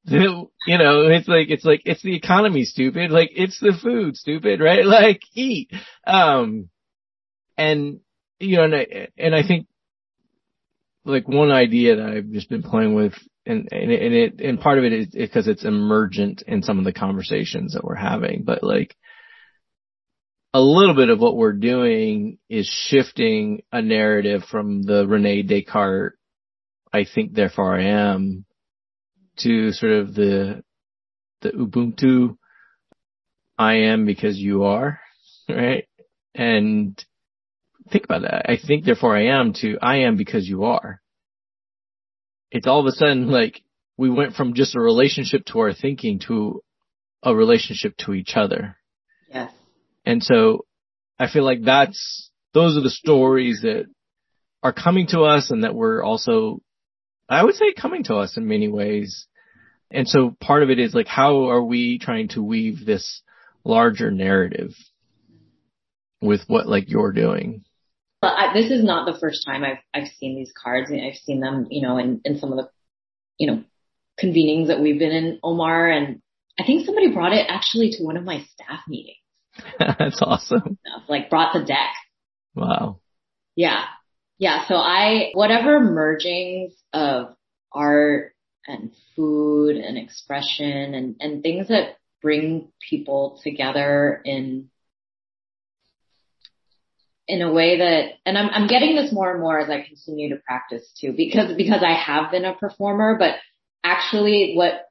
you 0.05 0.77
know, 0.77 1.07
it's 1.07 1.27
like, 1.27 1.49
it's 1.49 1.65
like, 1.65 1.81
it's 1.85 2.01
the 2.01 2.15
economy, 2.15 2.65
stupid. 2.65 3.11
Like 3.11 3.31
it's 3.35 3.59
the 3.59 3.73
food, 3.81 4.17
stupid, 4.17 4.59
right? 4.59 4.85
Like 4.93 5.21
eat. 5.33 5.71
Um, 6.05 6.69
and, 7.57 7.99
you 8.39 8.57
know, 8.57 8.63
and 8.63 8.75
I, 8.75 9.07
and 9.17 9.35
I 9.35 9.47
think 9.47 9.67
like 11.05 11.27
one 11.27 11.51
idea 11.51 11.97
that 11.97 12.09
I've 12.09 12.31
just 12.31 12.49
been 12.49 12.63
playing 12.63 12.95
with 12.95 13.13
and, 13.45 13.67
and, 13.71 13.91
and 13.91 14.13
it, 14.13 14.39
and 14.39 14.59
part 14.59 14.77
of 14.77 14.85
it 14.85 14.93
is 14.93 15.07
because 15.07 15.47
it's 15.47 15.65
emergent 15.65 16.43
in 16.47 16.63
some 16.63 16.79
of 16.79 16.85
the 16.85 16.93
conversations 16.93 17.73
that 17.73 17.83
we're 17.83 17.95
having, 17.95 18.43
but 18.45 18.63
like, 18.63 18.95
a 20.53 20.61
little 20.61 20.95
bit 20.95 21.09
of 21.09 21.19
what 21.19 21.35
we're 21.35 21.53
doing 21.53 22.37
is 22.47 22.67
shifting 22.67 23.63
a 23.71 23.81
narrative 23.81 24.43
from 24.49 24.83
the 24.83 25.07
Rene 25.07 25.43
Descartes, 25.43 26.15
I 26.93 27.05
think 27.05 27.33
therefore 27.33 27.75
I 27.75 27.85
am, 27.85 28.45
to 29.37 29.71
sort 29.71 29.93
of 29.93 30.13
the, 30.13 30.63
the 31.41 31.49
Ubuntu, 31.49 32.37
I 33.57 33.73
am 33.75 34.05
because 34.05 34.37
you 34.37 34.63
are, 34.63 34.99
right? 35.49 35.87
And 36.35 37.03
think 37.91 38.05
about 38.05 38.21
that. 38.21 38.49
I 38.49 38.57
think 38.57 38.85
therefore 38.85 39.17
I 39.17 39.27
am 39.27 39.53
to 39.61 39.77
I 39.81 39.97
am 40.01 40.17
because 40.17 40.47
you 40.47 40.65
are. 40.65 41.01
It's 42.51 42.67
all 42.67 42.79
of 42.79 42.85
a 42.85 42.91
sudden 42.91 43.29
like 43.29 43.61
we 43.97 44.09
went 44.09 44.35
from 44.35 44.53
just 44.53 44.75
a 44.75 44.79
relationship 44.79 45.45
to 45.47 45.59
our 45.59 45.73
thinking 45.73 46.19
to 46.27 46.63
a 47.23 47.35
relationship 47.35 47.95
to 47.97 48.13
each 48.13 48.33
other. 48.35 48.77
Yes. 49.29 49.51
And 50.05 50.23
so 50.23 50.65
I 51.19 51.29
feel 51.29 51.43
like 51.43 51.63
that's, 51.63 52.29
those 52.53 52.77
are 52.77 52.81
the 52.81 52.89
stories 52.89 53.61
that 53.61 53.85
are 54.61 54.73
coming 54.73 55.07
to 55.07 55.21
us 55.21 55.51
and 55.51 55.63
that 55.63 55.75
we're 55.75 56.03
also, 56.03 56.61
I 57.29 57.43
would 57.43 57.55
say 57.55 57.73
coming 57.73 58.03
to 58.05 58.15
us 58.15 58.37
in 58.37 58.47
many 58.47 58.67
ways. 58.67 59.27
And 59.91 60.07
so 60.07 60.35
part 60.39 60.63
of 60.63 60.69
it 60.69 60.79
is 60.79 60.93
like, 60.93 61.07
how 61.07 61.49
are 61.49 61.63
we 61.63 61.99
trying 61.99 62.29
to 62.29 62.41
weave 62.41 62.85
this 62.85 63.21
larger 63.63 64.11
narrative 64.11 64.71
with 66.21 66.41
what 66.47 66.67
like 66.67 66.89
you're 66.89 67.11
doing? 67.11 67.63
Well, 68.21 68.33
I, 68.35 68.53
this 68.53 68.71
is 68.71 68.83
not 68.83 69.05
the 69.05 69.19
first 69.19 69.45
time 69.45 69.63
I've, 69.63 69.79
I've 69.93 70.07
seen 70.19 70.35
these 70.35 70.53
cards 70.61 70.89
and 70.89 71.01
I've 71.01 71.17
seen 71.17 71.41
them, 71.41 71.67
you 71.69 71.81
know, 71.81 71.97
in, 71.97 72.21
in 72.23 72.39
some 72.39 72.51
of 72.51 72.57
the, 72.57 72.69
you 73.37 73.47
know, 73.47 73.63
convenings 74.21 74.67
that 74.67 74.79
we've 74.79 74.99
been 74.99 75.11
in 75.11 75.39
Omar 75.43 75.89
and 75.89 76.21
I 76.59 76.63
think 76.65 76.85
somebody 76.85 77.11
brought 77.11 77.33
it 77.33 77.47
actually 77.49 77.91
to 77.91 78.03
one 78.03 78.15
of 78.15 78.23
my 78.23 78.43
staff 78.53 78.81
meetings. 78.87 79.17
That's 79.79 80.21
awesome. 80.21 80.77
Like 81.07 81.29
brought 81.29 81.53
the 81.53 81.63
deck. 81.63 81.93
Wow. 82.55 82.99
Yeah. 83.55 83.83
Yeah. 84.37 84.67
So 84.67 84.75
I, 84.75 85.31
whatever 85.33 85.79
mergings 85.79 86.73
of 86.91 87.35
art 87.71 88.33
and 88.67 88.91
food 89.15 89.75
and 89.75 89.97
expression 89.97 90.93
and, 90.93 91.15
and 91.19 91.43
things 91.43 91.67
that 91.67 91.97
bring 92.21 92.69
people 92.89 93.39
together 93.43 94.21
in, 94.23 94.69
in 97.27 97.41
a 97.41 97.51
way 97.51 97.77
that, 97.77 98.13
and 98.25 98.37
I'm, 98.37 98.49
I'm 98.49 98.67
getting 98.67 98.95
this 98.95 99.11
more 99.11 99.31
and 99.31 99.39
more 99.39 99.59
as 99.59 99.69
I 99.69 99.81
continue 99.81 100.29
to 100.29 100.41
practice 100.45 100.91
too, 100.99 101.13
because, 101.15 101.55
because 101.55 101.83
I 101.83 101.93
have 101.93 102.31
been 102.31 102.45
a 102.45 102.55
performer, 102.55 103.17
but 103.17 103.35
actually 103.83 104.53
what 104.55 104.85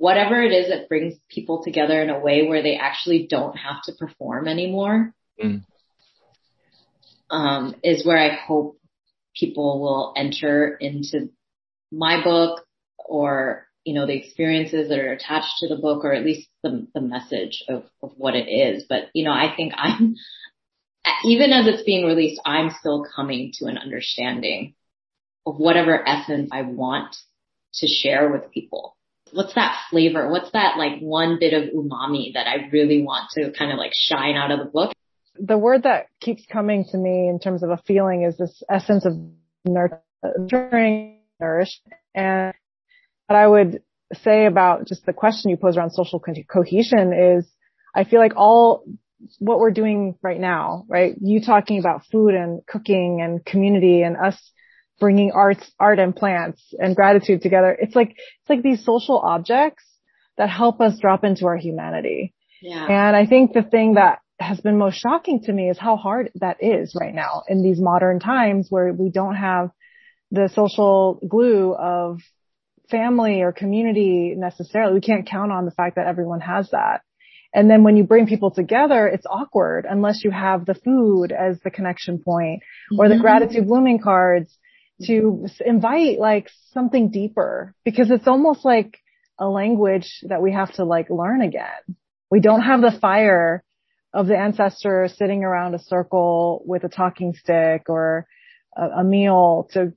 whatever 0.00 0.42
it 0.42 0.50
is 0.50 0.70
that 0.70 0.88
brings 0.88 1.14
people 1.28 1.62
together 1.62 2.00
in 2.00 2.08
a 2.08 2.18
way 2.18 2.48
where 2.48 2.62
they 2.62 2.76
actually 2.76 3.26
don't 3.28 3.54
have 3.54 3.82
to 3.82 3.92
perform 3.92 4.48
anymore 4.48 5.12
mm. 5.38 5.62
um, 7.28 7.74
is 7.84 8.06
where 8.06 8.16
I 8.16 8.34
hope 8.34 8.78
people 9.36 9.78
will 9.78 10.14
enter 10.16 10.74
into 10.74 11.28
my 11.92 12.24
book 12.24 12.64
or 12.96 13.66
you 13.84 13.92
know 13.92 14.06
the 14.06 14.16
experiences 14.16 14.88
that 14.88 14.98
are 14.98 15.12
attached 15.12 15.58
to 15.58 15.68
the 15.68 15.76
book 15.76 16.02
or 16.02 16.14
at 16.14 16.24
least 16.24 16.48
the, 16.62 16.86
the 16.94 17.02
message 17.02 17.62
of, 17.68 17.84
of 18.02 18.12
what 18.16 18.34
it 18.34 18.48
is 18.48 18.84
but 18.88 19.08
you 19.14 19.24
know 19.24 19.32
i 19.32 19.52
think 19.56 19.72
i'm 19.76 20.14
even 21.24 21.50
as 21.50 21.66
it's 21.66 21.82
being 21.82 22.04
released 22.04 22.40
i'm 22.44 22.70
still 22.78 23.06
coming 23.16 23.52
to 23.54 23.66
an 23.66 23.78
understanding 23.78 24.74
of 25.46 25.56
whatever 25.56 26.06
essence 26.06 26.50
i 26.52 26.62
want 26.62 27.16
to 27.72 27.86
share 27.86 28.30
with 28.30 28.52
people 28.52 28.96
what's 29.32 29.54
that 29.54 29.76
flavor? 29.90 30.30
What's 30.30 30.50
that 30.52 30.76
like 30.76 31.00
one 31.00 31.38
bit 31.38 31.52
of 31.52 31.70
umami 31.70 32.34
that 32.34 32.46
I 32.46 32.68
really 32.72 33.02
want 33.02 33.30
to 33.32 33.52
kind 33.52 33.72
of 33.72 33.78
like 33.78 33.92
shine 33.94 34.36
out 34.36 34.50
of 34.50 34.58
the 34.58 34.64
book? 34.66 34.92
The 35.38 35.58
word 35.58 35.84
that 35.84 36.06
keeps 36.20 36.44
coming 36.46 36.84
to 36.90 36.98
me 36.98 37.28
in 37.28 37.38
terms 37.38 37.62
of 37.62 37.70
a 37.70 37.78
feeling 37.86 38.24
is 38.24 38.36
this 38.36 38.62
essence 38.70 39.06
of 39.06 39.14
nurturing, 39.64 41.20
nourished. 41.40 41.80
And 42.14 42.52
what 43.26 43.36
I 43.36 43.46
would 43.46 43.82
say 44.22 44.46
about 44.46 44.86
just 44.86 45.06
the 45.06 45.12
question 45.12 45.50
you 45.50 45.56
pose 45.56 45.76
around 45.76 45.92
social 45.92 46.20
co- 46.20 46.34
cohesion 46.50 47.12
is 47.12 47.48
I 47.94 48.04
feel 48.04 48.20
like 48.20 48.36
all 48.36 48.84
what 49.38 49.58
we're 49.58 49.70
doing 49.70 50.16
right 50.22 50.40
now, 50.40 50.84
right? 50.88 51.14
You 51.20 51.40
talking 51.40 51.78
about 51.78 52.06
food 52.10 52.34
and 52.34 52.64
cooking 52.66 53.20
and 53.22 53.44
community 53.44 54.02
and 54.02 54.16
us 54.16 54.36
bringing 55.00 55.32
arts, 55.32 55.68
art 55.80 55.98
and 55.98 56.14
plants 56.14 56.62
and 56.78 56.94
gratitude 56.94 57.42
together. 57.42 57.76
It's 57.80 57.96
like, 57.96 58.10
it's 58.10 58.50
like 58.50 58.62
these 58.62 58.84
social 58.84 59.18
objects 59.18 59.84
that 60.36 60.48
help 60.48 60.80
us 60.80 60.98
drop 61.00 61.24
into 61.24 61.46
our 61.46 61.56
humanity. 61.56 62.34
Yeah. 62.62 62.86
And 62.86 63.16
I 63.16 63.26
think 63.26 63.52
the 63.52 63.62
thing 63.62 63.94
that 63.94 64.20
has 64.38 64.60
been 64.60 64.78
most 64.78 64.96
shocking 64.98 65.42
to 65.42 65.52
me 65.52 65.68
is 65.68 65.78
how 65.78 65.96
hard 65.96 66.30
that 66.36 66.58
is 66.60 66.96
right 66.98 67.14
now 67.14 67.42
in 67.48 67.62
these 67.62 67.80
modern 67.80 68.20
times 68.20 68.68
where 68.70 68.92
we 68.92 69.10
don't 69.10 69.34
have 69.34 69.70
the 70.30 70.48
social 70.54 71.20
glue 71.28 71.74
of 71.74 72.20
family 72.90 73.42
or 73.42 73.52
community 73.52 74.34
necessarily. 74.36 74.94
We 74.94 75.00
can't 75.00 75.28
count 75.28 75.52
on 75.52 75.64
the 75.64 75.70
fact 75.70 75.96
that 75.96 76.06
everyone 76.06 76.40
has 76.40 76.70
that. 76.70 77.02
And 77.52 77.68
then 77.68 77.82
when 77.82 77.96
you 77.96 78.04
bring 78.04 78.26
people 78.26 78.50
together, 78.50 79.06
it's 79.08 79.26
awkward 79.28 79.84
unless 79.88 80.22
you 80.22 80.30
have 80.30 80.66
the 80.66 80.74
food 80.74 81.32
as 81.32 81.58
the 81.64 81.70
connection 81.70 82.18
point 82.18 82.62
or 82.96 83.08
the 83.08 83.14
mm-hmm. 83.14 83.22
gratitude 83.22 83.66
blooming 83.66 83.98
cards 83.98 84.56
to 85.06 85.46
invite 85.64 86.18
like 86.18 86.48
something 86.72 87.10
deeper 87.10 87.74
because 87.84 88.10
it's 88.10 88.26
almost 88.26 88.64
like 88.64 88.98
a 89.38 89.48
language 89.48 90.20
that 90.28 90.42
we 90.42 90.52
have 90.52 90.72
to 90.74 90.84
like 90.84 91.10
learn 91.10 91.40
again. 91.40 91.96
We 92.30 92.40
don't 92.40 92.62
have 92.62 92.80
the 92.80 92.96
fire 93.00 93.64
of 94.12 94.26
the 94.26 94.36
ancestors 94.36 95.16
sitting 95.16 95.44
around 95.44 95.74
a 95.74 95.78
circle 95.78 96.62
with 96.66 96.84
a 96.84 96.88
talking 96.88 97.34
stick 97.34 97.84
or 97.88 98.26
a, 98.76 99.00
a, 99.00 99.04
meal 99.04 99.68
to 99.72 99.92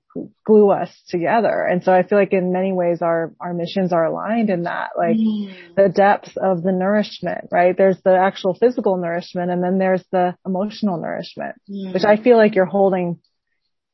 glue 0.45 0.69
us 0.71 0.89
together. 1.09 1.63
And 1.63 1.83
so 1.83 1.91
I 1.91 2.03
feel 2.03 2.17
like 2.17 2.33
in 2.33 2.53
many 2.53 2.73
ways 2.73 3.01
our, 3.01 3.33
our 3.39 3.53
missions 3.53 3.91
are 3.91 4.05
aligned 4.05 4.49
in 4.49 4.63
that, 4.63 4.91
like 4.97 5.15
mm. 5.15 5.53
the 5.75 5.89
depth 5.89 6.37
of 6.37 6.63
the 6.63 6.71
nourishment, 6.71 7.49
right? 7.51 7.75
There's 7.75 8.01
the 8.03 8.15
actual 8.15 8.55
physical 8.55 8.97
nourishment 8.97 9.51
and 9.51 9.63
then 9.63 9.77
there's 9.77 10.03
the 10.11 10.35
emotional 10.45 10.99
nourishment, 10.99 11.55
mm. 11.69 11.93
which 11.93 12.03
I 12.03 12.17
feel 12.17 12.37
like 12.37 12.55
you're 12.55 12.65
holding 12.65 13.19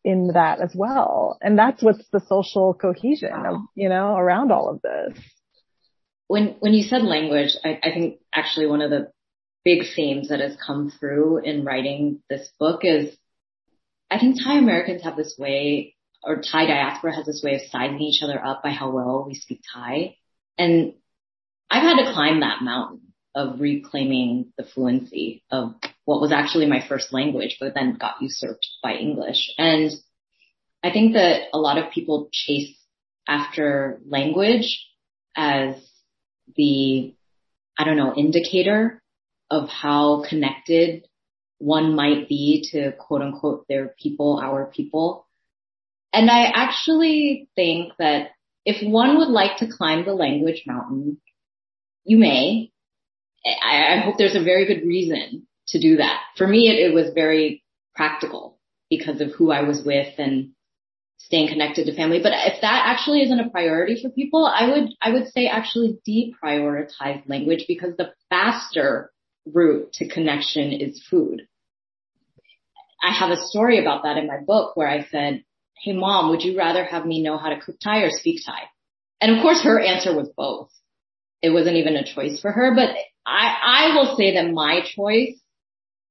in 0.03 0.31
that 0.33 0.61
as 0.61 0.71
well. 0.75 1.37
And 1.41 1.57
that's 1.57 1.81
what's 1.83 2.07
the 2.11 2.21
social 2.27 2.73
cohesion 2.73 3.33
of, 3.33 3.57
you 3.75 3.89
know, 3.89 4.15
around 4.15 4.51
all 4.51 4.69
of 4.69 4.81
this. 4.81 5.19
When, 6.27 6.55
when 6.59 6.73
you 6.73 6.83
said 6.83 7.01
language, 7.01 7.55
I, 7.63 7.79
I 7.83 7.91
think 7.91 8.19
actually 8.33 8.67
one 8.67 8.81
of 8.81 8.91
the 8.91 9.11
big 9.65 9.83
themes 9.95 10.29
that 10.29 10.39
has 10.39 10.55
come 10.65 10.91
through 10.99 11.39
in 11.39 11.65
writing 11.65 12.21
this 12.29 12.49
book 12.59 12.81
is 12.83 13.15
I 14.09 14.19
think 14.19 14.37
Thai 14.43 14.57
Americans 14.57 15.03
have 15.03 15.15
this 15.15 15.35
way 15.37 15.95
or 16.23 16.41
Thai 16.41 16.65
diaspora 16.65 17.15
has 17.15 17.25
this 17.25 17.41
way 17.43 17.55
of 17.55 17.61
sizing 17.69 18.01
each 18.01 18.21
other 18.23 18.43
up 18.43 18.63
by 18.63 18.71
how 18.71 18.91
well 18.91 19.25
we 19.27 19.35
speak 19.35 19.61
Thai. 19.73 20.15
And 20.57 20.93
I've 21.69 21.83
had 21.83 22.03
to 22.03 22.13
climb 22.13 22.39
that 22.39 22.61
mountain 22.61 23.13
of 23.35 23.61
reclaiming 23.61 24.51
the 24.57 24.63
fluency 24.63 25.43
of 25.51 25.75
what 26.09 26.21
was 26.21 26.31
actually 26.31 26.65
my 26.65 26.83
first 26.89 27.13
language, 27.13 27.57
but 27.59 27.75
then 27.75 27.95
got 27.95 28.15
usurped 28.19 28.67
by 28.81 28.93
English. 28.93 29.51
And 29.59 29.91
I 30.83 30.89
think 30.89 31.13
that 31.13 31.49
a 31.53 31.59
lot 31.59 31.77
of 31.77 31.91
people 31.91 32.29
chase 32.31 32.75
after 33.27 34.01
language 34.07 34.87
as 35.37 35.75
the, 36.55 37.13
I 37.77 37.83
don't 37.83 37.95
know, 37.95 38.15
indicator 38.15 39.03
of 39.51 39.69
how 39.69 40.25
connected 40.27 41.07
one 41.59 41.95
might 41.95 42.27
be 42.27 42.67
to 42.71 42.91
quote 42.93 43.21
unquote 43.21 43.67
their 43.67 43.93
people, 44.01 44.41
our 44.43 44.65
people. 44.65 45.27
And 46.11 46.31
I 46.31 46.45
actually 46.45 47.49
think 47.55 47.93
that 47.99 48.31
if 48.65 48.77
one 48.81 49.19
would 49.19 49.29
like 49.29 49.57
to 49.57 49.69
climb 49.71 50.05
the 50.05 50.13
language 50.13 50.63
mountain, 50.65 51.21
you 52.03 52.17
may, 52.17 52.71
I, 53.45 54.01
hope 54.03 54.15
there's 54.17 54.35
a 54.35 54.43
very 54.43 54.65
good 54.65 54.87
reason 54.87 55.45
to 55.69 55.79
do 55.79 55.97
that. 55.97 56.19
For 56.37 56.47
me, 56.47 56.69
it, 56.69 56.91
it 56.91 56.93
was 56.93 57.13
very 57.13 57.63
practical 57.95 58.57
because 58.89 59.21
of 59.21 59.31
who 59.31 59.51
I 59.51 59.61
was 59.61 59.83
with 59.83 60.13
and 60.17 60.51
staying 61.17 61.49
connected 61.49 61.85
to 61.85 61.95
family. 61.95 62.19
But 62.21 62.33
if 62.33 62.61
that 62.61 62.83
actually 62.85 63.21
isn't 63.23 63.39
a 63.39 63.49
priority 63.49 64.01
for 64.01 64.09
people, 64.09 64.45
I 64.45 64.69
would, 64.69 64.89
I 65.01 65.11
would 65.11 65.27
say 65.29 65.47
actually 65.47 65.99
deprioritize 66.07 67.27
language 67.27 67.65
because 67.67 67.95
the 67.97 68.13
faster 68.29 69.11
route 69.45 69.91
to 69.93 70.07
connection 70.07 70.71
is 70.71 71.03
food. 71.09 71.41
I 73.01 73.13
have 73.13 73.31
a 73.31 73.41
story 73.47 73.79
about 73.79 74.03
that 74.03 74.17
in 74.17 74.27
my 74.27 74.39
book 74.45 74.75
where 74.75 74.87
I 74.87 75.05
said, 75.09 75.43
Hey 75.81 75.93
mom, 75.93 76.29
would 76.29 76.43
you 76.43 76.57
rather 76.57 76.83
have 76.83 77.05
me 77.05 77.21
know 77.21 77.37
how 77.37 77.49
to 77.49 77.59
cook 77.59 77.77
Thai 77.81 77.99
or 77.99 78.09
speak 78.09 78.41
Thai? 78.45 78.63
And 79.21 79.37
of 79.37 79.41
course 79.41 79.63
her 79.63 79.79
answer 79.79 80.15
was 80.15 80.29
both. 80.35 80.69
It 81.41 81.51
wasn't 81.51 81.77
even 81.77 81.95
a 81.95 82.03
choice 82.03 82.41
for 82.41 82.51
her, 82.51 82.75
but 82.75 82.89
I, 83.25 83.91
I 83.91 83.95
will 83.95 84.17
say 84.17 84.33
that 84.33 84.51
my 84.51 84.81
choice, 84.83 85.39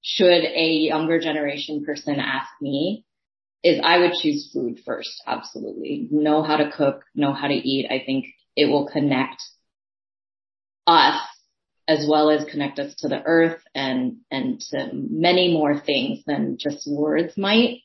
should 0.02 0.44
a 0.44 0.66
younger 0.66 1.18
generation 1.18 1.84
person 1.84 2.16
ask 2.20 2.48
me, 2.60 3.04
is 3.62 3.80
I 3.82 3.98
would 3.98 4.12
choose 4.22 4.50
food 4.52 4.80
first. 4.84 5.10
Absolutely. 5.26 6.08
Know 6.10 6.42
how 6.42 6.56
to 6.56 6.70
cook, 6.70 7.02
know 7.14 7.32
how 7.32 7.48
to 7.48 7.54
eat. 7.54 7.90
I 7.90 8.02
think 8.04 8.26
it 8.56 8.66
will 8.66 8.88
connect 8.88 9.42
us 10.86 11.20
as 11.86 12.06
well 12.08 12.30
as 12.30 12.44
connect 12.44 12.78
us 12.78 12.94
to 12.96 13.08
the 13.08 13.22
earth 13.24 13.60
and, 13.74 14.18
and 14.30 14.60
to 14.60 14.90
many 14.92 15.52
more 15.52 15.80
things 15.80 16.20
than 16.26 16.58
just 16.58 16.86
words 16.86 17.36
might. 17.36 17.78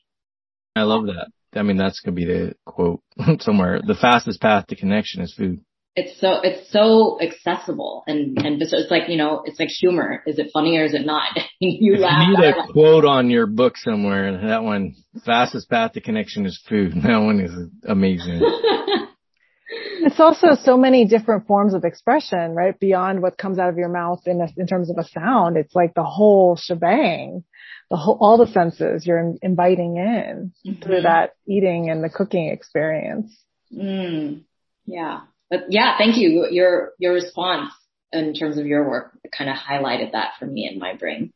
I 0.76 0.82
love 0.82 1.06
that. 1.06 1.28
I 1.54 1.62
mean, 1.62 1.76
that's 1.76 2.00
going 2.00 2.14
to 2.14 2.20
be 2.20 2.26
the 2.26 2.54
quote 2.66 3.00
somewhere. 3.40 3.80
The 3.84 3.94
fastest 3.94 4.40
path 4.40 4.66
to 4.68 4.76
connection 4.76 5.22
is 5.22 5.34
food. 5.34 5.64
It's 5.96 6.20
so, 6.20 6.40
it's 6.42 6.72
so 6.72 7.20
accessible 7.20 8.02
and, 8.08 8.36
and 8.38 8.60
so 8.66 8.76
it's 8.76 8.90
like, 8.90 9.08
you 9.08 9.16
know, 9.16 9.42
it's 9.44 9.60
like 9.60 9.68
humor. 9.68 10.22
Is 10.26 10.40
it 10.40 10.50
funny 10.52 10.76
or 10.76 10.84
is 10.84 10.94
it 10.94 11.06
not? 11.06 11.28
you 11.60 11.94
if 11.94 12.00
laugh. 12.00 12.26
You 12.28 12.36
need 12.36 12.48
a 12.48 12.72
quote 12.72 13.04
on 13.04 13.30
your 13.30 13.46
book 13.46 13.76
somewhere. 13.76 14.46
That 14.48 14.64
one, 14.64 14.96
fastest 15.24 15.70
path 15.70 15.92
to 15.92 16.00
connection 16.00 16.46
is 16.46 16.60
food. 16.68 16.94
That 17.02 17.18
one 17.18 17.40
is 17.40 17.52
amazing. 17.86 18.40
it's 19.70 20.18
also 20.18 20.56
so 20.60 20.76
many 20.76 21.04
different 21.04 21.46
forms 21.46 21.74
of 21.74 21.84
expression, 21.84 22.56
right? 22.56 22.78
Beyond 22.78 23.22
what 23.22 23.38
comes 23.38 23.60
out 23.60 23.68
of 23.68 23.76
your 23.76 23.88
mouth 23.88 24.22
in 24.26 24.40
a, 24.40 24.48
in 24.56 24.66
terms 24.66 24.90
of 24.90 24.98
a 24.98 25.04
sound. 25.04 25.56
It's 25.56 25.76
like 25.76 25.94
the 25.94 26.02
whole 26.02 26.56
shebang 26.56 27.44
the 27.90 27.96
whole, 27.96 28.18
all 28.20 28.38
the 28.38 28.50
senses 28.50 29.06
you're 29.06 29.34
inviting 29.42 29.96
in 29.96 30.52
mm-hmm. 30.66 30.82
through 30.82 31.02
that 31.02 31.32
eating 31.46 31.90
and 31.90 32.02
the 32.02 32.08
cooking 32.08 32.48
experience. 32.48 33.36
Mm, 33.72 34.42
yeah. 34.86 35.20
But 35.50 35.66
yeah, 35.70 35.96
thank 35.98 36.16
you. 36.16 36.48
Your, 36.50 36.92
your 36.98 37.12
response 37.12 37.72
in 38.12 38.34
terms 38.34 38.58
of 38.58 38.66
your 38.66 38.88
work 38.88 39.18
kind 39.36 39.50
of 39.50 39.56
highlighted 39.56 40.12
that 40.12 40.32
for 40.38 40.46
me 40.46 40.68
in 40.70 40.78
my 40.78 40.94
brain. 40.94 41.32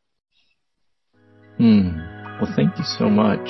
Hmm. 1.56 1.98
Well, 2.40 2.52
thank 2.54 2.78
you 2.78 2.84
so 2.84 3.09
much 3.09 3.48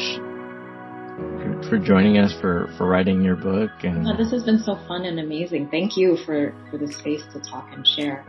for, 1.18 1.62
for 1.68 1.78
joining 1.78 2.18
us 2.18 2.32
for, 2.40 2.72
for 2.78 2.86
writing 2.86 3.22
your 3.22 3.36
book 3.36 3.70
and 3.82 4.06
oh, 4.06 4.16
this 4.16 4.30
has 4.30 4.44
been 4.44 4.59
so 4.59 4.76
fun 4.88 5.04
and 5.04 5.20
amazing. 5.20 5.68
Thank 5.68 5.96
you 5.96 6.16
for, 6.24 6.54
for 6.70 6.78
the 6.78 6.90
space 6.90 7.22
to 7.34 7.40
talk 7.40 7.68
and 7.72 7.86
share. 7.86 8.24